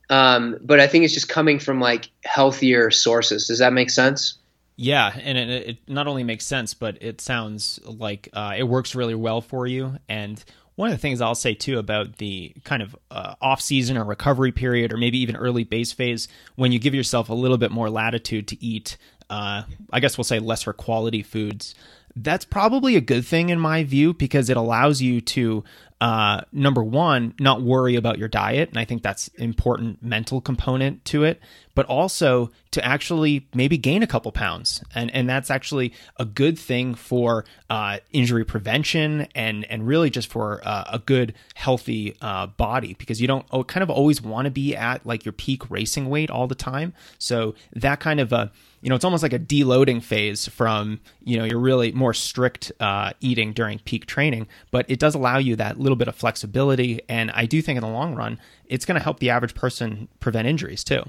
um, 0.10 0.58
but 0.62 0.80
I 0.80 0.88
think 0.88 1.06
it's 1.06 1.14
just 1.14 1.30
coming 1.30 1.60
from 1.60 1.80
like 1.80 2.10
healthier 2.24 2.92
sources. 2.92 3.48
Does 3.48 3.60
that 3.60 3.74
make 3.74 3.90
sense? 3.90 4.38
Yeah, 4.76 5.12
and 5.24 5.38
it, 5.38 5.50
it 5.70 5.78
not 5.88 6.08
only 6.08 6.24
makes 6.24 6.46
sense, 6.46 6.74
but 6.74 7.02
it 7.02 7.22
sounds 7.22 7.80
like 7.84 8.30
uh, 8.34 8.56
it 8.58 8.64
works 8.64 8.96
really 8.96 9.16
well 9.16 9.42
for 9.42 9.66
you. 9.66 9.98
And 10.08 10.44
one 10.78 10.90
of 10.90 10.96
the 10.96 11.02
things 11.02 11.20
I'll 11.22 11.36
say 11.36 11.54
too 11.54 11.80
about 11.80 12.18
the 12.18 12.54
kind 12.64 12.82
of 12.82 12.96
uh, 13.12 13.36
off 13.42 13.60
season 13.60 13.98
or 13.98 14.06
recovery 14.06 14.54
period, 14.54 14.94
or 14.94 14.98
maybe 14.98 15.18
even 15.18 15.36
early 15.36 15.66
base 15.66 15.92
phase, 15.92 16.30
when 16.56 16.72
you 16.72 16.80
give 16.80 16.96
yourself 16.96 17.30
a 17.30 17.34
little 17.34 17.58
bit 17.58 17.72
more 17.72 17.90
latitude 17.90 18.48
to 18.50 18.64
eat, 18.64 18.96
uh, 19.30 19.64
I 19.92 20.00
guess 20.00 20.18
we'll 20.18 20.24
say 20.24 20.40
lesser 20.40 20.72
quality 20.74 21.24
foods 21.24 21.76
that's 22.24 22.46
probably 22.46 22.96
a 22.96 23.02
good 23.02 23.26
thing 23.26 23.50
in 23.50 23.60
my 23.60 23.84
view 23.84 24.14
because 24.14 24.50
it 24.50 24.58
allows 24.58 25.02
you 25.02 25.22
to 25.22 25.64
uh, 26.00 26.42
number 26.52 26.84
one 26.84 27.34
not 27.40 27.62
worry 27.62 27.96
about 27.96 28.18
your 28.18 28.28
diet 28.28 28.70
and 28.70 28.78
i 28.78 28.86
think 28.86 29.02
that's 29.02 29.28
important 29.30 30.02
mental 30.04 30.40
component 30.42 31.04
to 31.06 31.24
it 31.24 31.42
but 31.78 31.86
also 31.86 32.50
to 32.72 32.84
actually 32.84 33.48
maybe 33.54 33.78
gain 33.78 34.02
a 34.02 34.08
couple 34.08 34.32
pounds. 34.32 34.84
And 34.96 35.12
and 35.14 35.30
that's 35.30 35.52
actually 35.52 35.94
a 36.18 36.26
good 36.26 36.58
thing 36.58 36.96
for 36.96 37.46
uh, 37.70 38.00
injury 38.12 38.44
prevention 38.44 39.28
and 39.36 39.64
and 39.66 39.86
really 39.86 40.10
just 40.10 40.28
for 40.28 40.60
uh, 40.68 40.86
a 40.92 40.98
good 40.98 41.36
healthy 41.54 42.18
uh, 42.20 42.48
body 42.48 42.96
because 42.96 43.22
you 43.22 43.28
don't 43.28 43.48
kind 43.68 43.84
of 43.84 43.92
always 43.92 44.24
want 44.24 44.46
to 44.46 44.52
be 44.52 44.76
at 44.76 45.06
like 45.06 45.24
your 45.24 45.34
peak 45.34 45.70
racing 45.70 46.10
weight 46.10 46.32
all 46.32 46.48
the 46.48 46.56
time. 46.56 46.96
So 47.20 47.54
that 47.74 48.00
kind 48.00 48.20
of 48.20 48.34
a 48.34 48.52
you 48.82 48.90
know, 48.90 48.96
it's 48.96 49.06
almost 49.06 49.24
like 49.24 49.34
a 49.34 49.40
deloading 49.40 50.02
phase 50.02 50.48
from, 50.48 51.00
you 51.24 51.38
know, 51.38 51.44
your 51.44 51.60
really 51.60 51.92
more 51.92 52.14
strict 52.14 52.72
uh, 52.80 53.12
eating 53.20 53.54
during 53.54 53.80
peak 53.80 54.06
training, 54.06 54.48
but 54.72 54.86
it 54.90 55.00
does 55.00 55.16
allow 55.16 55.38
you 55.38 55.56
that 55.56 55.80
little 55.80 55.96
bit 55.96 56.08
of 56.08 56.16
flexibility. 56.16 57.02
And 57.10 57.32
I 57.32 57.46
do 57.46 57.62
think 57.62 57.78
in 57.78 57.82
the 57.82 57.90
long 57.90 58.16
run, 58.16 58.40
it's 58.66 58.86
going 58.86 58.98
to 58.98 59.04
help 59.04 59.20
the 59.20 59.32
average 59.32 59.56
person 59.56 60.08
prevent 60.20 60.48
injuries 60.48 60.84
too. 60.84 61.04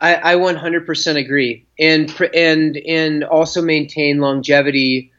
I, 0.00 0.32
I 0.32 0.34
100% 0.36 1.16
agree, 1.16 1.64
and 1.78 2.14
and 2.34 2.76
and 2.76 3.24
also 3.24 3.62
maintain 3.62 4.20
longevity 4.20 5.10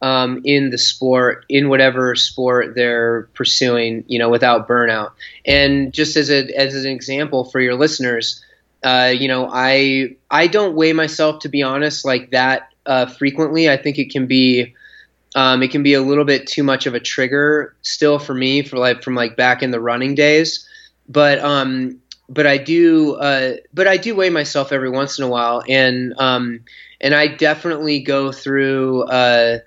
um, 0.00 0.40
in 0.44 0.70
the 0.70 0.78
sport, 0.78 1.44
in 1.48 1.68
whatever 1.68 2.14
sport 2.16 2.74
they're 2.74 3.28
pursuing, 3.34 4.04
you 4.08 4.18
know, 4.18 4.30
without 4.30 4.66
burnout. 4.66 5.12
And 5.44 5.92
just 5.92 6.16
as 6.16 6.30
a 6.30 6.50
as 6.58 6.74
an 6.74 6.90
example 6.90 7.44
for 7.44 7.60
your 7.60 7.74
listeners, 7.74 8.42
uh, 8.84 9.12
you 9.16 9.28
know, 9.28 9.48
I 9.52 10.16
I 10.30 10.46
don't 10.46 10.74
weigh 10.74 10.92
myself 10.92 11.40
to 11.40 11.48
be 11.48 11.62
honest 11.62 12.04
like 12.04 12.30
that 12.30 12.70
uh, 12.86 13.06
frequently. 13.06 13.68
I 13.70 13.76
think 13.76 13.98
it 13.98 14.10
can 14.10 14.26
be 14.26 14.74
um, 15.34 15.62
it 15.62 15.70
can 15.70 15.82
be 15.82 15.94
a 15.94 16.02
little 16.02 16.24
bit 16.24 16.46
too 16.46 16.62
much 16.62 16.86
of 16.86 16.94
a 16.94 17.00
trigger 17.00 17.74
still 17.82 18.18
for 18.18 18.34
me 18.34 18.62
for 18.62 18.76
like 18.78 19.02
from 19.02 19.14
like 19.14 19.36
back 19.36 19.62
in 19.62 19.70
the 19.70 19.80
running 19.80 20.14
days. 20.14 20.68
But 21.08 21.38
um, 21.40 22.00
but 22.28 22.46
I 22.46 22.58
do 22.58 23.14
uh, 23.14 23.54
but 23.72 23.88
I 23.88 23.96
do 23.96 24.14
weigh 24.14 24.30
myself 24.30 24.72
every 24.72 24.90
once 24.90 25.18
in 25.18 25.24
a 25.24 25.28
while, 25.28 25.62
and 25.68 26.14
um, 26.18 26.60
and 27.00 27.14
I 27.14 27.28
definitely 27.28 28.00
go 28.00 28.32
through 28.32 29.04
uh, 29.04 29.58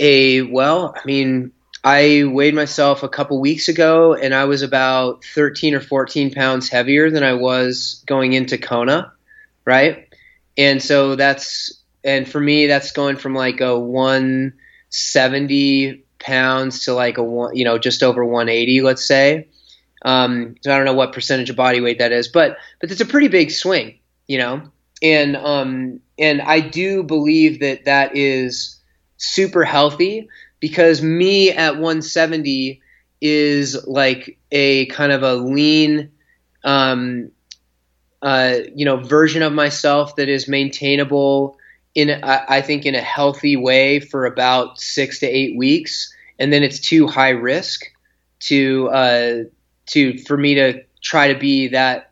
a 0.00 0.42
well, 0.42 0.94
I 0.96 1.00
mean 1.06 1.52
I 1.84 2.24
weighed 2.24 2.54
myself 2.54 3.02
a 3.02 3.10
couple 3.10 3.38
weeks 3.38 3.68
ago 3.68 4.14
and 4.14 4.34
I 4.34 4.46
was 4.46 4.62
about 4.62 5.22
13 5.22 5.74
or 5.74 5.80
14 5.80 6.32
pounds 6.32 6.70
heavier 6.70 7.10
than 7.10 7.22
I 7.22 7.34
was 7.34 8.02
going 8.06 8.32
into 8.32 8.56
Kona, 8.56 9.12
right? 9.66 10.08
And 10.56 10.82
so 10.82 11.14
that's, 11.14 11.78
and 12.02 12.26
for 12.26 12.40
me, 12.40 12.68
that's 12.68 12.92
going 12.92 13.16
from 13.16 13.34
like 13.34 13.60
a 13.60 13.78
170 13.78 16.04
pounds 16.18 16.86
to 16.86 16.94
like 16.94 17.18
a 17.18 17.22
one, 17.22 17.54
you 17.54 17.66
know, 17.66 17.76
just 17.76 18.02
over 18.02 18.24
180, 18.24 18.80
let's 18.80 19.06
say. 19.06 19.48
Um, 20.06 20.54
so 20.62 20.72
I 20.72 20.78
don't 20.78 20.86
know 20.86 20.94
what 20.94 21.12
percentage 21.12 21.50
of 21.50 21.56
body 21.56 21.82
weight 21.82 21.98
that 21.98 22.12
is, 22.12 22.28
but, 22.28 22.56
but 22.80 22.90
it's 22.90 23.02
a 23.02 23.06
pretty 23.06 23.28
big 23.28 23.50
swing, 23.50 23.98
you 24.26 24.38
know? 24.38 24.62
And, 25.02 25.36
um, 25.36 26.00
and 26.18 26.40
I 26.40 26.60
do 26.60 27.02
believe 27.02 27.60
that 27.60 27.84
that 27.84 28.16
is 28.16 28.80
super 29.18 29.64
healthy 29.64 30.30
because 30.64 31.02
me 31.02 31.50
at 31.50 31.74
170 31.74 32.80
is 33.20 33.86
like 33.86 34.38
a 34.50 34.86
kind 34.86 35.12
of 35.12 35.22
a 35.22 35.34
lean 35.34 36.10
um, 36.64 37.30
uh, 38.22 38.60
you 38.74 38.86
know 38.86 38.96
version 38.96 39.42
of 39.42 39.52
myself 39.52 40.16
that 40.16 40.30
is 40.30 40.48
maintainable 40.48 41.58
in 41.94 42.08
I 42.24 42.62
think 42.62 42.86
in 42.86 42.94
a 42.94 43.02
healthy 43.02 43.56
way 43.56 44.00
for 44.00 44.24
about 44.24 44.80
six 44.80 45.18
to 45.18 45.26
eight 45.26 45.54
weeks. 45.54 46.10
And 46.38 46.50
then 46.50 46.62
it's 46.62 46.80
too 46.80 47.08
high 47.08 47.36
risk 47.36 47.84
to 48.48 48.88
uh, 48.88 49.38
to 49.88 50.16
for 50.20 50.38
me 50.38 50.54
to 50.54 50.82
try 51.02 51.30
to 51.30 51.38
be 51.38 51.68
that 51.68 52.10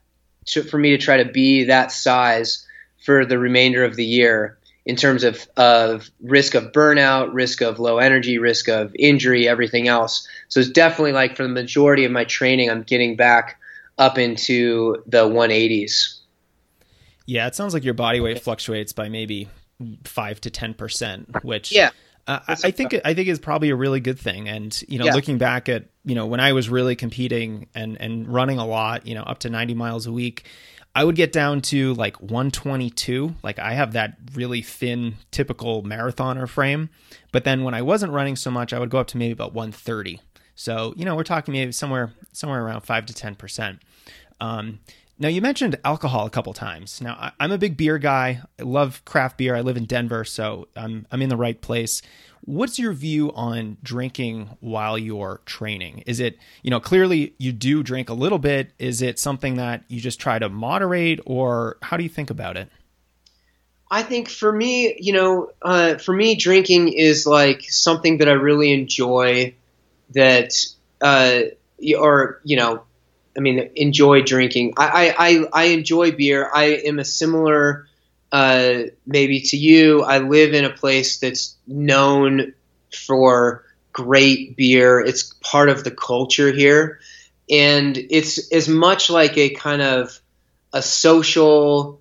to, 0.49 0.63
for 0.63 0.77
me 0.77 0.91
to 0.91 0.99
try 0.99 1.23
to 1.23 1.33
be 1.33 1.65
that 1.65 1.91
size 1.91 2.67
for 3.03 3.25
the 3.25 3.39
remainder 3.39 3.83
of 3.83 3.97
the 3.97 4.05
year 4.05 4.59
in 4.85 4.97
terms 4.97 5.25
of, 5.25 5.47
of 5.57 6.11
risk 6.21 6.55
of 6.55 6.73
burnout, 6.73 7.33
risk 7.33 7.61
of 7.63 7.79
low 7.79 7.99
energy, 7.99 8.39
risk 8.39 8.69
of 8.69 8.95
injury, 8.99 9.49
everything 9.49 9.89
else. 9.89 10.27
So 10.49 10.61
it's 10.61 10.71
definitely 10.71 11.13
like 11.13 11.37
for 11.37 11.45
the 11.45 11.49
majority 11.49 12.05
of 12.05 12.13
my 12.13 12.25
training, 12.25 12.71
I'm 12.71 12.83
getting 12.83 13.17
back 13.17 13.61
up 13.99 14.19
into 14.19 15.03
the 15.07 15.25
180s. 15.25 16.19
Yeah, 17.27 17.47
it 17.47 17.55
sounds 17.55 17.75
like 17.75 17.85
your 17.85 17.95
body 17.95 18.21
weight 18.21 18.41
fluctuates 18.43 18.93
by 18.93 19.09
maybe 19.09 19.49
five 20.05 20.41
to 20.43 20.51
ten 20.51 20.75
percent, 20.75 21.45
which 21.45 21.73
yeah. 21.73 21.91
Uh, 22.25 22.39
I 22.47 22.71
think 22.71 22.95
I 23.05 23.15
think 23.15 23.27
is 23.27 23.41
probably 23.41 23.71
a 23.71 23.77
really 23.77 23.99
good 23.99 24.19
thing. 24.19 24.49
And 24.49 24.81
you 24.89 24.99
know, 24.99 25.07
yeah. 25.07 25.15
looking 25.15 25.39
back 25.39 25.69
at 25.69 25.87
you 26.05 26.15
know 26.15 26.27
when 26.27 26.39
I 26.39 26.53
was 26.53 26.69
really 26.69 26.95
competing 26.95 27.69
and 27.75 28.01
and 28.01 28.29
running 28.29 28.59
a 28.59 28.67
lot, 28.67 29.07
you 29.07 29.15
know, 29.15 29.23
up 29.23 29.41
to 29.41 29.51
ninety 29.51 29.75
miles 29.75 30.07
a 30.07 30.13
week, 30.13 30.45
I 30.95 31.05
would 31.05 31.17
get 31.17 31.33
down 31.33 31.63
to 31.63 31.95
like 31.95 32.21
122. 32.21 33.35
Like 33.43 33.59
I 33.59 33.73
have 33.73 33.93
that 33.93 34.19
really 34.35 34.63
thin, 34.63 35.15
typical 35.31 35.83
marathoner 35.83 36.49
frame. 36.49 36.91
But 37.33 37.45
then 37.45 37.65
when 37.65 37.75
I 37.75 37.83
wasn't 37.83 38.13
running 38.13 38.37
so 38.37 38.51
much, 38.51 38.73
I 38.73 38.79
would 38.79 38.91
go 38.91 38.99
up 38.99 39.07
to 39.09 39.17
maybe 39.17 39.33
about 39.33 39.55
130. 39.55 40.21
So 40.55 40.93
you 40.97 41.05
know, 41.05 41.17
we're 41.17 41.25
talking 41.25 41.53
maybe 41.53 41.73
somewhere 41.73 42.13
somewhere 42.33 42.63
around 42.65 42.83
five 42.83 43.07
to 43.07 43.15
ten 43.15 43.35
percent. 43.35 43.81
Um, 44.41 44.81
Now, 45.23 45.29
you 45.29 45.41
mentioned 45.41 45.79
alcohol 45.85 46.27
a 46.27 46.31
couple 46.31 46.53
times. 46.53 47.01
Now, 47.01 47.33
I, 47.39 47.45
am 47.45 47.53
a 47.53 47.59
big 47.59 47.77
beer 47.77 47.97
guy. 47.97 48.43
I 48.59 48.63
love 48.65 49.05
craft 49.05 49.39
beer. 49.39 49.55
I 49.55 49.61
live 49.61 49.77
in 49.77 49.85
Denver, 49.85 50.25
so 50.25 50.67
I'm, 50.75 51.07
I'm 51.13 51.23
in 51.23 51.29
the 51.29 51.37
right 51.37 51.61
place. 51.61 52.03
What's 52.41 52.77
your 52.77 52.93
view 52.93 53.31
on 53.35 53.77
drinking 53.85 54.51
while 54.59 54.99
you're 54.99 55.41
training? 55.47 56.03
Is 56.07 56.19
it, 56.19 56.39
you 56.65 56.73
know, 56.73 56.81
clearly 56.81 57.37
you 57.39 57.53
do 57.53 57.85
drink 57.85 58.11
a 58.11 58.15
little 58.15 58.41
bit. 58.41 58.73
Is 58.81 59.01
it 59.01 59.21
something 59.21 59.59
that 59.59 59.85
you 59.87 60.01
just 60.01 60.19
try 60.19 60.41
to 60.41 60.49
moderate, 60.49 61.21
or 61.25 61.77
how 61.83 61.97
do 61.97 62.03
you 62.03 62.09
think 62.09 62.31
about 62.31 62.57
it? 62.57 62.69
I 63.93 64.03
think 64.03 64.29
for 64.29 64.51
me, 64.51 64.97
you 64.99 65.13
know, 65.13 65.53
uh, 65.63 65.99
for 65.99 66.17
me, 66.17 66.35
drinking 66.35 66.95
is 66.95 67.29
like 67.29 67.63
something 67.71 68.19
that 68.19 68.29
I 68.29 68.33
really 68.33 68.73
enjoy. 68.73 69.55
That, 70.15 70.53
uh, 71.01 71.43
or 71.97 72.41
you 72.43 72.57
know, 72.57 72.83
I 73.37 73.41
mean, 73.41 73.71
enjoy 73.77 74.23
drinking. 74.23 74.75
I, 74.77 75.15
I, 75.19 75.63
I 75.63 75.65
enjoy 75.67 76.13
beer. 76.13 76.51
I 76.53 76.65
am 76.65 76.99
a 76.99 77.05
similar, 77.05 77.87
uh, 78.31 78.83
maybe 79.07 79.41
to 79.41 79.57
you. 79.57 80.03
I 80.03 80.19
live 80.19 80.55
in 80.55 80.65
a 80.65 80.71
place 80.71 81.19
that's 81.19 81.57
known 81.67 82.55
for 83.07 83.65
great 83.93 84.57
beer. 84.57 85.01
It's 85.01 85.35
part 85.41 85.69
of 85.69 85.85
the 85.85 85.91
culture 85.91 86.53
here, 86.53 87.01
and 87.51 87.97
it's 87.97 88.53
as 88.53 88.69
much 88.69 89.11
like 89.11 89.37
a 89.39 89.51
kind 89.51 89.83
of 89.83 90.19
a 90.73 90.83
social, 90.83 92.01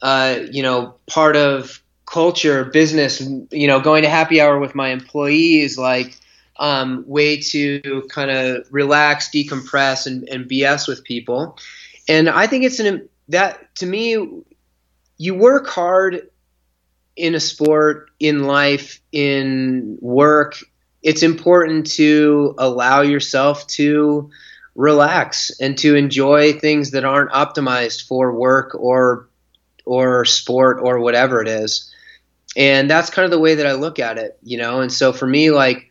uh, 0.00 0.38
you 0.50 0.62
know, 0.62 0.94
part 1.06 1.36
of 1.36 1.80
culture, 2.06 2.64
business. 2.64 3.20
You 3.20 3.68
know, 3.68 3.80
going 3.80 4.02
to 4.02 4.08
happy 4.08 4.40
hour 4.40 4.58
with 4.58 4.74
my 4.74 4.88
employees, 4.88 5.78
like 5.78 6.16
um, 6.56 7.04
way 7.06 7.40
to 7.40 8.04
kind 8.08 8.30
of 8.30 8.66
relax, 8.70 9.30
decompress, 9.30 10.06
and, 10.06 10.28
and 10.28 10.48
BS 10.48 10.86
with 10.86 11.04
people. 11.04 11.58
And 12.08 12.28
I 12.28 12.46
think 12.46 12.64
it's 12.64 12.78
an 12.78 13.08
that 13.28 13.74
to 13.76 13.86
me, 13.86 14.42
you 15.18 15.34
work 15.34 15.68
hard 15.68 16.28
in 17.16 17.34
a 17.34 17.40
sport, 17.40 18.10
in 18.18 18.44
life, 18.44 19.00
in 19.12 19.98
work. 20.00 20.56
It's 21.02 21.22
important 21.22 21.86
to 21.92 22.54
allow 22.58 23.02
yourself 23.02 23.66
to 23.68 24.30
relax 24.74 25.50
and 25.60 25.76
to 25.78 25.94
enjoy 25.94 26.54
things 26.54 26.92
that 26.92 27.04
aren't 27.04 27.30
optimized 27.30 28.06
for 28.06 28.34
work 28.34 28.74
or 28.74 29.28
or 29.84 30.24
sport 30.24 30.78
or 30.82 31.00
whatever 31.00 31.40
it 31.42 31.48
is. 31.48 31.92
And 32.56 32.88
that's 32.88 33.10
kind 33.10 33.24
of 33.24 33.30
the 33.30 33.38
way 33.38 33.56
that 33.56 33.66
I 33.66 33.72
look 33.72 33.98
at 33.98 34.18
it, 34.18 34.38
you 34.42 34.58
know. 34.58 34.80
And 34.80 34.92
so 34.92 35.12
for 35.12 35.26
me, 35.26 35.50
like 35.50 35.90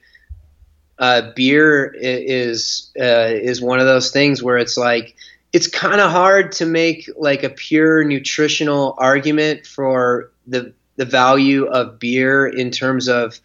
uh, 1.01 1.33
beer 1.35 1.93
is 1.97 2.91
uh, 2.97 3.27
is 3.33 3.59
one 3.59 3.79
of 3.79 3.87
those 3.87 4.11
things 4.11 4.43
where 4.43 4.57
it's 4.57 4.77
like 4.77 5.15
it's 5.51 5.67
kind 5.67 5.99
of 5.99 6.11
hard 6.11 6.51
to 6.53 6.65
make 6.65 7.09
like 7.17 7.43
a 7.43 7.49
pure 7.49 8.03
nutritional 8.03 8.93
argument 8.99 9.65
for 9.65 10.31
the 10.45 10.73
the 10.97 11.05
value 11.05 11.65
of 11.65 11.97
beer 11.97 12.45
in 12.45 12.69
terms 12.69 13.09
of 13.09 13.39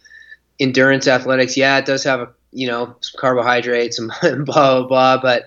endurance 0.59 1.07
athletics. 1.07 1.57
Yeah, 1.57 1.79
it 1.79 1.87
does 1.87 2.03
have 2.03 2.19
a 2.19 2.29
you 2.51 2.67
know 2.67 2.95
some 3.01 3.19
carbohydrates 3.19 3.97
and 3.97 4.11
blah 4.45 4.75
blah 4.75 4.87
blah, 4.87 5.17
but 5.19 5.45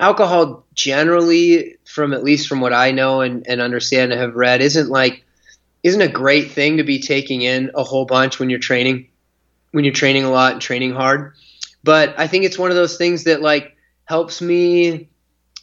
alcohol 0.00 0.66
generally, 0.74 1.76
from 1.84 2.12
at 2.12 2.24
least 2.24 2.48
from 2.48 2.60
what 2.60 2.72
I 2.72 2.90
know 2.90 3.20
and, 3.20 3.46
and 3.46 3.60
understand 3.60 4.10
and 4.10 4.20
have 4.20 4.34
read, 4.34 4.60
isn't 4.60 4.90
like 4.90 5.24
isn't 5.84 6.00
a 6.00 6.08
great 6.08 6.50
thing 6.50 6.78
to 6.78 6.82
be 6.82 6.98
taking 6.98 7.42
in 7.42 7.70
a 7.76 7.84
whole 7.84 8.06
bunch 8.06 8.40
when 8.40 8.50
you're 8.50 8.58
training 8.58 9.06
when 9.74 9.82
you're 9.82 9.92
training 9.92 10.22
a 10.22 10.30
lot 10.30 10.52
and 10.52 10.62
training 10.62 10.92
hard. 10.92 11.34
But 11.82 12.14
I 12.16 12.28
think 12.28 12.44
it's 12.44 12.56
one 12.56 12.70
of 12.70 12.76
those 12.76 12.96
things 12.96 13.24
that 13.24 13.42
like 13.42 13.76
helps 14.04 14.40
me 14.40 15.08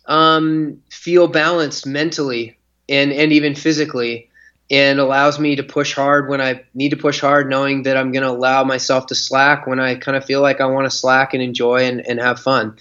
um, 0.05 0.81
feel 0.89 1.27
balanced 1.27 1.87
mentally 1.87 2.57
and 2.89 3.13
and 3.13 3.31
even 3.31 3.55
physically, 3.55 4.29
and 4.69 4.99
allows 4.99 5.39
me 5.39 5.55
to 5.55 5.63
push 5.63 5.95
hard 5.95 6.27
when 6.27 6.41
I 6.41 6.63
need 6.73 6.89
to 6.89 6.97
push 6.97 7.21
hard, 7.21 7.49
knowing 7.49 7.83
that 7.83 7.95
I'm 7.95 8.11
going 8.11 8.23
to 8.23 8.29
allow 8.29 8.65
myself 8.65 9.05
to 9.07 9.15
slack 9.15 9.65
when 9.65 9.79
I 9.79 9.95
kind 9.95 10.17
of 10.17 10.25
feel 10.25 10.41
like 10.41 10.59
I 10.59 10.65
want 10.65 10.91
to 10.91 10.95
slack 10.95 11.33
and 11.33 11.41
enjoy 11.41 11.85
and, 11.85 12.05
and 12.05 12.19
have 12.19 12.37
fun. 12.37 12.77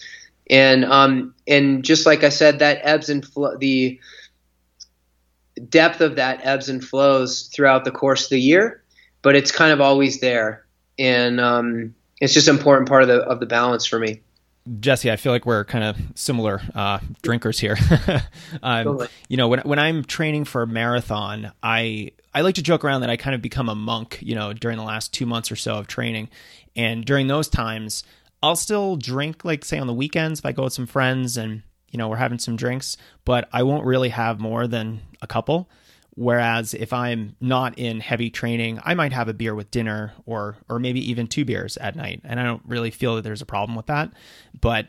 And 0.51 0.85
um 0.85 1.37
and 1.47 1.85
just 1.85 2.07
like 2.07 2.25
I 2.25 2.31
said, 2.31 2.59
that 2.59 2.81
ebbs 2.83 3.09
and 3.09 3.25
flow 3.25 3.57
the 3.57 4.01
depth 5.69 6.01
of 6.01 6.17
that 6.17 6.41
ebbs 6.43 6.69
and 6.69 6.83
flows 6.83 7.45
throughout 7.55 7.85
the 7.85 7.93
course 7.93 8.25
of 8.25 8.31
the 8.31 8.41
year, 8.41 8.83
but 9.23 9.37
it's 9.37 9.53
kind 9.53 9.73
of 9.73 9.81
always 9.81 10.19
there 10.19 10.65
and 11.01 11.41
um, 11.41 11.95
it's 12.21 12.35
just 12.35 12.47
an 12.47 12.57
important 12.57 12.89
part 12.89 13.03
of 13.03 13.09
the 13.09 13.23
of 13.23 13.41
the 13.41 13.47
balance 13.47 13.87
for 13.87 13.99
me. 13.99 14.21
Jesse, 14.79 15.11
I 15.11 15.17
feel 15.17 15.33
like 15.33 15.47
we're 15.47 15.65
kind 15.65 15.83
of 15.83 15.97
similar 16.15 16.61
uh, 16.75 17.01
drinkers 17.23 17.59
here. 17.59 17.79
um, 18.63 18.85
totally. 18.85 19.09
You 19.29 19.39
know, 19.39 19.49
when 19.49 19.61
when 19.61 19.79
I'm 19.79 20.05
training 20.05 20.45
for 20.45 20.63
a 20.63 20.67
marathon, 20.67 21.53
I 21.63 22.13
I 22.35 22.43
like 22.43 22.57
to 22.57 22.63
joke 22.63 22.85
around 22.85 23.01
that 23.01 23.11
I 23.11 23.17
kind 23.17 23.35
of 23.35 23.41
become 23.41 23.69
a 23.69 23.75
monk. 23.75 24.19
You 24.21 24.35
know, 24.35 24.53
during 24.53 24.77
the 24.77 24.85
last 24.85 25.15
two 25.15 25.27
months 25.27 25.51
or 25.51 25.57
so 25.57 25.77
of 25.77 25.89
training, 25.89 26.29
and 26.77 27.05
during 27.05 27.27
those 27.27 27.49
times, 27.49 28.05
I'll 28.43 28.57
still 28.57 28.97
drink, 28.97 29.45
like 29.45 29.65
say 29.65 29.79
on 29.79 29.87
the 29.87 29.95
weekends 29.95 30.41
if 30.41 30.47
I 30.47 30.53
go 30.53 30.65
with 30.65 30.75
some 30.75 30.87
friends 30.87 31.39
and 31.39 31.63
you 31.91 31.97
know 31.97 32.09
we're 32.09 32.17
having 32.17 32.39
some 32.39 32.57
drinks, 32.57 32.99
but 33.25 33.49
I 33.53 33.63
won't 33.63 33.87
really 33.87 34.11
have 34.11 34.39
more 34.39 34.67
than 34.67 35.01
a 35.23 35.27
couple. 35.27 35.71
Whereas 36.15 36.75
if 36.75 36.93
I'm 36.93 37.37
not 37.41 37.79
in 37.79 38.01
heavy 38.01 38.31
training, 38.31 38.81
I 38.85 38.95
might 38.95 39.13
have 39.13 39.29
a 39.29 39.35
beer 39.35 39.55
with 39.55 39.71
dinner 39.71 40.13
or 40.27 40.59
or 40.69 40.79
maybe 40.79 41.01
even 41.11 41.27
two 41.27 41.45
beers 41.45 41.77
at 41.77 41.97
night. 41.97 42.21
And 42.25 42.41
I 42.41 42.45
don't 42.45 42.63
really 42.67 42.91
feel 42.91 43.17
that 43.17 43.23
there's 43.23 43.43
a 43.43 43.47
problem 43.47 43.77
with 43.77 43.87
that. 43.87 44.13
But 44.61 44.89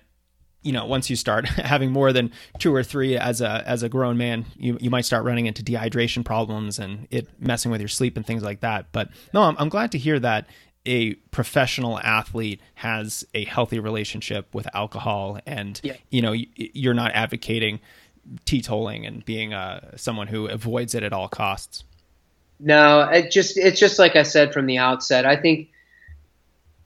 you 0.63 0.71
know, 0.71 0.85
once 0.85 1.09
you 1.09 1.15
start 1.15 1.45
having 1.47 1.91
more 1.91 2.13
than 2.13 2.31
two 2.59 2.73
or 2.73 2.83
three 2.83 3.17
as 3.17 3.41
a 3.41 3.63
as 3.67 3.83
a 3.83 3.89
grown 3.89 4.17
man, 4.17 4.45
you 4.57 4.77
you 4.81 4.89
might 4.89 5.05
start 5.05 5.25
running 5.25 5.45
into 5.45 5.63
dehydration 5.63 6.25
problems 6.25 6.79
and 6.79 7.07
it 7.11 7.27
messing 7.39 7.71
with 7.71 7.81
your 7.81 7.87
sleep 7.87 8.17
and 8.17 8.25
things 8.25 8.43
like 8.43 8.61
that. 8.61 8.91
But 8.91 9.09
no, 9.33 9.43
I'm, 9.43 9.55
I'm 9.57 9.69
glad 9.69 9.91
to 9.93 9.97
hear 9.97 10.19
that 10.19 10.47
a 10.85 11.13
professional 11.29 11.99
athlete 11.99 12.59
has 12.75 13.23
a 13.33 13.45
healthy 13.45 13.79
relationship 13.79 14.53
with 14.55 14.67
alcohol 14.75 15.39
and 15.45 15.79
yeah. 15.83 15.93
you 16.09 16.21
know 16.21 16.33
you're 16.33 16.95
not 16.95 17.11
advocating 17.11 17.79
teetotaling 18.45 19.07
and 19.07 19.25
being 19.25 19.53
uh, 19.53 19.95
someone 19.97 20.27
who 20.27 20.47
avoids 20.47 20.95
it 20.95 21.03
at 21.03 21.13
all 21.13 21.27
costs. 21.27 21.83
No, 22.59 23.01
it 23.01 23.31
just 23.31 23.57
it's 23.57 23.79
just 23.79 23.97
like 23.97 24.15
I 24.15 24.23
said 24.23 24.53
from 24.53 24.67
the 24.67 24.77
outset. 24.77 25.25
I 25.25 25.35
think 25.35 25.69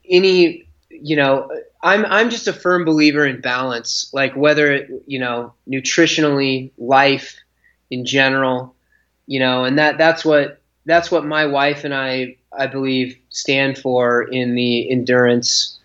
any 0.08 0.66
you 0.88 1.16
know 1.16 1.50
I'm 1.82 2.06
I'm 2.06 2.30
just 2.30 2.48
a 2.48 2.52
firm 2.52 2.84
believer 2.84 3.26
in 3.26 3.40
balance. 3.40 4.10
Like 4.12 4.34
whether 4.34 4.88
you 5.06 5.18
know 5.18 5.52
nutritionally, 5.68 6.70
life 6.78 7.36
in 7.90 8.04
general, 8.04 8.74
you 9.26 9.38
know, 9.38 9.64
and 9.64 9.78
that 9.78 9.98
that's 9.98 10.24
what 10.24 10.60
that's 10.86 11.10
what 11.10 11.24
my 11.24 11.46
wife 11.46 11.84
and 11.84 11.94
I 11.94 12.36
I 12.56 12.66
believe 12.66 13.18
stand 13.28 13.78
for 13.78 14.22
in 14.22 14.54
the 14.54 14.90
endurance 14.90 15.78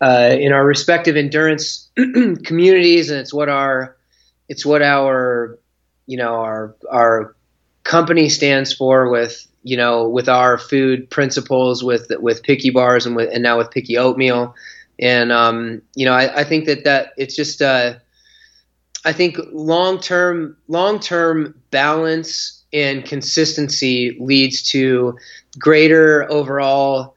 uh, 0.00 0.36
in 0.38 0.52
our 0.52 0.64
respective 0.64 1.16
endurance 1.16 1.88
communities, 1.96 3.10
and 3.10 3.20
it's 3.20 3.34
what 3.34 3.48
our 3.48 3.96
it's 4.52 4.66
what 4.66 4.82
our 4.82 5.58
you 6.04 6.18
know 6.18 6.34
our 6.34 6.76
our 6.90 7.34
company 7.84 8.28
stands 8.28 8.70
for 8.70 9.08
with 9.08 9.46
you 9.62 9.78
know 9.78 10.06
with 10.06 10.28
our 10.28 10.58
food 10.58 11.08
principles 11.08 11.82
with 11.82 12.12
with 12.20 12.42
picky 12.42 12.68
bars 12.68 13.06
and 13.06 13.16
with 13.16 13.30
and 13.32 13.42
now 13.42 13.56
with 13.56 13.70
picky 13.70 13.96
oatmeal. 13.96 14.54
And 14.98 15.32
um, 15.32 15.80
you 15.94 16.04
know 16.04 16.12
I, 16.12 16.40
I, 16.40 16.44
think 16.44 16.66
that 16.66 16.84
that 16.84 17.14
it's 17.16 17.34
just 17.34 17.62
uh, 17.62 17.94
I 19.06 19.12
think 19.14 19.38
long 19.52 19.98
term 19.98 20.58
long 20.68 21.00
term 21.00 21.54
balance 21.70 22.62
and 22.74 23.06
consistency 23.06 24.18
leads 24.20 24.62
to 24.72 25.16
greater 25.58 26.30
overall 26.30 27.16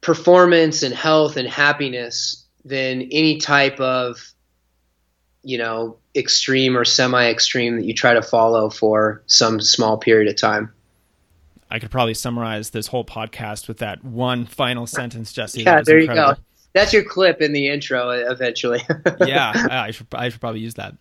performance 0.00 0.82
and 0.82 0.94
health 0.94 1.36
and 1.36 1.46
happiness 1.46 2.46
than 2.64 3.02
any 3.12 3.36
type 3.36 3.78
of 3.78 4.31
you 5.42 5.58
know 5.58 5.96
extreme 6.14 6.76
or 6.76 6.84
semi 6.84 7.28
extreme 7.28 7.76
that 7.76 7.84
you 7.84 7.94
try 7.94 8.14
to 8.14 8.22
follow 8.22 8.70
for 8.70 9.22
some 9.26 9.60
small 9.60 9.96
period 9.96 10.28
of 10.28 10.36
time. 10.36 10.72
I 11.70 11.78
could 11.78 11.90
probably 11.90 12.14
summarize 12.14 12.70
this 12.70 12.86
whole 12.86 13.04
podcast 13.04 13.66
with 13.66 13.78
that 13.78 14.04
one 14.04 14.44
final 14.44 14.86
sentence, 14.86 15.32
Jesse. 15.32 15.62
Yeah, 15.62 15.80
there 15.82 15.98
incredible. 15.98 16.30
you 16.30 16.34
go. 16.34 16.40
That's 16.74 16.92
your 16.92 17.04
clip 17.04 17.40
in 17.40 17.52
the 17.52 17.68
intro 17.68 18.10
uh, 18.10 18.30
eventually. 18.30 18.82
yeah, 19.26 19.68
I 19.70 19.90
should 19.90 20.06
I 20.12 20.28
should 20.28 20.40
probably 20.40 20.60
use 20.60 20.74
that. 20.74 20.94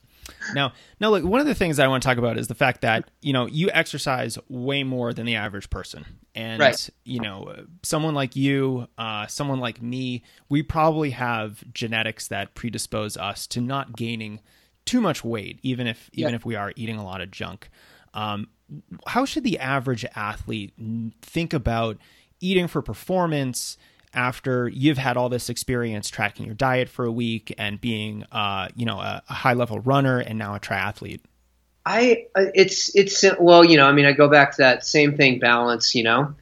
Now, 0.53 0.73
now 0.99 1.09
look, 1.09 1.23
one 1.23 1.39
of 1.39 1.47
the 1.47 1.55
things 1.55 1.79
I 1.79 1.87
want 1.87 2.03
to 2.03 2.07
talk 2.07 2.17
about 2.17 2.37
is 2.37 2.47
the 2.47 2.55
fact 2.55 2.81
that, 2.81 3.09
you 3.21 3.33
know, 3.33 3.45
you 3.45 3.69
exercise 3.71 4.37
way 4.49 4.83
more 4.83 5.13
than 5.13 5.25
the 5.25 5.35
average 5.35 5.69
person. 5.69 6.05
And, 6.35 6.59
right. 6.59 6.89
you 7.03 7.19
know, 7.19 7.65
someone 7.83 8.13
like 8.13 8.35
you, 8.35 8.87
uh, 8.97 9.27
someone 9.27 9.59
like 9.59 9.81
me, 9.81 10.23
we 10.49 10.63
probably 10.63 11.11
have 11.11 11.63
genetics 11.73 12.27
that 12.29 12.55
predispose 12.55 13.17
us 13.17 13.47
to 13.47 13.61
not 13.61 13.95
gaining 13.95 14.39
too 14.85 15.01
much 15.01 15.23
weight, 15.23 15.59
even 15.61 15.87
if 15.87 16.09
even 16.13 16.33
if 16.33 16.45
we 16.45 16.55
are 16.55 16.73
eating 16.75 16.97
a 16.97 17.03
lot 17.03 17.21
of 17.21 17.31
junk. 17.31 17.69
Um, 18.13 18.47
how 19.07 19.25
should 19.25 19.43
the 19.43 19.59
average 19.59 20.05
athlete 20.15 20.73
think 21.21 21.53
about 21.53 21.97
eating 22.39 22.67
for 22.67 22.81
performance 22.81 23.77
after 24.13 24.67
you've 24.67 24.97
had 24.97 25.17
all 25.17 25.29
this 25.29 25.49
experience 25.49 26.09
tracking 26.09 26.45
your 26.45 26.55
diet 26.55 26.89
for 26.89 27.05
a 27.05 27.11
week 27.11 27.53
and 27.57 27.79
being, 27.79 28.23
uh, 28.31 28.69
you 28.75 28.85
know, 28.85 28.99
a, 28.99 29.21
a 29.29 29.33
high 29.33 29.53
level 29.53 29.79
runner 29.79 30.19
and 30.19 30.37
now 30.37 30.55
a 30.55 30.59
triathlete? 30.59 31.21
I 31.85 32.27
uh, 32.35 32.45
it's 32.53 32.95
it's 32.95 33.23
well, 33.39 33.65
you 33.65 33.77
know, 33.77 33.87
I 33.87 33.91
mean, 33.91 34.05
I 34.05 34.11
go 34.11 34.29
back 34.29 34.51
to 34.51 34.57
that 34.57 34.85
same 34.85 35.17
thing, 35.17 35.39
balance, 35.39 35.95
you 35.95 36.03
know, 36.03 36.35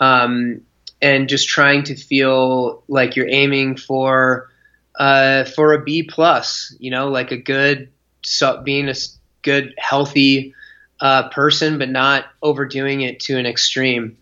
um, 0.00 0.60
and 1.02 1.28
just 1.28 1.48
trying 1.48 1.82
to 1.84 1.96
feel 1.96 2.82
like 2.88 3.16
you're 3.16 3.28
aiming 3.28 3.76
for 3.76 4.50
uh, 4.98 5.44
for 5.44 5.72
a 5.72 5.82
B 5.82 6.04
plus, 6.04 6.74
you 6.78 6.90
know, 6.90 7.08
like 7.08 7.32
a 7.32 7.36
good 7.36 7.90
so 8.22 8.62
being 8.62 8.88
a 8.88 8.94
good 9.42 9.74
healthy 9.78 10.54
uh, 11.00 11.28
person, 11.28 11.78
but 11.78 11.88
not 11.88 12.26
overdoing 12.42 13.00
it 13.00 13.20
to 13.20 13.36
an 13.36 13.46
extreme. 13.46 14.16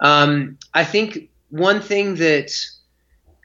Um, 0.00 0.58
I 0.74 0.84
think 0.84 1.29
one 1.50 1.80
thing 1.80 2.16
that 2.16 2.52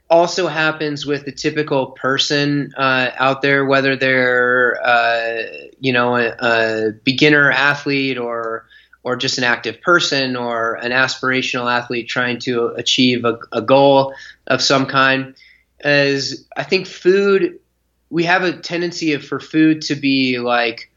also 0.08 0.46
happens 0.46 1.04
with 1.04 1.24
the 1.24 1.32
typical 1.32 1.88
person 1.88 2.72
uh, 2.76 3.10
out 3.16 3.42
there, 3.42 3.64
whether 3.64 3.96
they're 3.96 4.80
uh, 4.84 5.42
you 5.80 5.92
know 5.92 6.16
a, 6.16 6.34
a, 6.38 6.92
beginner 7.04 7.50
athlete 7.50 8.18
or 8.18 8.66
or 9.02 9.16
just 9.16 9.38
an 9.38 9.44
active 9.44 9.80
person 9.82 10.36
or 10.36 10.74
an 10.74 10.92
aspirational 10.92 11.70
athlete 11.72 12.08
trying 12.08 12.38
to 12.40 12.66
achieve 12.76 13.24
a, 13.24 13.38
a 13.52 13.62
goal 13.62 14.14
of 14.46 14.62
some 14.62 14.86
kind, 14.86 15.34
is 15.80 16.46
I 16.56 16.62
think 16.62 16.86
food. 16.86 17.60
We 18.08 18.22
have 18.24 18.44
a 18.44 18.56
tendency 18.56 19.14
of, 19.14 19.24
for 19.24 19.40
food 19.40 19.82
to 19.82 19.96
be 19.96 20.38
like 20.38 20.92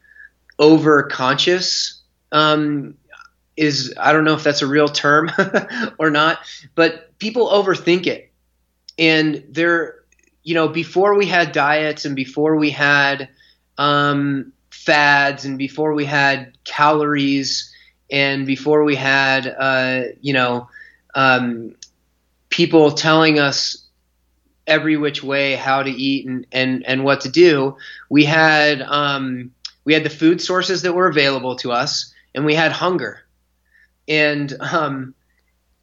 over 0.60 1.02
conscious. 1.04 2.00
Um, 2.30 2.94
is 3.60 3.92
I 3.98 4.12
don't 4.12 4.24
know 4.24 4.34
if 4.34 4.42
that's 4.42 4.62
a 4.62 4.66
real 4.66 4.88
term 4.88 5.30
or 5.98 6.10
not, 6.10 6.38
but 6.74 7.16
people 7.18 7.48
overthink 7.48 8.06
it. 8.06 8.32
And 8.98 9.44
there 9.50 9.96
you 10.42 10.54
know 10.54 10.66
before 10.66 11.14
we 11.14 11.26
had 11.26 11.52
diets 11.52 12.06
and 12.06 12.16
before 12.16 12.56
we 12.56 12.70
had 12.70 13.28
um, 13.76 14.52
fads 14.70 15.44
and 15.44 15.58
before 15.58 15.92
we 15.92 16.06
had 16.06 16.56
calories 16.64 17.74
and 18.10 18.46
before 18.46 18.82
we 18.82 18.96
had 18.96 19.46
uh, 19.46 20.02
you 20.22 20.32
know 20.32 20.68
um, 21.14 21.74
people 22.48 22.92
telling 22.92 23.38
us 23.38 23.86
every 24.66 24.96
which 24.96 25.22
way 25.22 25.54
how 25.54 25.82
to 25.82 25.90
eat 25.90 26.26
and, 26.26 26.46
and, 26.52 26.86
and 26.86 27.04
what 27.04 27.20
to 27.20 27.28
do 27.28 27.76
we 28.08 28.24
had 28.24 28.80
um, 28.80 29.50
we 29.84 29.92
had 29.92 30.04
the 30.04 30.10
food 30.10 30.40
sources 30.40 30.80
that 30.82 30.94
were 30.94 31.08
available 31.08 31.56
to 31.56 31.72
us 31.72 32.14
and 32.34 32.46
we 32.46 32.54
had 32.54 32.72
hunger 32.72 33.20
and 34.10 34.54
um, 34.60 35.14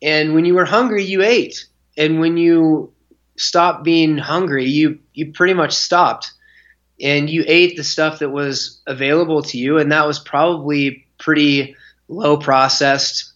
and 0.01 0.35
when 0.35 0.45
you 0.45 0.53
were 0.53 0.65
hungry 0.65 1.03
you 1.03 1.23
ate. 1.23 1.65
And 1.97 2.19
when 2.19 2.37
you 2.37 2.93
stopped 3.37 3.83
being 3.83 4.19
hungry, 4.19 4.65
you 4.65 4.99
you 5.13 5.31
pretty 5.31 5.55
much 5.55 5.73
stopped, 5.73 6.31
and 7.01 7.27
you 7.27 7.43
ate 7.47 7.75
the 7.75 7.83
stuff 7.83 8.19
that 8.19 8.29
was 8.29 8.81
available 8.85 9.41
to 9.43 9.57
you, 9.57 9.79
and 9.79 9.91
that 9.91 10.05
was 10.05 10.19
probably 10.19 11.07
pretty 11.17 11.75
low 12.07 12.37
processed, 12.37 13.33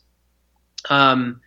um, 0.89 1.41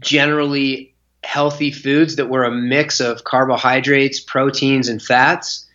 generally 0.00 0.94
healthy 1.24 1.72
foods 1.72 2.16
that 2.16 2.28
were 2.28 2.44
a 2.44 2.50
mix 2.50 3.00
of 3.00 3.24
carbohydrates, 3.24 4.20
proteins, 4.20 4.88
and 4.88 5.02
fats, 5.02 5.66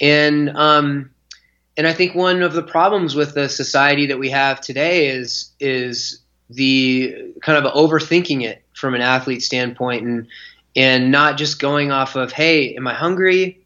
and 0.00 0.56
um, 0.56 1.10
and 1.76 1.86
I 1.86 1.92
think 1.92 2.14
one 2.14 2.42
of 2.42 2.54
the 2.54 2.62
problems 2.62 3.14
with 3.14 3.34
the 3.34 3.50
society 3.50 4.06
that 4.06 4.18
we 4.18 4.30
have 4.30 4.62
today 4.62 5.08
is 5.08 5.52
is 5.60 6.20
the 6.50 7.32
kind 7.42 7.64
of 7.64 7.72
overthinking 7.72 8.42
it 8.42 8.62
from 8.74 8.94
an 8.94 9.00
athlete 9.00 9.42
standpoint 9.42 10.04
and 10.04 10.26
and 10.76 11.10
not 11.10 11.36
just 11.36 11.58
going 11.58 11.90
off 11.90 12.14
of, 12.14 12.32
hey, 12.32 12.76
am 12.76 12.86
I 12.86 12.94
hungry? 12.94 13.64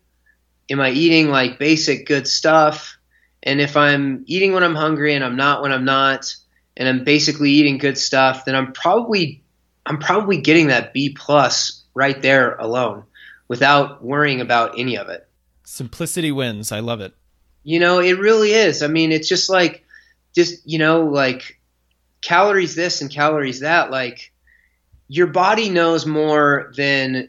Am 0.71 0.81
I 0.81 0.91
eating 0.91 1.29
like 1.29 1.59
basic 1.59 2.07
good 2.07 2.27
stuff? 2.27 2.97
And 3.43 3.61
if 3.61 3.77
I'm 3.77 4.25
eating 4.27 4.53
when 4.53 4.63
I'm 4.63 4.75
hungry 4.75 5.15
and 5.15 5.23
I'm 5.23 5.37
not 5.37 5.63
when 5.63 5.73
I'm 5.73 5.85
not, 5.85 6.35
and 6.77 6.89
I'm 6.89 7.05
basically 7.05 7.51
eating 7.51 7.79
good 7.79 7.99
stuff, 7.99 8.45
then 8.45 8.55
I'm 8.55 8.73
probably 8.73 9.43
I'm 9.87 9.99
probably 9.99 10.39
getting 10.39 10.69
that 10.69 10.95
B 10.95 11.15
plus 11.17 11.83
right 11.95 12.21
there 12.21 12.57
alone 12.57 13.05
without 13.49 14.03
worrying 14.03 14.41
about 14.41 14.79
any 14.79 14.97
of 14.97 15.09
it. 15.09 15.29
Simplicity 15.65 16.33
wins. 16.33 16.73
I 16.73 16.81
love 16.81 17.01
it. 17.01 17.15
You 17.63 17.81
know, 17.81 18.01
it 18.01 18.19
really 18.19 18.53
is. 18.53 18.83
I 18.83 18.89
mean, 18.89 19.13
it's 19.13 19.29
just 19.29 19.49
like 19.49 19.85
just, 20.35 20.67
you 20.67 20.79
know, 20.79 21.05
like 21.05 21.54
calories 22.25 22.75
this 22.75 23.01
and 23.01 23.11
calories 23.11 23.61
that 23.61 23.91
like 23.91 24.33
your 25.09 25.27
body 25.27 25.69
knows 25.69 26.07
more 26.07 26.73
than 26.77 27.29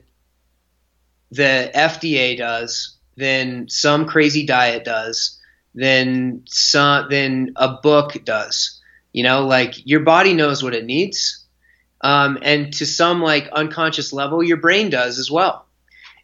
the 1.32 1.72
FDA 1.76 2.38
does, 2.38 2.96
than 3.18 3.68
some 3.70 4.06
crazy 4.06 4.46
diet 4.46 4.86
does, 4.86 5.40
than 5.74 6.44
some 6.46 7.10
than 7.10 7.54
a 7.58 7.74
book 7.84 8.24
does. 8.24 8.82
You 9.12 9.24
know, 9.24 9.46
like 9.46 9.86
your 9.86 10.02
body 10.02 10.34
knows 10.34 10.64
what 10.64 10.74
it 10.74 10.86
needs, 10.86 11.44
um, 12.02 12.38
and 12.42 12.74
to 12.74 12.86
some 12.86 13.22
like 13.22 13.50
unconscious 13.50 14.14
level, 14.14 14.44
your 14.44 14.58
brain 14.58 14.90
does 14.90 15.20
as 15.20 15.30
well. 15.30 15.66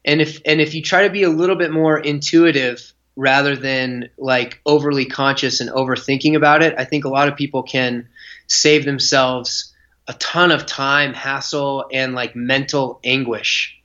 And 0.05 0.21
if 0.21 0.41
and 0.45 0.61
if 0.61 0.73
you 0.73 0.81
try 0.81 1.03
to 1.03 1.13
be 1.13 1.23
a 1.23 1.29
little 1.29 1.55
bit 1.55 1.71
more 1.71 1.99
intuitive 1.99 2.93
rather 3.15 3.55
than 3.55 4.09
like 4.17 4.61
overly 4.65 5.05
conscious 5.05 5.59
and 5.59 5.69
overthinking 5.69 6.35
about 6.35 6.63
it, 6.63 6.75
I 6.77 6.85
think 6.85 7.03
a 7.05 7.09
lot 7.09 7.27
of 7.27 7.35
people 7.35 7.63
can 7.63 8.07
save 8.51 8.85
themselves 8.85 9.73
a 10.07 10.13
ton 10.13 10.51
of 10.51 10.65
time, 10.65 11.13
hassle, 11.13 11.85
and 11.91 12.13
like 12.13 12.35
mental 12.35 12.99
anguish, 13.03 13.79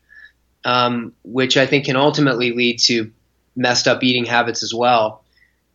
um, 0.65 1.13
which 1.23 1.57
I 1.57 1.67
think 1.67 1.85
can 1.85 1.97
ultimately 1.97 2.53
lead 2.53 2.81
to 2.81 3.13
messed 3.55 3.87
up 3.87 4.03
eating 4.03 4.25
habits 4.25 4.63
as 4.63 4.75
well. 4.75 5.23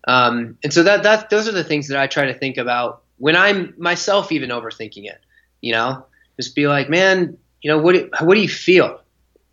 Um, 0.08 0.58
and 0.64 0.74
so 0.74 0.84
that 0.84 1.04
that 1.04 1.30
those 1.30 1.48
are 1.48 1.54
the 1.54 1.64
things 1.64 1.88
that 1.88 2.00
I 2.00 2.08
try 2.08 2.26
to 2.26 2.34
think 2.34 2.58
about 2.58 3.04
when 3.18 3.36
I'm 3.36 3.74
myself 3.78 4.32
even 4.32 4.50
overthinking 4.50 5.06
it. 5.06 5.20
You 5.62 5.74
know, 5.74 6.06
just 6.38 6.56
be 6.56 6.68
like, 6.68 6.89
man, 6.89 7.38
you 7.62 7.72
know, 7.72 7.80
what 7.80 7.96
what 8.22 8.36
do 8.36 8.42
you 8.42 8.50
feel, 8.50 9.00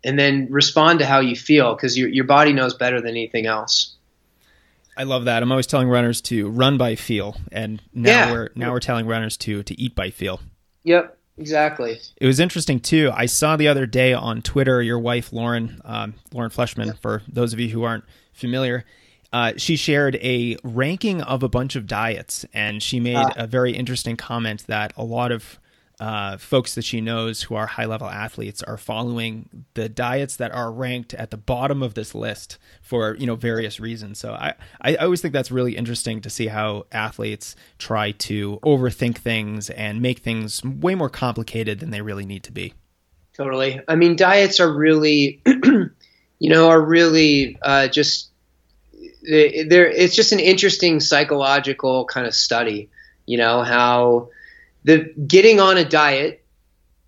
and 0.03 0.19
then 0.19 0.47
respond 0.49 0.99
to 0.99 1.05
how 1.05 1.19
you 1.19 1.35
feel 1.35 1.75
because 1.75 1.97
your 1.97 2.09
your 2.09 2.25
body 2.25 2.51
knows 2.51 2.73
better 2.73 2.99
than 2.99 3.11
anything 3.11 3.45
else. 3.45 3.95
I 4.99 5.03
love 5.03 5.25
that. 5.25 5.41
I'm 5.41 5.49
always 5.49 5.65
telling 5.65 5.87
runners 5.87 6.19
to 6.23 6.49
run 6.49 6.77
by 6.77 6.95
feel, 6.95 7.37
and 7.53 7.81
now 7.93 8.09
yeah. 8.09 8.31
we're 8.33 8.49
now 8.53 8.73
we're 8.73 8.81
telling 8.81 9.07
runners 9.07 9.37
to 9.37 9.63
to 9.63 9.81
eat 9.81 9.95
by 9.95 10.09
feel. 10.09 10.41
Yep, 10.83 11.17
exactly. 11.37 11.99
It 12.17 12.27
was 12.27 12.41
interesting 12.41 12.81
too. 12.81 13.09
I 13.13 13.25
saw 13.25 13.55
the 13.55 13.69
other 13.69 13.85
day 13.85 14.11
on 14.11 14.41
Twitter 14.41 14.81
your 14.81 14.99
wife 14.99 15.31
Lauren, 15.31 15.81
um, 15.85 16.15
Lauren 16.33 16.49
Fleshman. 16.49 16.87
Yep. 16.87 16.97
For 17.01 17.21
those 17.29 17.53
of 17.53 17.61
you 17.61 17.69
who 17.69 17.83
aren't 17.83 18.03
familiar, 18.33 18.83
uh, 19.31 19.53
she 19.55 19.77
shared 19.77 20.17
a 20.17 20.57
ranking 20.65 21.21
of 21.21 21.43
a 21.43 21.49
bunch 21.49 21.77
of 21.77 21.87
diets, 21.87 22.45
and 22.53 22.83
she 22.83 22.99
made 22.99 23.15
uh, 23.15 23.31
a 23.37 23.47
very 23.47 23.71
interesting 23.71 24.17
comment 24.17 24.67
that 24.67 24.91
a 24.97 25.03
lot 25.05 25.31
of 25.31 25.59
uh, 25.99 26.37
folks 26.37 26.75
that 26.75 26.85
she 26.85 27.01
knows 27.01 27.43
who 27.43 27.55
are 27.55 27.67
high 27.67 27.85
level 27.85 28.07
athletes 28.07 28.63
are 28.63 28.77
following 28.77 29.65
the 29.73 29.89
diets 29.89 30.37
that 30.37 30.51
are 30.51 30.71
ranked 30.71 31.13
at 31.13 31.29
the 31.29 31.37
bottom 31.37 31.83
of 31.83 31.93
this 31.93 32.15
list 32.15 32.57
for 32.81 33.15
you 33.15 33.27
know 33.27 33.35
various 33.35 33.79
reasons. 33.79 34.19
So 34.19 34.33
I, 34.33 34.53
I 34.81 34.95
always 34.95 35.21
think 35.21 35.33
that's 35.33 35.51
really 35.51 35.75
interesting 35.75 36.21
to 36.21 36.29
see 36.29 36.47
how 36.47 36.85
athletes 36.91 37.55
try 37.77 38.11
to 38.11 38.59
overthink 38.63 39.17
things 39.17 39.69
and 39.69 40.01
make 40.01 40.19
things 40.19 40.63
way 40.63 40.95
more 40.95 41.09
complicated 41.09 41.79
than 41.79 41.89
they 41.89 42.01
really 42.01 42.25
need 42.25 42.43
to 42.43 42.51
be. 42.51 42.73
Totally. 43.33 43.81
I 43.87 43.95
mean, 43.95 44.15
diets 44.15 44.59
are 44.59 44.71
really, 44.71 45.41
you 45.45 46.49
know, 46.49 46.69
are 46.69 46.81
really 46.81 47.57
uh, 47.61 47.87
just 47.87 48.29
they're. 49.21 49.89
It's 49.89 50.15
just 50.15 50.31
an 50.31 50.39
interesting 50.39 50.99
psychological 50.99 52.05
kind 52.05 52.25
of 52.25 52.33
study. 52.33 52.89
You 53.25 53.37
know 53.37 53.63
how 53.63 54.29
the 54.83 55.13
getting 55.27 55.59
on 55.59 55.77
a 55.77 55.85
diet 55.85 56.43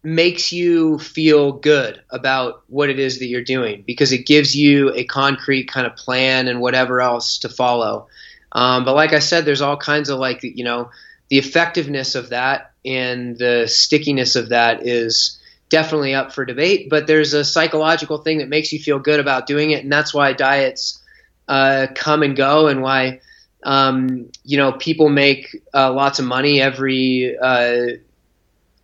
makes 0.03 0.51
you 0.51 0.97
feel 0.99 1.51
good 1.51 2.01
about 2.09 2.63
what 2.67 2.89
it 2.89 2.99
is 2.99 3.19
that 3.19 3.27
you're 3.27 3.43
doing 3.43 3.83
because 3.85 4.11
it 4.11 4.25
gives 4.25 4.55
you 4.55 4.91
a 4.95 5.03
concrete 5.03 5.65
kind 5.65 5.85
of 5.85 5.95
plan 5.95 6.47
and 6.47 6.59
whatever 6.59 7.01
else 7.01 7.37
to 7.39 7.49
follow. 7.49 8.07
Um, 8.51 8.83
but 8.83 8.95
like 8.95 9.13
I 9.13 9.19
said, 9.19 9.45
there's 9.45 9.61
all 9.61 9.77
kinds 9.77 10.09
of 10.09 10.19
like 10.19 10.39
you 10.43 10.63
know 10.63 10.89
the 11.29 11.37
effectiveness 11.37 12.15
of 12.15 12.29
that 12.29 12.73
and 12.83 13.37
the 13.37 13.67
stickiness 13.67 14.35
of 14.35 14.49
that 14.49 14.85
is 14.85 15.39
definitely 15.69 16.13
up 16.13 16.33
for 16.33 16.45
debate. 16.45 16.89
But 16.89 17.07
there's 17.07 17.33
a 17.33 17.45
psychological 17.45 18.17
thing 18.17 18.39
that 18.39 18.49
makes 18.49 18.73
you 18.73 18.79
feel 18.79 18.99
good 18.99 19.19
about 19.19 19.47
doing 19.47 19.71
it, 19.71 19.83
and 19.83 19.91
that's 19.91 20.13
why 20.13 20.33
diets 20.33 21.01
uh, 21.47 21.87
come 21.95 22.23
and 22.23 22.35
go, 22.35 22.67
and 22.67 22.81
why 22.81 23.21
um, 23.63 24.29
you 24.43 24.57
know, 24.57 24.71
people 24.71 25.09
make 25.09 25.61
uh, 25.73 25.91
lots 25.93 26.19
of 26.19 26.25
money 26.25 26.61
every 26.61 27.37
uh, 27.37 27.97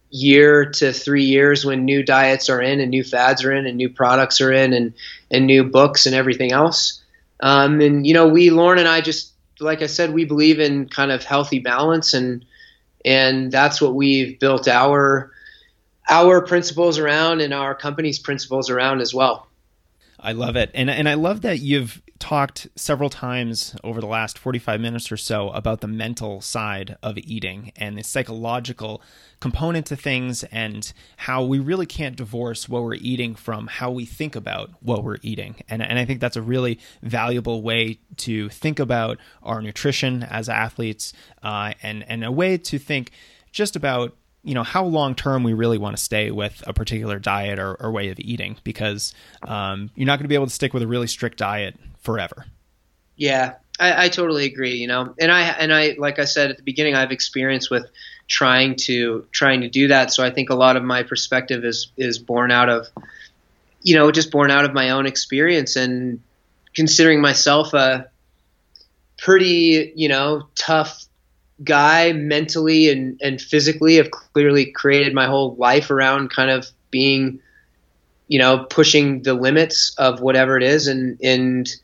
year 0.09 0.65
to 0.65 0.93
three 0.93 1.23
years 1.23 1.65
when 1.65 1.86
new 1.86 2.03
diets 2.03 2.49
are 2.49 2.61
in 2.61 2.80
and 2.80 2.89
new 2.89 3.03
fads 3.03 3.43
are 3.43 3.51
in 3.51 3.65
and 3.65 3.78
new 3.78 3.89
products 3.89 4.39
are 4.39 4.51
in 4.51 4.73
and, 4.73 4.93
and 5.32 5.45
new 5.45 5.63
books 5.63 6.05
and 6.05 6.15
everything 6.15 6.51
else. 6.51 7.03
Um, 7.39 7.82
and, 7.82 8.05
you 8.05 8.13
know, 8.13 8.28
we, 8.28 8.49
Lauren 8.49 8.80
and 8.80 8.88
I 8.88 9.01
just, 9.01 9.34
like 9.59 9.82
I 9.82 9.88
said, 9.88 10.13
we 10.13 10.25
believe 10.25 10.59
in 10.59 10.88
kind 10.88 11.11
of 11.11 11.23
healthy 11.23 11.59
balance 11.59 12.13
and, 12.13 12.45
and 13.03 13.51
that's 13.51 13.82
what 13.82 13.95
we've 13.95 14.39
built 14.39 14.67
our, 14.67 15.32
our 16.09 16.41
principles 16.41 16.99
around 16.99 17.41
and 17.41 17.53
our 17.53 17.75
company's 17.75 18.19
principles 18.19 18.69
around 18.69 19.01
as 19.01 19.13
well. 19.13 19.47
I 20.20 20.32
love 20.32 20.55
it. 20.55 20.72
And 20.74 20.89
and 20.89 21.07
I 21.07 21.13
love 21.13 21.41
that 21.41 21.59
you've 21.59 22.01
talked 22.20 22.68
several 22.76 23.09
times 23.09 23.76
over 23.84 24.01
the 24.01 24.07
last 24.07 24.38
45 24.38 24.82
minutes 24.82 25.11
or 25.11 25.18
so 25.18 25.49
about 25.49 25.82
the 25.82 25.88
mental 25.88 26.41
side 26.41 26.97
of 27.03 27.18
eating 27.18 27.72
and 27.76 27.97
the 27.97 28.03
psychological 28.03 29.01
component 29.39 29.86
to 29.88 29.95
things 29.95 30.43
and 30.45 30.93
how 31.18 31.43
we 31.43 31.59
really 31.59 31.86
can't 31.86 32.15
divorce 32.15 32.68
what 32.68 32.84
we're 32.84 32.95
eating 32.95 33.36
from 33.36 33.68
how 33.68 33.91
we 33.91 34.05
think 34.05 34.36
about 34.36 34.72
what 34.82 35.03
we're 35.03 35.18
eating. 35.22 35.57
And, 35.70 35.82
and 35.82 35.99
I 35.99 36.05
think 36.05 36.20
that's 36.20 36.36
a 36.36 36.41
really 36.41 36.80
valuable 37.03 37.61
way 37.61 37.99
to 38.18 38.49
think 38.49 38.80
about 38.80 39.20
our 39.43 39.61
nutrition 39.61 40.24
as 40.24 40.49
athletes 40.49 41.13
uh, 41.43 41.74
and, 41.84 42.03
and 42.09 42.24
a 42.24 42.32
way 42.32 42.57
to 42.57 42.80
think 42.80 43.11
just 43.51 43.76
about 43.76 44.15
you 44.48 44.54
know 44.54 44.64
how 44.64 44.86
long 44.86 45.14
term 45.14 45.43
we 45.43 45.54
really 45.54 45.78
want 45.78 45.95
to 45.98 46.02
stay 46.02 46.32
with 46.32 46.64
a 46.66 46.74
particular 46.74 47.20
diet 47.20 47.60
or, 47.60 47.76
or 47.76 47.91
way 47.91 48.10
of 48.10 48.20
eating 48.20 48.56
because 48.64 49.14
um, 49.43 49.89
you're 49.95 50.08
not 50.08 50.18
going 50.18 50.24
to 50.24 50.30
be 50.30 50.36
able 50.36 50.48
to 50.48 50.54
stick 50.54 50.74
with 50.74 50.82
a 50.82 50.88
really 50.88 51.08
strict 51.08 51.38
diet 51.38 51.76
forever. 52.00 52.45
Yeah, 53.18 53.56
I, 53.78 54.06
I, 54.06 54.10
totally 54.10 54.45
agree. 54.45 54.76
You 54.76 54.88
know, 54.88 55.14
and 55.20 55.32
I 55.32 55.41
and 55.41 55.74
I 55.74 55.95
like 55.98 56.18
I 56.18 56.24
said 56.24 56.50
at 56.50 56.56
the 56.56 56.64
beginning, 56.64 56.95
I 56.95 57.02
have 57.02 57.12
experience 57.12 57.70
with 57.70 57.88
trying 58.28 58.76
to 58.78 59.26
trying 59.32 59.62
to 59.62 59.70
do 59.70 59.89
that. 59.89 60.14
So 60.14 60.24
I 60.24 60.30
think 60.30 60.50
a 60.50 60.56
lot 60.56 60.78
of 60.78 60.84
my 60.84 61.04
perspective 61.04 61.66
is 61.66 61.91
is 61.98 62.18
born 62.18 62.50
out 62.50 62.70
of, 62.70 62.88
you 63.82 63.95
know, 63.95 64.12
just 64.12 64.32
born 64.32 64.50
out 64.50 64.64
of 64.64 64.74
my 64.74 64.91
own 64.91 65.06
experience 65.06 65.76
and 65.76 66.22
considering 66.74 67.20
myself 67.20 67.74
a 67.74 68.10
pretty 69.18 69.91
you 69.95 70.08
know 70.08 70.48
tough 70.56 71.07
guy 71.64 72.14
mentally 72.14 72.89
and, 72.89 73.20
and 73.22 73.41
physically 73.41 73.95
have 73.95 74.12
clearly 74.12 74.72
created 74.72 75.14
my 75.14 75.26
whole 75.26 75.55
life 75.55 75.89
around 75.89 76.30
kind 76.30 76.51
of 76.51 76.68
being, 76.91 77.39
you 78.28 78.39
know, 78.39 78.66
pushing 78.70 79.24
the 79.24 79.34
limits 79.34 79.95
of 79.97 80.22
whatever 80.22 80.58
it 80.58 80.64
is 80.64 80.88
and, 80.88 81.20
and 81.22 81.76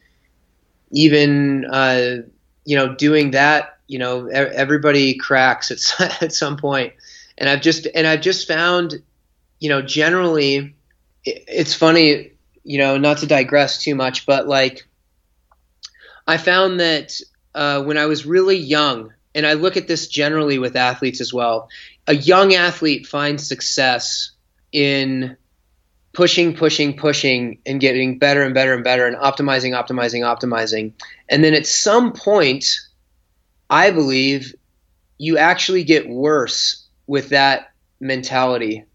even, 0.91 1.65
uh, 1.65 2.17
you 2.65 2.75
know, 2.75 2.93
doing 2.95 3.31
that, 3.31 3.77
you 3.87 3.99
know, 3.99 4.27
everybody 4.27 5.15
cracks 5.15 5.71
at, 5.71 6.21
at 6.21 6.33
some. 6.33 6.59
And 6.63 7.49
I've 7.49 7.61
just, 7.61 7.87
and 7.93 8.05
I've 8.05 8.21
just 8.21 8.47
found, 8.47 9.01
you 9.59 9.69
know, 9.69 9.81
generally 9.81 10.75
it's 11.25 11.73
funny, 11.73 12.31
you 12.63 12.77
know, 12.77 12.97
not 12.97 13.19
to 13.19 13.27
digress 13.27 13.81
too 13.81 13.95
much, 13.95 14.25
but 14.25 14.47
like 14.47 14.87
I 16.27 16.37
found 16.37 16.79
that 16.79 17.19
uh, 17.55 17.83
when 17.83 17.97
I 17.97 18.05
was 18.05 18.25
really 18.25 18.57
young, 18.57 19.13
and 19.35 19.45
I 19.45 19.53
look 19.53 19.77
at 19.77 19.87
this 19.87 20.07
generally 20.07 20.59
with 20.59 20.75
athletes 20.75 21.21
as 21.21 21.33
well. 21.33 21.69
A 22.07 22.15
young 22.15 22.53
athlete 22.53 23.07
finds 23.07 23.47
success 23.47 24.31
in 24.71 25.37
pushing, 26.13 26.55
pushing, 26.55 26.95
pushing, 26.95 27.59
and 27.65 27.79
getting 27.79 28.19
better 28.19 28.43
and 28.43 28.53
better 28.53 28.73
and 28.73 28.83
better, 28.83 29.07
and 29.07 29.17
optimizing, 29.17 29.71
optimizing, 29.71 30.21
optimizing. 30.21 30.93
And 31.27 31.43
then 31.43 31.53
at 31.53 31.65
some 31.65 32.13
point, 32.13 32.79
I 33.69 33.91
believe 33.91 34.53
you 35.17 35.37
actually 35.37 35.83
get 35.83 36.07
worse 36.07 36.85
with 37.07 37.29
that 37.29 37.71
mentality. 37.99 38.85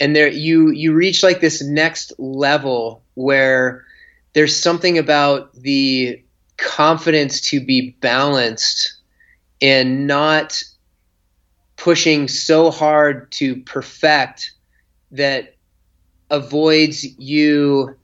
And 0.00 0.16
there 0.16 0.28
you 0.28 0.70
you 0.70 0.94
reach 0.94 1.22
like 1.22 1.40
this 1.40 1.62
next 1.62 2.12
level 2.18 3.02
where 3.14 3.84
there's 4.32 4.56
something 4.56 4.98
about 4.98 5.52
the 5.54 6.22
confidence 6.56 7.40
to 7.40 7.64
be 7.64 7.90
balanced 8.00 8.99
and 9.62 10.06
not 10.06 10.62
pushing 11.76 12.28
so 12.28 12.70
hard 12.70 13.30
to 13.32 13.56
perfect 13.62 14.52
that 15.12 15.54
avoids 16.30 17.04
you 17.18 17.94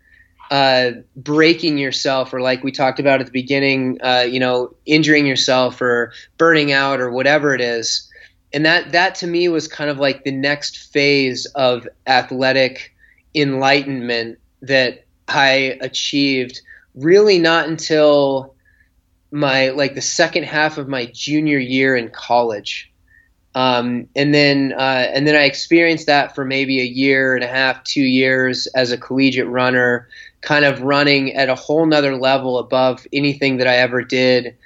uh, 0.50 0.92
breaking 1.16 1.76
yourself 1.78 2.32
or 2.32 2.40
like 2.40 2.62
we 2.62 2.70
talked 2.70 3.00
about 3.00 3.20
at 3.20 3.26
the 3.26 3.32
beginning 3.32 3.98
uh, 4.02 4.26
you 4.28 4.38
know 4.38 4.74
injuring 4.86 5.26
yourself 5.26 5.80
or 5.80 6.12
burning 6.38 6.72
out 6.72 7.00
or 7.00 7.10
whatever 7.10 7.54
it 7.54 7.60
is. 7.60 8.08
And 8.52 8.64
that 8.64 8.92
that 8.92 9.16
to 9.16 9.26
me 9.26 9.48
was 9.48 9.68
kind 9.68 9.90
of 9.90 9.98
like 9.98 10.24
the 10.24 10.30
next 10.32 10.78
phase 10.92 11.46
of 11.54 11.86
athletic 12.06 12.94
enlightenment 13.34 14.38
that 14.62 15.04
i 15.28 15.76
achieved 15.82 16.60
really 16.94 17.38
not 17.38 17.68
until 17.68 18.55
my 19.36 19.68
like 19.68 19.94
the 19.94 20.00
second 20.00 20.44
half 20.44 20.78
of 20.78 20.88
my 20.88 21.06
junior 21.06 21.58
year 21.58 21.94
in 21.94 22.08
college. 22.08 22.90
Um, 23.54 24.08
and 24.14 24.34
then 24.34 24.74
uh, 24.76 25.06
and 25.12 25.26
then 25.26 25.34
I 25.34 25.44
experienced 25.44 26.06
that 26.06 26.34
for 26.34 26.44
maybe 26.44 26.80
a 26.80 26.84
year 26.84 27.34
and 27.34 27.44
a 27.44 27.48
half, 27.48 27.84
two 27.84 28.02
years 28.02 28.66
as 28.68 28.92
a 28.92 28.98
collegiate 28.98 29.48
runner, 29.48 30.08
kind 30.40 30.64
of 30.64 30.82
running 30.82 31.34
at 31.34 31.48
a 31.48 31.54
whole 31.54 31.86
nother 31.86 32.16
level 32.16 32.58
above 32.58 33.06
anything 33.12 33.58
that 33.58 33.66
I 33.66 33.76
ever 33.76 34.02
did 34.02 34.56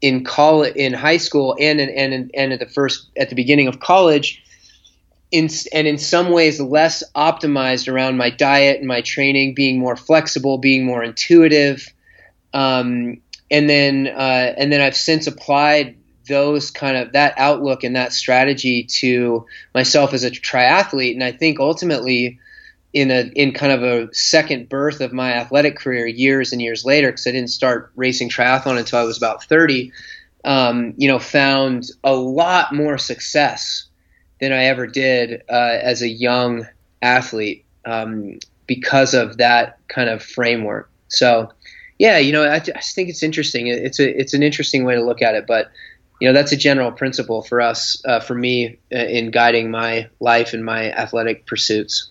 in 0.00 0.24
college, 0.24 0.74
in 0.76 0.92
high 0.92 1.18
school, 1.18 1.56
and 1.58 1.80
in, 1.80 1.88
and 1.90 2.30
and 2.34 2.52
at 2.52 2.60
the 2.60 2.66
first 2.66 3.08
at 3.16 3.28
the 3.30 3.34
beginning 3.34 3.66
of 3.68 3.80
college. 3.80 4.44
In, 5.30 5.50
and 5.74 5.86
in 5.86 5.98
some 5.98 6.30
ways 6.30 6.58
less 6.58 7.04
optimized 7.14 7.92
around 7.92 8.16
my 8.16 8.30
diet 8.30 8.78
and 8.78 8.88
my 8.88 9.02
training, 9.02 9.52
being 9.52 9.78
more 9.78 9.94
flexible, 9.94 10.56
being 10.56 10.86
more 10.86 11.04
intuitive, 11.04 11.86
um, 12.54 13.20
and 13.50 13.68
then 13.68 14.06
uh, 14.08 14.54
and 14.56 14.72
then 14.72 14.80
I've 14.80 14.96
since 14.96 15.26
applied 15.26 15.96
those 16.28 16.70
kind 16.70 16.96
of 16.96 17.12
that 17.12 17.34
outlook 17.38 17.84
and 17.84 17.96
that 17.96 18.12
strategy 18.12 18.84
to 18.84 19.46
myself 19.74 20.12
as 20.12 20.24
a 20.24 20.30
triathlete, 20.30 21.12
and 21.12 21.24
I 21.24 21.32
think 21.32 21.58
ultimately 21.58 22.38
in 22.92 23.10
a 23.10 23.30
in 23.34 23.52
kind 23.52 23.72
of 23.72 23.82
a 23.82 24.12
second 24.14 24.68
birth 24.68 25.00
of 25.00 25.12
my 25.12 25.34
athletic 25.34 25.76
career 25.76 26.06
years 26.06 26.52
and 26.52 26.62
years 26.62 26.84
later 26.84 27.08
because 27.08 27.26
I 27.26 27.32
didn't 27.32 27.50
start 27.50 27.92
racing 27.96 28.30
triathlon 28.30 28.78
until 28.78 28.98
I 28.98 29.02
was 29.02 29.18
about 29.18 29.44
30 29.44 29.92
um, 30.44 30.94
you 30.96 31.08
know 31.08 31.18
found 31.18 31.90
a 32.02 32.14
lot 32.14 32.74
more 32.74 32.96
success 32.96 33.86
than 34.40 34.52
I 34.52 34.64
ever 34.64 34.86
did 34.86 35.42
uh, 35.50 35.78
as 35.82 36.02
a 36.02 36.08
young 36.08 36.66
athlete 37.02 37.64
um, 37.84 38.38
because 38.66 39.14
of 39.14 39.38
that 39.38 39.78
kind 39.88 40.08
of 40.08 40.22
framework. 40.22 40.90
So 41.08 41.50
yeah, 41.98 42.18
you 42.18 42.32
know, 42.32 42.44
I, 42.44 42.56
I 42.56 42.80
think 42.80 43.08
it's 43.08 43.22
interesting. 43.22 43.66
It's 43.66 43.98
a 43.98 44.20
it's 44.20 44.34
an 44.34 44.42
interesting 44.42 44.84
way 44.84 44.94
to 44.94 45.02
look 45.02 45.20
at 45.22 45.34
it, 45.34 45.46
but 45.46 45.70
you 46.20 46.28
know, 46.28 46.34
that's 46.34 46.52
a 46.52 46.56
general 46.56 46.92
principle 46.92 47.42
for 47.42 47.60
us, 47.60 48.00
uh, 48.04 48.20
for 48.20 48.34
me, 48.34 48.78
uh, 48.92 48.98
in 48.98 49.30
guiding 49.30 49.70
my 49.70 50.08
life 50.20 50.52
and 50.52 50.64
my 50.64 50.90
athletic 50.92 51.46
pursuits. 51.46 52.10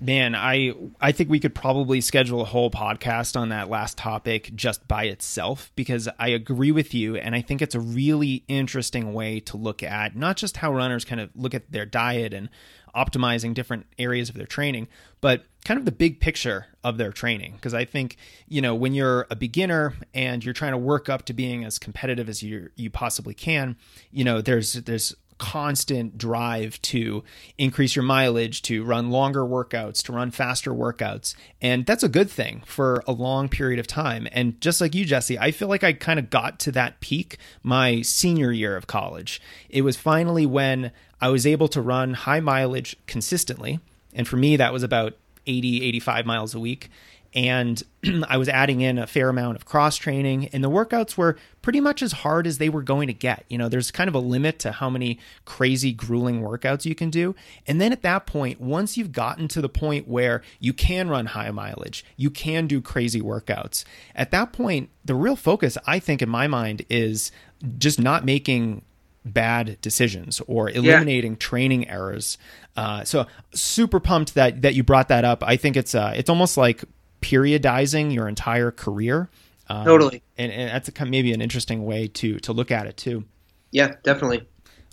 Man, 0.00 0.34
I 0.34 0.74
I 1.00 1.12
think 1.12 1.30
we 1.30 1.38
could 1.38 1.54
probably 1.54 2.00
schedule 2.00 2.40
a 2.40 2.44
whole 2.44 2.70
podcast 2.70 3.36
on 3.36 3.50
that 3.50 3.70
last 3.70 3.96
topic 3.96 4.50
just 4.54 4.86
by 4.88 5.04
itself 5.04 5.70
because 5.76 6.08
I 6.18 6.28
agree 6.28 6.72
with 6.72 6.92
you 6.92 7.14
and 7.16 7.36
I 7.36 7.40
think 7.40 7.62
it's 7.62 7.76
a 7.76 7.80
really 7.80 8.42
interesting 8.48 9.12
way 9.14 9.38
to 9.40 9.56
look 9.56 9.82
at 9.82 10.16
not 10.16 10.36
just 10.36 10.56
how 10.56 10.74
runners 10.74 11.04
kind 11.04 11.20
of 11.20 11.30
look 11.36 11.54
at 11.54 11.70
their 11.70 11.86
diet 11.86 12.34
and 12.34 12.48
optimizing 12.94 13.54
different 13.54 13.86
areas 13.98 14.28
of 14.28 14.36
their 14.36 14.46
training, 14.46 14.88
but 15.20 15.44
kind 15.64 15.78
of 15.78 15.84
the 15.84 15.92
big 15.92 16.20
picture 16.20 16.66
of 16.84 16.98
their 16.98 17.12
training. 17.12 17.52
Because 17.52 17.74
I 17.74 17.84
think, 17.84 18.16
you 18.48 18.60
know, 18.60 18.74
when 18.74 18.94
you're 18.94 19.26
a 19.30 19.36
beginner 19.36 19.94
and 20.12 20.44
you're 20.44 20.54
trying 20.54 20.72
to 20.72 20.78
work 20.78 21.08
up 21.08 21.24
to 21.26 21.32
being 21.32 21.64
as 21.64 21.78
competitive 21.78 22.28
as 22.28 22.42
you 22.42 22.70
you 22.76 22.90
possibly 22.90 23.34
can, 23.34 23.76
you 24.10 24.24
know, 24.24 24.40
there's 24.40 24.74
there's 24.74 25.14
constant 25.42 26.16
drive 26.16 26.80
to 26.82 27.24
increase 27.58 27.96
your 27.96 28.04
mileage, 28.04 28.62
to 28.62 28.84
run 28.84 29.10
longer 29.10 29.42
workouts, 29.42 30.00
to 30.04 30.12
run 30.12 30.30
faster 30.30 30.70
workouts. 30.70 31.34
And 31.60 31.84
that's 31.84 32.04
a 32.04 32.08
good 32.08 32.30
thing 32.30 32.62
for 32.64 33.02
a 33.08 33.12
long 33.12 33.48
period 33.48 33.80
of 33.80 33.88
time. 33.88 34.28
And 34.30 34.60
just 34.60 34.80
like 34.80 34.94
you, 34.94 35.04
Jesse, 35.04 35.36
I 35.40 35.50
feel 35.50 35.66
like 35.66 35.82
I 35.82 35.94
kind 35.94 36.20
of 36.20 36.30
got 36.30 36.60
to 36.60 36.72
that 36.72 37.00
peak 37.00 37.38
my 37.64 38.02
senior 38.02 38.52
year 38.52 38.76
of 38.76 38.86
college. 38.86 39.42
It 39.68 39.82
was 39.82 39.96
finally 39.96 40.46
when 40.46 40.92
I 41.20 41.28
was 41.28 41.44
able 41.44 41.66
to 41.68 41.82
run 41.82 42.14
high 42.14 42.40
mileage 42.40 42.96
consistently. 43.08 43.80
And 44.14 44.28
for 44.28 44.36
me, 44.36 44.54
that 44.54 44.72
was 44.72 44.84
about 44.84 45.14
80, 45.48 45.82
85 45.82 46.24
miles 46.24 46.54
a 46.54 46.60
week. 46.60 46.88
And 47.34 47.82
I 48.28 48.36
was 48.36 48.48
adding 48.48 48.80
in 48.80 48.98
a 48.98 49.06
fair 49.06 49.28
amount 49.28 49.56
of 49.56 49.64
cross 49.64 49.96
training, 49.96 50.48
and 50.48 50.62
the 50.62 50.70
workouts 50.70 51.16
were 51.16 51.36
pretty 51.62 51.80
much 51.80 52.02
as 52.02 52.12
hard 52.12 52.46
as 52.46 52.58
they 52.58 52.68
were 52.68 52.82
going 52.82 53.06
to 53.06 53.12
get. 53.12 53.44
You 53.48 53.58
know, 53.58 53.68
there's 53.68 53.90
kind 53.90 54.08
of 54.08 54.14
a 54.14 54.18
limit 54.18 54.58
to 54.60 54.72
how 54.72 54.90
many 54.90 55.18
crazy, 55.44 55.92
grueling 55.92 56.42
workouts 56.42 56.84
you 56.84 56.94
can 56.94 57.10
do. 57.10 57.34
And 57.66 57.80
then 57.80 57.92
at 57.92 58.02
that 58.02 58.26
point, 58.26 58.60
once 58.60 58.96
you've 58.96 59.12
gotten 59.12 59.48
to 59.48 59.60
the 59.60 59.68
point 59.68 60.08
where 60.08 60.42
you 60.60 60.72
can 60.72 61.08
run 61.08 61.26
high 61.26 61.50
mileage, 61.50 62.04
you 62.16 62.30
can 62.30 62.66
do 62.66 62.80
crazy 62.80 63.20
workouts, 63.20 63.84
at 64.14 64.30
that 64.30 64.52
point, 64.52 64.90
the 65.04 65.14
real 65.14 65.36
focus, 65.36 65.78
I 65.86 65.98
think, 65.98 66.22
in 66.22 66.28
my 66.28 66.46
mind, 66.46 66.84
is 66.88 67.32
just 67.78 68.00
not 68.00 68.24
making 68.24 68.82
bad 69.24 69.80
decisions 69.80 70.40
or 70.46 70.70
eliminating 70.70 71.32
yeah. 71.32 71.38
training 71.38 71.88
errors. 71.88 72.38
Uh, 72.76 73.04
so 73.04 73.26
super 73.54 74.00
pumped 74.00 74.34
that 74.34 74.62
that 74.62 74.74
you 74.74 74.82
brought 74.82 75.08
that 75.08 75.24
up. 75.24 75.42
I 75.44 75.56
think 75.56 75.76
it's 75.76 75.94
uh, 75.94 76.12
it's 76.16 76.30
almost 76.30 76.56
like 76.56 76.84
periodizing 77.22 78.12
your 78.12 78.28
entire 78.28 78.70
career. 78.70 79.30
Um, 79.68 79.84
totally, 79.84 80.22
and, 80.36 80.52
and 80.52 80.70
that's 80.70 80.88
a, 80.88 81.06
maybe 81.06 81.32
an 81.32 81.40
interesting 81.40 81.84
way 81.84 82.08
to 82.08 82.38
to 82.40 82.52
look 82.52 82.70
at 82.70 82.86
it 82.86 82.96
too. 82.96 83.24
Yeah, 83.70 83.94
definitely. 84.02 84.46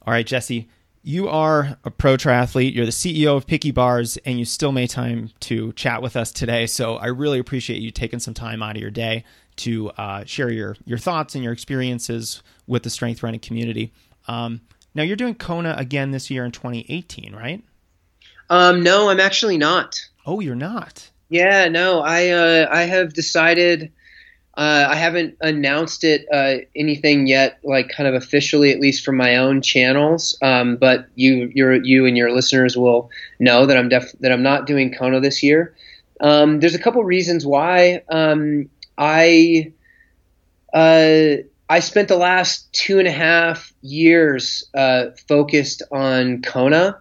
All 0.06 0.14
right, 0.14 0.26
Jesse. 0.26 0.70
You 1.02 1.30
are 1.30 1.78
a 1.86 1.92
pro 1.92 2.18
triathlete, 2.18 2.76
you're 2.76 2.86
the 2.86 2.92
CEO 2.92 3.38
of 3.38 3.48
Picky 3.48 3.72
Bars, 3.72 4.18
and 4.26 4.38
you 4.38 4.44
still 4.44 4.74
made 4.74 4.90
time 4.90 5.30
to 5.40 5.72
chat 5.74 6.02
with 6.02 6.18
us 6.18 6.32
today. 6.32 6.68
So 6.68 6.98
I 6.98 7.08
really 7.08 7.40
appreciate 7.40 7.82
you 7.82 7.90
taking 7.90 8.20
some 8.20 8.34
time 8.34 8.62
out 8.62 8.76
of 8.76 8.82
your 8.82 8.92
day 8.92 9.24
to 9.58 9.92
uh, 9.92 10.26
share 10.26 10.52
your, 10.52 10.76
your 10.86 10.98
thoughts 10.98 11.36
and 11.36 11.44
your 11.44 11.54
experiences 11.54 12.44
with 12.68 12.84
the 12.84 12.90
strength 12.90 13.24
running 13.24 13.40
community. 13.40 13.94
Um, 14.28 14.62
now, 14.94 15.04
you're 15.04 15.16
doing 15.16 15.36
Kona 15.36 15.76
again 15.78 16.12
this 16.12 16.30
year 16.30 16.44
in 16.44 16.52
2018, 16.52 17.36
right? 17.36 17.64
Um, 18.50 18.84
no, 18.84 19.10
I'm 19.10 19.20
actually 19.20 19.58
not. 19.58 20.00
Oh, 20.26 20.40
you're 20.40 20.56
not? 20.56 21.10
Yeah, 21.30 21.68
no, 21.70 22.02
I 22.02 22.30
uh, 22.30 22.68
I 22.72 22.84
have 22.84 23.14
decided 23.14 23.92
uh, 24.60 24.88
I 24.90 24.96
haven't 24.96 25.38
announced 25.40 26.04
it 26.04 26.26
uh, 26.34 26.66
anything 26.76 27.28
yet, 27.28 27.60
like 27.64 27.88
kind 27.90 28.10
of 28.10 28.16
officially, 28.16 28.72
at 28.72 28.80
least 28.82 29.06
from 29.06 29.16
my 29.16 29.38
own 29.38 29.62
channels. 29.62 30.38
Um, 30.42 30.76
but 30.76 31.08
you, 31.16 31.50
you 31.54 32.06
and 32.06 32.18
your 32.18 32.34
listeners 32.34 32.76
will 32.76 33.10
know 33.40 33.66
that 33.66 33.78
I'm 33.78 33.88
def- 33.88 34.20
that 34.20 34.34
I'm 34.34 34.44
not 34.44 34.68
doing 34.68 34.94
Kona 34.94 35.22
this 35.22 35.42
year. 35.44 35.76
Um, 36.20 36.60
there's 36.60 36.76
a 36.76 36.80
couple 36.80 37.02
reasons 37.06 37.46
why. 37.46 38.02
Um, 38.10 38.70
I 38.98 39.72
uh, 40.74 41.38
I 41.70 41.80
spent 41.80 42.10
the 42.10 42.18
last 42.18 42.74
two 42.74 43.00
and 43.00 43.08
a 43.08 43.12
half 43.12 43.72
years 43.82 44.68
uh, 44.74 45.12
focused 45.28 45.84
on 45.92 46.42
Kona, 46.42 46.98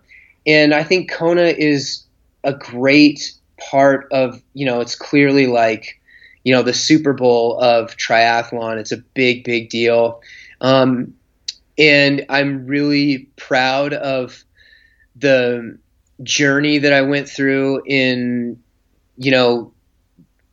and 0.47 0.73
I 0.73 0.85
think 0.85 1.11
Kona 1.11 1.43
is 1.43 2.05
a 2.45 2.53
great 2.53 3.33
part 3.59 4.09
of 4.13 4.41
you 4.55 4.67
know 4.67 4.81
it's 4.81 4.95
clearly 4.95 5.47
like 5.47 6.01
you 6.45 6.53
know 6.53 6.63
the 6.63 6.73
Super 6.73 7.13
Bowl 7.13 7.59
of 7.61 7.97
triathlon. 7.97 8.79
It's 8.79 8.93
a 8.93 8.99
big, 8.99 9.45
big 9.45 9.69
deal, 9.69 10.23
um, 10.61 11.15
and 11.77 12.25
I'm 12.29 12.67
really 12.67 13.29
proud 13.37 13.93
of 13.93 14.45
the 15.17 15.79
journey 16.23 16.79
that 16.79 16.93
I 16.93 17.03
went 17.03 17.29
through 17.29 17.83
in 17.87 18.63
you 19.17 19.31
know 19.31 19.73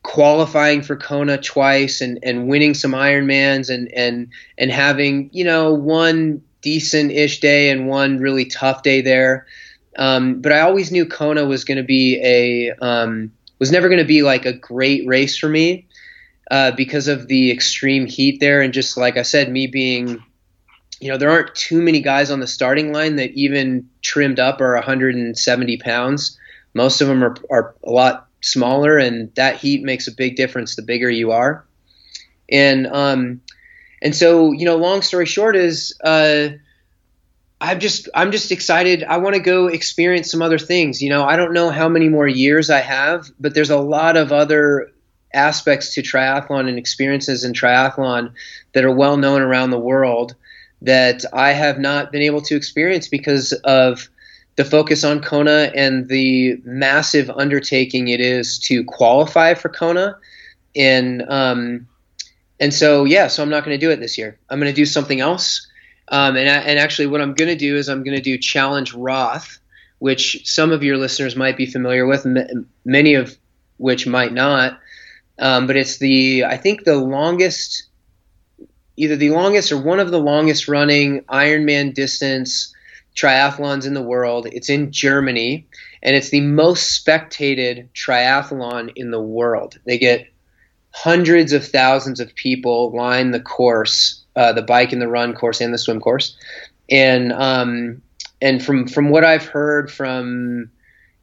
qualifying 0.03 0.83
for 0.83 0.95
Kona 0.95 1.37
twice 1.37 1.99
and, 1.99 2.19
and 2.21 2.47
winning 2.47 2.73
some 2.75 2.91
Ironmans 2.91 3.73
and 3.73 3.91
and 3.93 4.27
and 4.57 4.71
having 4.71 5.29
you 5.33 5.43
know 5.43 5.73
one 5.73 6.41
decent 6.61 7.11
ish 7.11 7.39
day 7.39 7.69
and 7.69 7.87
one 7.87 8.19
really 8.19 8.45
tough 8.45 8.83
day 8.83 9.01
there. 9.01 9.45
Um, 9.97 10.41
but 10.41 10.51
I 10.51 10.61
always 10.61 10.91
knew 10.91 11.05
Kona 11.05 11.45
was 11.45 11.63
going 11.63 11.77
to 11.77 11.83
be 11.83 12.19
a 12.23 12.71
um, 12.73 13.31
was 13.59 13.71
never 13.71 13.87
going 13.87 13.99
to 13.99 14.05
be 14.05 14.21
like 14.21 14.45
a 14.45 14.53
great 14.53 15.07
race 15.07 15.37
for 15.37 15.47
me 15.47 15.87
uh, 16.51 16.71
because 16.71 17.07
of 17.07 17.27
the 17.27 17.51
extreme 17.51 18.05
heat 18.05 18.39
there. 18.39 18.61
And 18.61 18.73
just 18.73 18.97
like 18.97 19.17
I 19.17 19.21
said, 19.23 19.51
me 19.51 19.67
being, 19.67 20.23
you 20.99 21.09
know, 21.09 21.17
there 21.17 21.31
aren't 21.31 21.55
too 21.55 21.81
many 21.81 22.01
guys 22.01 22.31
on 22.31 22.39
the 22.39 22.47
starting 22.47 22.93
line 22.93 23.15
that 23.17 23.31
even 23.31 23.89
trimmed 24.01 24.39
up 24.39 24.61
are 24.61 24.73
170 24.73 25.77
pounds. 25.77 26.37
Most 26.73 27.01
of 27.01 27.07
them 27.07 27.23
are, 27.23 27.35
are 27.49 27.75
a 27.83 27.89
lot 27.89 28.27
smaller, 28.41 28.97
and 28.97 29.33
that 29.35 29.57
heat 29.57 29.83
makes 29.83 30.07
a 30.07 30.11
big 30.11 30.35
difference 30.35 30.75
the 30.75 30.81
bigger 30.81 31.09
you 31.09 31.31
are. 31.31 31.65
And 32.49 32.85
um, 32.87 33.41
and 34.01 34.15
so 34.15 34.51
you 34.51 34.65
know, 34.65 34.75
long 34.75 35.01
story 35.01 35.25
short 35.25 35.55
is 35.55 35.97
uh, 36.03 36.49
I'm 37.65 37.79
just 37.79 38.07
I'm 38.13 38.31
just 38.31 38.51
excited. 38.51 39.03
I 39.03 39.17
want 39.17 39.33
to 39.33 39.41
go 39.41 39.67
experience 39.67 40.29
some 40.29 40.43
other 40.43 40.59
things. 40.59 41.01
You 41.01 41.09
know, 41.09 41.23
I 41.25 41.35
don't 41.35 41.51
know 41.51 41.71
how 41.71 41.89
many 41.89 42.09
more 42.09 42.27
years 42.27 42.69
I 42.69 42.79
have, 42.79 43.31
but 43.39 43.55
there's 43.55 43.71
a 43.71 43.79
lot 43.79 44.17
of 44.17 44.31
other 44.31 44.91
aspects 45.33 45.95
to 45.95 46.03
triathlon 46.03 46.69
and 46.69 46.77
experiences 46.77 47.43
in 47.43 47.53
triathlon 47.53 48.33
that 48.73 48.85
are 48.85 48.93
well 48.93 49.17
known 49.17 49.41
around 49.41 49.71
the 49.71 49.79
world 49.79 50.35
that 50.83 51.25
I 51.33 51.53
have 51.53 51.79
not 51.79 52.11
been 52.11 52.21
able 52.21 52.41
to 52.41 52.55
experience 52.55 53.07
because 53.07 53.51
of 53.63 54.09
the 54.57 54.63
focus 54.63 55.03
on 55.03 55.21
Kona 55.21 55.71
and 55.73 56.07
the 56.07 56.61
massive 56.65 57.31
undertaking 57.31 58.09
it 58.09 58.21
is 58.21 58.59
to 58.59 58.83
qualify 58.83 59.55
for 59.55 59.69
Kona. 59.69 60.17
And 60.75 61.23
um, 61.27 61.87
and 62.59 62.71
so 62.71 63.05
yeah, 63.05 63.27
so 63.27 63.41
I'm 63.41 63.49
not 63.49 63.65
going 63.65 63.77
to 63.79 63.83
do 63.83 63.91
it 63.91 63.99
this 63.99 64.19
year. 64.19 64.37
I'm 64.51 64.59
going 64.59 64.71
to 64.71 64.75
do 64.75 64.85
something 64.85 65.19
else. 65.19 65.67
Um, 66.07 66.35
and, 66.35 66.47
and 66.47 66.79
actually, 66.79 67.07
what 67.07 67.21
I'm 67.21 67.33
going 67.33 67.49
to 67.49 67.55
do 67.55 67.75
is 67.75 67.89
I'm 67.89 68.03
going 68.03 68.15
to 68.15 68.21
do 68.21 68.37
Challenge 68.37 68.93
Roth, 68.93 69.59
which 69.99 70.47
some 70.47 70.71
of 70.71 70.83
your 70.83 70.97
listeners 70.97 71.35
might 71.35 71.57
be 71.57 71.65
familiar 71.65 72.05
with, 72.05 72.25
many 72.85 73.15
of 73.15 73.35
which 73.77 74.05
might 74.05 74.33
not. 74.33 74.79
Um, 75.37 75.67
but 75.67 75.75
it's 75.75 75.97
the 75.97 76.45
I 76.45 76.57
think 76.57 76.83
the 76.83 76.95
longest, 76.95 77.83
either 78.95 79.15
the 79.15 79.31
longest 79.31 79.71
or 79.71 79.81
one 79.81 79.99
of 79.99 80.11
the 80.11 80.19
longest 80.19 80.67
running 80.67 81.21
Ironman 81.23 81.93
distance 81.93 82.73
triathlons 83.15 83.85
in 83.85 83.93
the 83.93 84.01
world. 84.01 84.47
It's 84.51 84.69
in 84.69 84.91
Germany, 84.91 85.67
and 86.03 86.15
it's 86.15 86.29
the 86.29 86.41
most 86.41 86.91
spectated 86.91 87.89
triathlon 87.93 88.91
in 88.95 89.11
the 89.11 89.21
world. 89.21 89.79
They 89.85 89.97
get 89.97 90.27
hundreds 90.91 91.51
of 91.51 91.67
thousands 91.67 92.19
of 92.19 92.35
people 92.35 92.95
line 92.95 93.31
the 93.31 93.39
course 93.41 94.24
uh, 94.35 94.53
the 94.53 94.61
bike 94.61 94.91
and 94.91 95.01
the 95.01 95.07
run 95.07 95.33
course 95.33 95.61
and 95.61 95.73
the 95.73 95.77
swim 95.77 95.99
course. 95.99 96.35
And 96.89 97.31
um, 97.31 98.01
and 98.41 98.63
from 98.63 98.87
from 98.87 99.09
what 99.09 99.23
I've 99.23 99.45
heard 99.45 99.91
from 99.91 100.69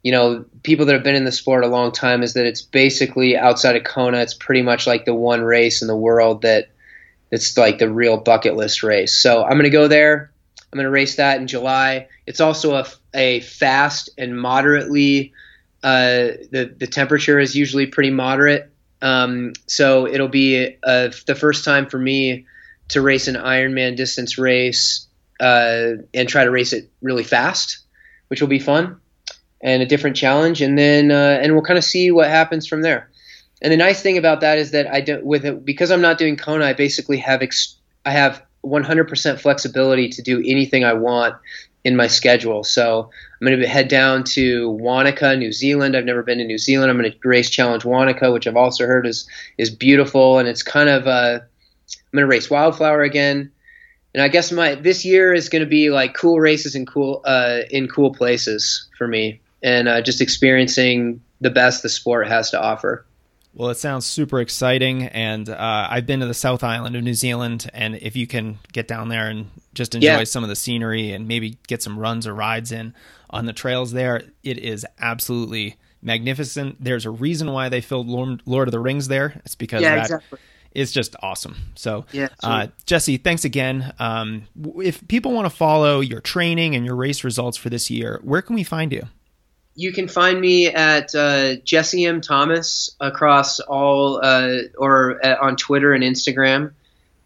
you 0.02 0.12
know 0.12 0.44
people 0.62 0.86
that 0.86 0.94
have 0.94 1.04
been 1.04 1.14
in 1.14 1.24
the 1.24 1.32
sport 1.32 1.64
a 1.64 1.68
long 1.68 1.92
time 1.92 2.22
is 2.22 2.34
that 2.34 2.46
it's 2.46 2.62
basically 2.62 3.36
outside 3.36 3.76
of 3.76 3.84
Kona, 3.84 4.18
it's 4.18 4.34
pretty 4.34 4.62
much 4.62 4.86
like 4.86 5.04
the 5.04 5.14
one 5.14 5.42
race 5.42 5.82
in 5.82 5.88
the 5.88 5.96
world 5.96 6.42
that 6.42 6.68
it's 7.30 7.56
like 7.56 7.78
the 7.78 7.90
real 7.90 8.16
bucket 8.16 8.56
list 8.56 8.82
race. 8.82 9.14
So 9.14 9.44
I'm 9.44 9.58
to 9.62 9.70
go 9.70 9.88
there. 9.88 10.30
I'm 10.72 10.78
to 10.78 10.90
race 10.90 11.16
that 11.16 11.38
in 11.38 11.46
July. 11.46 12.08
It's 12.26 12.40
also 12.40 12.74
a, 12.76 12.86
a 13.14 13.40
fast 13.40 14.10
and 14.16 14.38
moderately. 14.38 15.32
Uh, 15.82 16.38
the 16.50 16.74
the 16.76 16.86
temperature 16.86 17.38
is 17.38 17.56
usually 17.56 17.86
pretty 17.86 18.10
moderate, 18.10 18.70
um, 19.02 19.52
so 19.66 20.06
it'll 20.06 20.28
be 20.28 20.76
uh, 20.84 21.10
the 21.26 21.34
first 21.34 21.64
time 21.64 21.86
for 21.86 21.98
me 21.98 22.46
to 22.92 23.02
race 23.02 23.28
an 23.28 23.34
Ironman 23.34 23.96
distance 23.96 24.38
race 24.38 25.06
uh, 25.40 25.92
and 26.14 26.28
try 26.28 26.44
to 26.44 26.50
race 26.50 26.72
it 26.72 26.90
really 27.02 27.24
fast, 27.24 27.78
which 28.28 28.40
will 28.40 28.48
be 28.48 28.58
fun 28.58 29.00
and 29.60 29.82
a 29.82 29.86
different 29.86 30.16
challenge. 30.16 30.62
And 30.62 30.78
then 30.78 31.10
uh, 31.10 31.38
and 31.42 31.52
we'll 31.52 31.62
kind 31.62 31.78
of 31.78 31.84
see 31.84 32.10
what 32.10 32.28
happens 32.28 32.66
from 32.66 32.82
there. 32.82 33.10
And 33.60 33.72
the 33.72 33.76
nice 33.76 34.02
thing 34.02 34.18
about 34.18 34.40
that 34.40 34.58
is 34.58 34.72
that 34.72 34.92
I 34.92 35.00
don't 35.00 35.24
with 35.24 35.44
it 35.44 35.64
because 35.64 35.90
I'm 35.90 36.00
not 36.00 36.18
doing 36.18 36.36
Kona. 36.36 36.66
I 36.66 36.72
basically 36.72 37.18
have 37.18 37.42
ex- 37.42 37.76
I 38.04 38.10
have 38.10 38.42
100% 38.64 39.40
flexibility 39.40 40.08
to 40.08 40.22
do 40.22 40.38
anything 40.38 40.84
I 40.84 40.92
want 40.94 41.36
in 41.84 41.96
my 41.96 42.06
schedule. 42.06 42.62
So 42.62 43.10
I'm 43.40 43.46
going 43.46 43.58
to 43.58 43.66
head 43.66 43.88
down 43.88 44.24
to 44.24 44.70
Wanaka, 44.70 45.36
New 45.36 45.52
Zealand. 45.52 45.96
I've 45.96 46.04
never 46.04 46.22
been 46.22 46.38
to 46.38 46.44
New 46.44 46.58
Zealand. 46.58 46.90
I'm 46.90 46.98
going 46.98 47.10
to 47.10 47.28
race 47.28 47.50
Challenge 47.50 47.84
Wanaka, 47.84 48.32
which 48.32 48.46
I've 48.46 48.56
also 48.56 48.86
heard 48.86 49.06
is 49.06 49.28
is 49.58 49.70
beautiful, 49.70 50.38
and 50.38 50.48
it's 50.48 50.62
kind 50.62 50.88
of 50.88 51.06
uh, 51.06 51.40
I'm 52.12 52.18
going 52.18 52.28
to 52.28 52.30
race 52.30 52.50
Wildflower 52.50 53.02
again. 53.02 53.50
And 54.14 54.22
I 54.22 54.28
guess 54.28 54.52
my 54.52 54.74
this 54.74 55.04
year 55.04 55.32
is 55.32 55.48
going 55.48 55.62
to 55.62 55.68
be 55.68 55.88
like 55.88 56.12
cool 56.12 56.38
races 56.38 56.74
in 56.74 56.84
cool 56.84 57.22
uh, 57.24 57.60
in 57.70 57.88
cool 57.88 58.12
places 58.12 58.88
for 58.98 59.08
me, 59.08 59.40
and 59.62 59.88
uh, 59.88 60.02
just 60.02 60.20
experiencing 60.20 61.22
the 61.40 61.48
best 61.48 61.82
the 61.82 61.88
sport 61.88 62.28
has 62.28 62.50
to 62.50 62.60
offer. 62.60 63.06
Well, 63.54 63.70
it 63.70 63.76
sounds 63.76 64.04
super 64.04 64.40
exciting, 64.40 65.04
and 65.04 65.48
uh, 65.48 65.88
I've 65.90 66.06
been 66.06 66.20
to 66.20 66.26
the 66.26 66.34
South 66.34 66.62
Island 66.62 66.94
of 66.94 67.02
New 67.02 67.14
Zealand, 67.14 67.70
and 67.72 67.96
if 67.96 68.14
you 68.14 68.26
can 68.26 68.58
get 68.72 68.86
down 68.86 69.08
there 69.08 69.28
and 69.28 69.50
just 69.72 69.94
enjoy 69.94 70.06
yeah. 70.06 70.24
some 70.24 70.42
of 70.42 70.50
the 70.50 70.56
scenery 70.56 71.12
and 71.12 71.26
maybe 71.26 71.58
get 71.66 71.82
some 71.82 71.98
runs 71.98 72.26
or 72.26 72.34
rides 72.34 72.72
in 72.72 72.94
on 73.30 73.46
the 73.46 73.52
trails 73.52 73.92
there, 73.92 74.22
it 74.42 74.58
is 74.58 74.86
absolutely 75.00 75.76
magnificent. 76.02 76.82
There's 76.82 77.06
a 77.06 77.10
reason 77.10 77.50
why 77.50 77.70
they 77.70 77.80
filmed 77.80 78.42
Lord 78.46 78.68
of 78.68 78.72
the 78.72 78.80
Rings 78.80 79.08
there. 79.08 79.40
It's 79.44 79.54
because 79.54 79.82
yeah, 79.82 79.96
that 79.96 80.04
exactly 80.04 80.38
is 80.74 80.92
just 80.92 81.16
awesome. 81.22 81.56
So, 81.74 82.06
yeah, 82.12 82.28
uh, 82.42 82.68
Jesse, 82.86 83.16
thanks 83.16 83.44
again. 83.44 83.92
Um, 83.98 84.44
if 84.76 85.06
people 85.08 85.32
want 85.32 85.46
to 85.46 85.56
follow 85.56 86.00
your 86.00 86.20
training 86.20 86.74
and 86.74 86.84
your 86.84 86.96
race 86.96 87.24
results 87.24 87.56
for 87.56 87.70
this 87.70 87.90
year, 87.90 88.20
where 88.22 88.42
can 88.42 88.54
we 88.54 88.64
find 88.64 88.92
you? 88.92 89.02
You 89.74 89.92
can 89.92 90.06
find 90.06 90.40
me 90.40 90.66
at 90.66 91.14
uh, 91.14 91.56
Jesse 91.64 92.04
M 92.04 92.20
Thomas 92.20 92.94
across 93.00 93.58
all 93.60 94.20
uh, 94.22 94.58
or 94.76 95.24
uh, 95.24 95.36
on 95.40 95.56
Twitter 95.56 95.94
and 95.94 96.04
Instagram. 96.04 96.72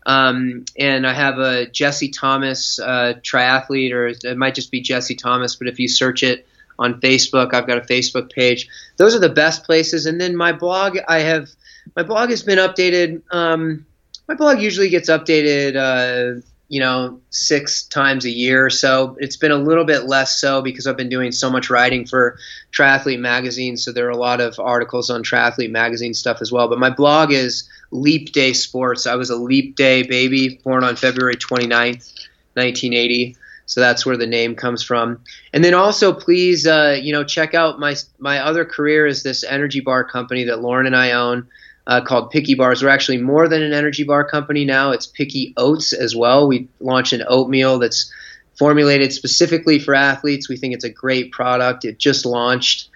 Um, 0.07 0.65
and 0.79 1.05
I 1.05 1.13
have 1.13 1.39
a 1.39 1.67
Jesse 1.67 2.11
Thomas 2.11 2.79
uh, 2.79 3.15
triathlete, 3.23 3.93
or 3.93 4.07
it 4.07 4.37
might 4.37 4.55
just 4.55 4.71
be 4.71 4.81
Jesse 4.81 5.17
Thomas. 5.17 5.57
But 5.57 5.67
if 5.67 5.81
you 5.81 5.89
search 5.89 6.23
it 6.23 6.47
on 6.79 7.01
Facebook, 7.01 7.53
I've 7.53 7.67
got 7.67 7.79
a 7.79 7.81
Facebook 7.81 8.31
page. 8.31 8.69
Those 8.99 9.17
are 9.17 9.19
the 9.19 9.29
best 9.29 9.65
places. 9.65 10.07
And 10.07 10.21
then 10.21 10.37
my 10.37 10.53
blog, 10.53 10.99
I 11.09 11.19
have 11.21 11.49
my 11.95 12.03
blog 12.03 12.31
has 12.31 12.43
been 12.43 12.59
updated. 12.59 13.23
Um, 13.31 13.87
my 14.29 14.35
blog 14.35 14.61
usually 14.61 14.89
gets 14.89 15.09
updated, 15.09 15.77
uh, 15.77 16.41
you 16.69 16.81
know, 16.81 17.21
six 17.31 17.85
times 17.85 18.25
a 18.25 18.31
year 18.31 18.67
or 18.67 18.71
so. 18.71 19.17
It's 19.21 19.37
been 19.37 19.53
a 19.53 19.57
little 19.57 19.85
bit 19.85 20.07
less 20.07 20.41
so 20.41 20.63
because 20.63 20.87
I've 20.87 20.97
been 20.97 21.09
doing 21.09 21.31
so 21.31 21.49
much 21.49 21.71
writing 21.71 22.07
for 22.07 22.39
Triathlete 22.73 23.21
Magazine. 23.21 23.77
So 23.77 23.93
there 23.93 24.07
are 24.07 24.11
a 24.11 24.17
lot 24.17 24.41
of 24.41 24.59
articles 24.59 25.09
on 25.11 25.23
Triathlete 25.23 25.71
Magazine 25.71 26.13
stuff 26.13 26.39
as 26.41 26.51
well. 26.51 26.69
But 26.69 26.79
my 26.79 26.91
blog 26.91 27.33
is 27.33 27.69
Leap 27.93 28.33
Day 28.33 28.53
Sports. 28.53 29.07
I 29.07 29.15
was 29.15 29.31
a 29.31 29.37
Leap 29.37 29.77
Day 29.77 30.03
baby, 30.03 30.61
born 30.65 30.83
on 30.83 30.97
February 30.97 31.37
29th, 31.37 32.13
1980. 32.55 33.37
So 33.67 33.81
that's 33.81 34.07
where 34.07 34.17
the 34.17 34.27
name 34.27 34.55
comes 34.55 34.83
from. 34.83 35.21
And 35.53 35.63
then 35.63 35.75
also, 35.75 36.13
please, 36.13 36.67
uh, 36.67 36.99
you 37.01 37.13
know, 37.13 37.25
check 37.25 37.55
out 37.55 37.79
my 37.79 37.97
my 38.19 38.41
other 38.41 38.65
career 38.65 39.07
is 39.07 39.23
this 39.23 39.45
energy 39.45 39.81
bar 39.81 40.05
company 40.05 40.45
that 40.45 40.61
Lauren 40.61 40.87
and 40.87 40.97
I 40.97 41.13
own. 41.13 41.49
Uh, 41.87 42.01
called 42.01 42.31
Picky 42.31 42.55
Bars. 42.55 42.83
We're 42.83 42.89
actually 42.89 43.19
more 43.19 43.47
than 43.47 43.63
an 43.63 43.73
energy 43.73 44.03
bar 44.03 44.25
company 44.29 44.65
now. 44.65 44.91
It's 44.91 45.07
Picky 45.07 45.55
Oats 45.57 45.93
as 45.93 46.17
well. 46.17 46.49
We 46.49 46.69
launched 46.81 47.13
an 47.13 47.23
oatmeal 47.29 47.79
that's 47.79 48.13
formulated 48.59 49.13
specifically 49.13 49.79
for 49.79 49.95
athletes. 49.95 50.49
We 50.49 50.57
think 50.57 50.75
it's 50.75 50.85
a 50.85 50.91
great 50.91 51.31
product. 51.31 51.85
It 51.85 51.99
just 51.99 52.27
launched 52.27 52.89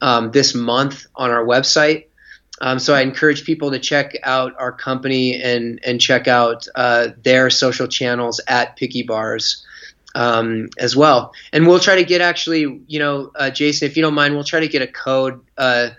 um, 0.00 0.30
this 0.30 0.54
month 0.54 1.06
on 1.14 1.30
our 1.30 1.44
website. 1.44 2.06
Um, 2.60 2.78
so 2.78 2.94
I 2.94 3.02
encourage 3.02 3.44
people 3.44 3.70
to 3.70 3.78
check 3.78 4.16
out 4.22 4.54
our 4.58 4.72
company 4.72 5.40
and 5.40 5.78
and 5.84 6.00
check 6.00 6.26
out 6.26 6.66
uh, 6.74 7.08
their 7.22 7.50
social 7.50 7.86
channels 7.86 8.40
at 8.48 8.76
Picky 8.76 9.02
Bars 9.02 9.64
um, 10.14 10.68
as 10.78 10.96
well. 10.96 11.32
And 11.52 11.66
we'll 11.66 11.78
try 11.78 11.96
to 11.96 12.04
get 12.04 12.20
actually, 12.20 12.82
you 12.88 12.98
know, 12.98 13.30
uh, 13.34 13.50
Jason, 13.50 13.88
if 13.88 13.96
you 13.96 14.02
don't 14.02 14.14
mind, 14.14 14.34
we'll 14.34 14.44
try 14.44 14.60
to 14.60 14.68
get 14.68 14.82
a 14.82 14.88
code 14.88 15.40
uh, 15.56 15.90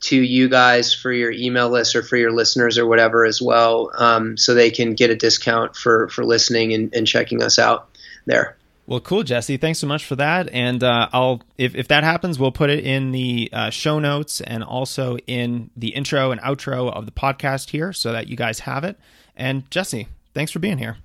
to 0.00 0.16
you 0.16 0.48
guys 0.48 0.94
for 0.94 1.12
your 1.12 1.32
email 1.32 1.70
list 1.70 1.96
or 1.96 2.02
for 2.02 2.16
your 2.16 2.32
listeners 2.32 2.78
or 2.78 2.86
whatever 2.86 3.24
as 3.24 3.40
well, 3.40 3.90
um, 3.96 4.36
so 4.36 4.54
they 4.54 4.70
can 4.70 4.94
get 4.94 5.10
a 5.10 5.16
discount 5.16 5.76
for 5.76 6.08
for 6.08 6.24
listening 6.24 6.74
and, 6.74 6.94
and 6.94 7.06
checking 7.06 7.42
us 7.42 7.58
out 7.58 7.88
there. 8.26 8.56
Well, 8.86 9.00
cool, 9.00 9.22
Jesse. 9.22 9.56
Thanks 9.56 9.78
so 9.78 9.86
much 9.86 10.04
for 10.04 10.14
that. 10.16 10.50
And 10.50 10.82
uh, 10.82 11.08
I'll, 11.10 11.40
if, 11.56 11.74
if 11.74 11.88
that 11.88 12.04
happens, 12.04 12.38
we'll 12.38 12.52
put 12.52 12.68
it 12.68 12.84
in 12.84 13.12
the 13.12 13.48
uh, 13.50 13.70
show 13.70 13.98
notes 13.98 14.42
and 14.42 14.62
also 14.62 15.16
in 15.26 15.70
the 15.74 15.88
intro 15.88 16.32
and 16.32 16.40
outro 16.42 16.92
of 16.92 17.06
the 17.06 17.12
podcast 17.12 17.70
here 17.70 17.94
so 17.94 18.12
that 18.12 18.28
you 18.28 18.36
guys 18.36 18.60
have 18.60 18.84
it. 18.84 18.98
And 19.36 19.70
Jesse, 19.70 20.08
thanks 20.34 20.52
for 20.52 20.58
being 20.58 20.76
here. 20.76 20.98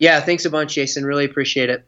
Yeah, 0.00 0.20
thanks 0.20 0.44
a 0.44 0.50
bunch, 0.50 0.74
Jason. 0.74 1.06
Really 1.06 1.24
appreciate 1.24 1.70
it. 1.70 1.86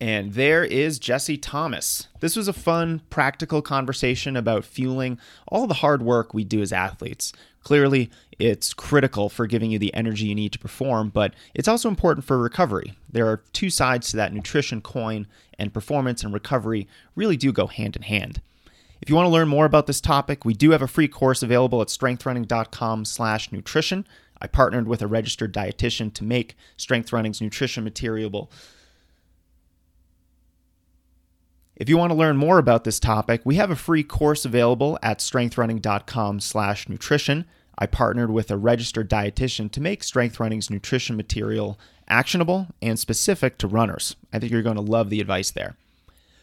And 0.00 0.34
there 0.34 0.64
is 0.64 1.00
Jesse 1.00 1.36
Thomas. 1.36 2.06
This 2.20 2.36
was 2.36 2.46
a 2.46 2.52
fun, 2.52 3.02
practical 3.10 3.62
conversation 3.62 4.36
about 4.36 4.64
fueling 4.64 5.18
all 5.48 5.66
the 5.66 5.74
hard 5.74 6.02
work 6.02 6.32
we 6.32 6.44
do 6.44 6.62
as 6.62 6.72
athletes. 6.72 7.32
Clearly, 7.64 8.08
it's 8.38 8.72
critical 8.72 9.28
for 9.28 9.48
giving 9.48 9.72
you 9.72 9.80
the 9.80 9.92
energy 9.92 10.26
you 10.26 10.36
need 10.36 10.52
to 10.52 10.58
perform, 10.58 11.08
but 11.08 11.34
it's 11.52 11.66
also 11.66 11.88
important 11.88 12.24
for 12.24 12.38
recovery. 12.38 12.94
There 13.10 13.26
are 13.26 13.42
two 13.52 13.70
sides 13.70 14.10
to 14.10 14.16
that 14.18 14.32
nutrition 14.32 14.80
coin, 14.80 15.26
and 15.58 15.74
performance 15.74 16.22
and 16.22 16.32
recovery 16.32 16.86
really 17.16 17.36
do 17.36 17.52
go 17.52 17.66
hand 17.66 17.96
in 17.96 18.02
hand. 18.02 18.40
If 19.02 19.10
you 19.10 19.16
want 19.16 19.26
to 19.26 19.32
learn 19.32 19.48
more 19.48 19.64
about 19.64 19.88
this 19.88 20.00
topic, 20.00 20.44
we 20.44 20.54
do 20.54 20.70
have 20.70 20.82
a 20.82 20.88
free 20.88 21.08
course 21.08 21.42
available 21.42 21.82
at 21.82 21.88
strengthrunning.com/nutrition. 21.88 24.06
I 24.40 24.46
partnered 24.46 24.86
with 24.86 25.02
a 25.02 25.08
registered 25.08 25.52
dietitian 25.52 26.14
to 26.14 26.22
make 26.22 26.56
Strength 26.76 27.12
Running's 27.12 27.40
nutrition 27.40 27.82
material 27.82 28.48
If 31.78 31.88
you 31.88 31.96
want 31.96 32.10
to 32.10 32.18
learn 32.18 32.36
more 32.36 32.58
about 32.58 32.82
this 32.82 32.98
topic, 32.98 33.40
we 33.44 33.54
have 33.54 33.70
a 33.70 33.76
free 33.76 34.02
course 34.02 34.44
available 34.44 34.98
at 35.00 35.20
strengthrunning.com/nutrition. 35.20 37.44
I 37.78 37.86
partnered 37.86 38.32
with 38.32 38.50
a 38.50 38.56
registered 38.56 39.08
dietitian 39.08 39.70
to 39.70 39.80
make 39.80 40.02
Strength 40.02 40.40
Running's 40.40 40.70
nutrition 40.70 41.16
material 41.16 41.78
actionable 42.08 42.66
and 42.82 42.98
specific 42.98 43.58
to 43.58 43.68
runners. 43.68 44.16
I 44.32 44.40
think 44.40 44.50
you're 44.50 44.62
going 44.62 44.74
to 44.74 44.82
love 44.82 45.08
the 45.08 45.20
advice 45.20 45.52
there. 45.52 45.76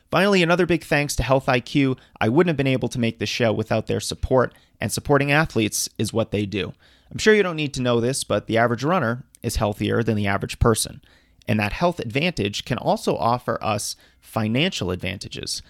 Finally, 0.10 0.42
another 0.42 0.66
big 0.66 0.86
thanks 0.86 1.18
to 1.18 1.24
Health 1.24 1.48
IQ. 1.48 1.98
I 2.22 2.30
wouldn't 2.30 2.52
have 2.52 2.56
been 2.56 2.66
able 2.66 2.88
to 2.88 3.00
make 3.00 3.20
this 3.20 3.28
show 3.28 3.52
without 3.52 3.88
their 3.88 4.00
support, 4.00 4.54
and 4.80 4.90
supporting 4.90 5.34
athletes 5.34 5.90
is 5.98 6.14
what 6.14 6.32
they 6.32 6.46
do. 6.46 6.72
I'm 7.12 7.18
sure 7.18 7.36
you 7.36 7.44
don't 7.44 7.58
need 7.58 7.74
to 7.74 7.82
know 7.82 8.00
this, 8.00 8.24
but 8.24 8.48
the 8.48 8.58
average 8.58 8.86
runner 8.86 9.26
is 9.44 9.58
healthier 9.58 10.02
than 10.02 10.16
the 10.16 10.28
average 10.28 10.60
person. 10.60 11.02
And 11.46 11.60
that 11.60 11.74
health 11.74 12.00
advantage 12.00 12.64
can 12.64 12.78
also 12.78 13.18
offer 13.18 13.62
us 13.62 13.98
financial 14.26 14.92
advantages. 14.92 15.62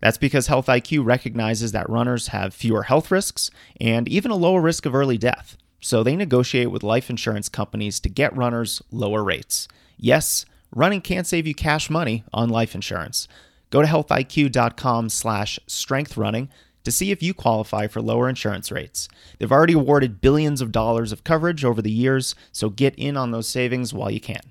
That's 0.00 0.18
because 0.18 0.48
Health 0.48 0.66
IQ 0.66 1.04
recognizes 1.04 1.70
that 1.72 1.88
runners 1.88 2.28
have 2.28 2.52
fewer 2.52 2.82
health 2.84 3.10
risks 3.10 3.50
and 3.80 4.08
even 4.08 4.30
a 4.30 4.36
lower 4.36 4.60
risk 4.60 4.86
of 4.86 4.94
early 4.94 5.18
death. 5.18 5.56
So 5.80 6.02
they 6.02 6.16
negotiate 6.16 6.70
with 6.70 6.82
life 6.82 7.10
insurance 7.10 7.48
companies 7.48 8.00
to 8.00 8.08
get 8.08 8.36
runners 8.36 8.82
lower 8.90 9.24
rates. 9.24 9.68
Yes, 9.96 10.44
running 10.74 11.00
can 11.00 11.24
save 11.24 11.46
you 11.46 11.54
cash 11.54 11.88
money 11.90 12.24
on 12.32 12.48
life 12.48 12.74
insurance. 12.74 13.28
Go 13.70 13.82
to 13.82 13.88
healthiq.com/strengthrunning 13.88 16.48
to 16.84 16.92
see 16.92 17.10
if 17.10 17.22
you 17.22 17.34
qualify 17.34 17.86
for 17.86 18.02
lower 18.02 18.28
insurance 18.28 18.70
rates. 18.70 19.08
They've 19.38 19.50
already 19.50 19.72
awarded 19.72 20.20
billions 20.20 20.60
of 20.60 20.70
dollars 20.72 21.12
of 21.12 21.24
coverage 21.24 21.64
over 21.64 21.82
the 21.82 21.90
years, 21.90 22.34
so 22.52 22.70
get 22.70 22.94
in 22.96 23.16
on 23.16 23.30
those 23.30 23.48
savings 23.48 23.94
while 23.94 24.10
you 24.10 24.20
can. 24.20 24.42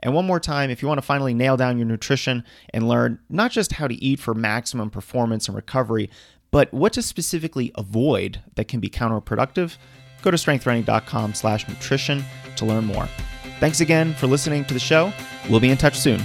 And 0.00 0.14
one 0.14 0.26
more 0.26 0.40
time, 0.40 0.70
if 0.70 0.82
you 0.82 0.88
want 0.88 0.98
to 0.98 1.06
finally 1.06 1.34
nail 1.34 1.56
down 1.56 1.78
your 1.78 1.86
nutrition 1.86 2.44
and 2.72 2.88
learn 2.88 3.18
not 3.28 3.50
just 3.50 3.72
how 3.72 3.88
to 3.88 3.94
eat 4.02 4.20
for 4.20 4.34
maximum 4.34 4.90
performance 4.90 5.48
and 5.48 5.56
recovery, 5.56 6.10
but 6.50 6.72
what 6.72 6.92
to 6.94 7.02
specifically 7.02 7.72
avoid 7.74 8.40
that 8.54 8.68
can 8.68 8.80
be 8.80 8.88
counterproductive, 8.88 9.76
go 10.22 10.30
to 10.30 10.36
strengthrunning.com 10.36 11.34
slash 11.34 11.68
nutrition 11.68 12.24
to 12.56 12.64
learn 12.64 12.84
more. 12.84 13.08
Thanks 13.60 13.80
again 13.80 14.14
for 14.14 14.26
listening 14.26 14.64
to 14.66 14.74
the 14.74 14.80
show. 14.80 15.12
We'll 15.50 15.60
be 15.60 15.70
in 15.70 15.76
touch 15.76 15.98
soon. 15.98 16.22